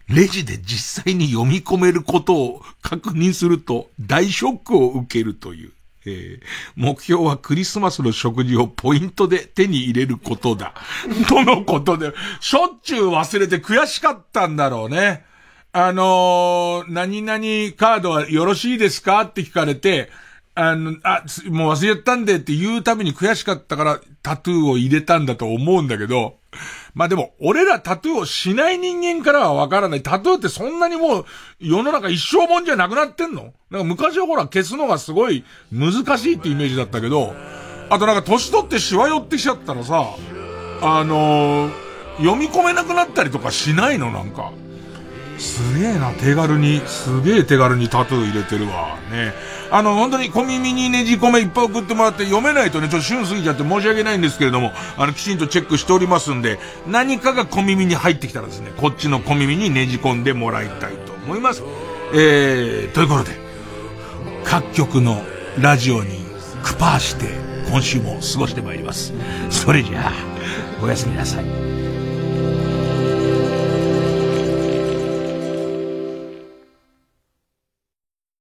[0.09, 5.71] レジで実際に読み込めることを確認すると大ショックを受けるという。
[6.09, 6.43] えー、
[6.77, 10.73] 目標はクリスマスの食事をポイントで手に入れることだ。
[11.29, 15.25] とのことで、しょっちゅう忘れて悔しかったんだろうね。
[15.73, 17.39] あのー、何々
[17.77, 19.21] カードはよろしいですか？
[19.21, 20.09] って聞かれて、
[20.59, 26.37] あの、あ、もう忘れたんでって言うために悔しかったからタトゥーを入れたんだと思うんだけど、
[26.95, 30.01] まあでも、俺らタトゥーをしない人間からはわからない。
[30.01, 31.25] タトゥーってそんなにもう、
[31.59, 33.53] 世の中一生もんじゃなくなってんの？
[33.69, 37.35] なんか昔はほら消すのがすごい難しいってイメージだったけど、
[37.91, 40.07] あとなんか年取ってシワ寄ってきちゃったらさ、
[40.81, 41.71] あのー、
[42.17, 44.09] 読み込めなくなったりとかしないの？
[44.09, 44.51] なんか。
[45.37, 48.97] すげえな、手軽に、すげえ手軽にタトゥー入れてるわ。
[49.11, 49.33] ね。
[49.69, 61.63] あの、本当に小耳にねじ込めいっぱい送ってもらって読めないとね、ちょっと旬過ぎちゃって申し訳ないんですけれども、あの、きちんとチェックしておりますんで、何かが小耳に入ってきたらですね、こっちの小耳にねじ込んでもらいたいと思います。
[62.13, 63.37] えー、ということで、
[64.45, 65.21] 各局の
[65.59, 66.25] ラジオに
[66.63, 67.25] クパーして、
[67.69, 69.13] 今週も過ごしてまいります。
[69.49, 70.13] それじゃあ、
[70.81, 71.96] おやすみなさい。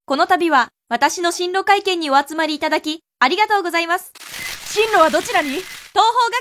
[0.08, 4.12] この度は、私の進路会見にお集まりいただき、ありがとうございます。
[4.72, 5.48] 進路はどちらに？
[5.48, 5.64] 東方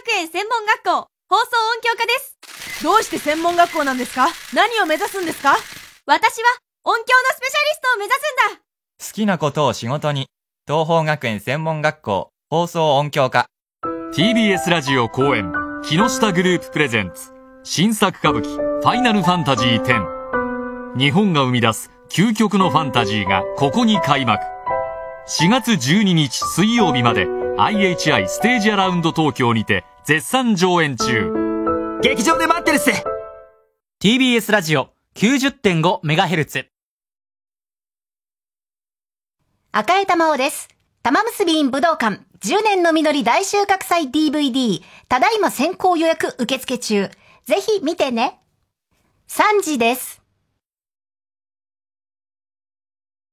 [0.06, 2.84] 学園専門学校、放送音響科です。
[2.84, 4.28] どうして専門学校なんですか？
[4.54, 5.56] 何を目指すんですか？
[6.06, 6.50] 私は、
[6.84, 8.62] 音響のスペシャリストを目指すんだ
[9.08, 10.28] 好きなことを仕事に。
[10.68, 13.48] 東方学園専門学校放送音響科
[14.14, 15.52] TBS ラジオ公演
[15.84, 17.32] 木下グループプレゼンツ
[17.64, 24.44] 新作歌舞伎ファイナルファンタジー10日本が生み出す究極のファンタジーがここに開幕
[25.28, 27.26] 4月12日水曜日まで
[27.58, 32.92] IHI ステージアラウンド東京にて絶賛上演中劇場で待ってるっす
[34.02, 36.66] TBS ラジオ 90.5MHz
[39.72, 40.70] 赤江玉緒です。
[41.04, 47.10] 玉結び院武道館10年の実り大収穫祭 DVD ただいま先行予約受付中。
[47.46, 48.40] ぜひ見てね。
[49.28, 50.25] 3時です。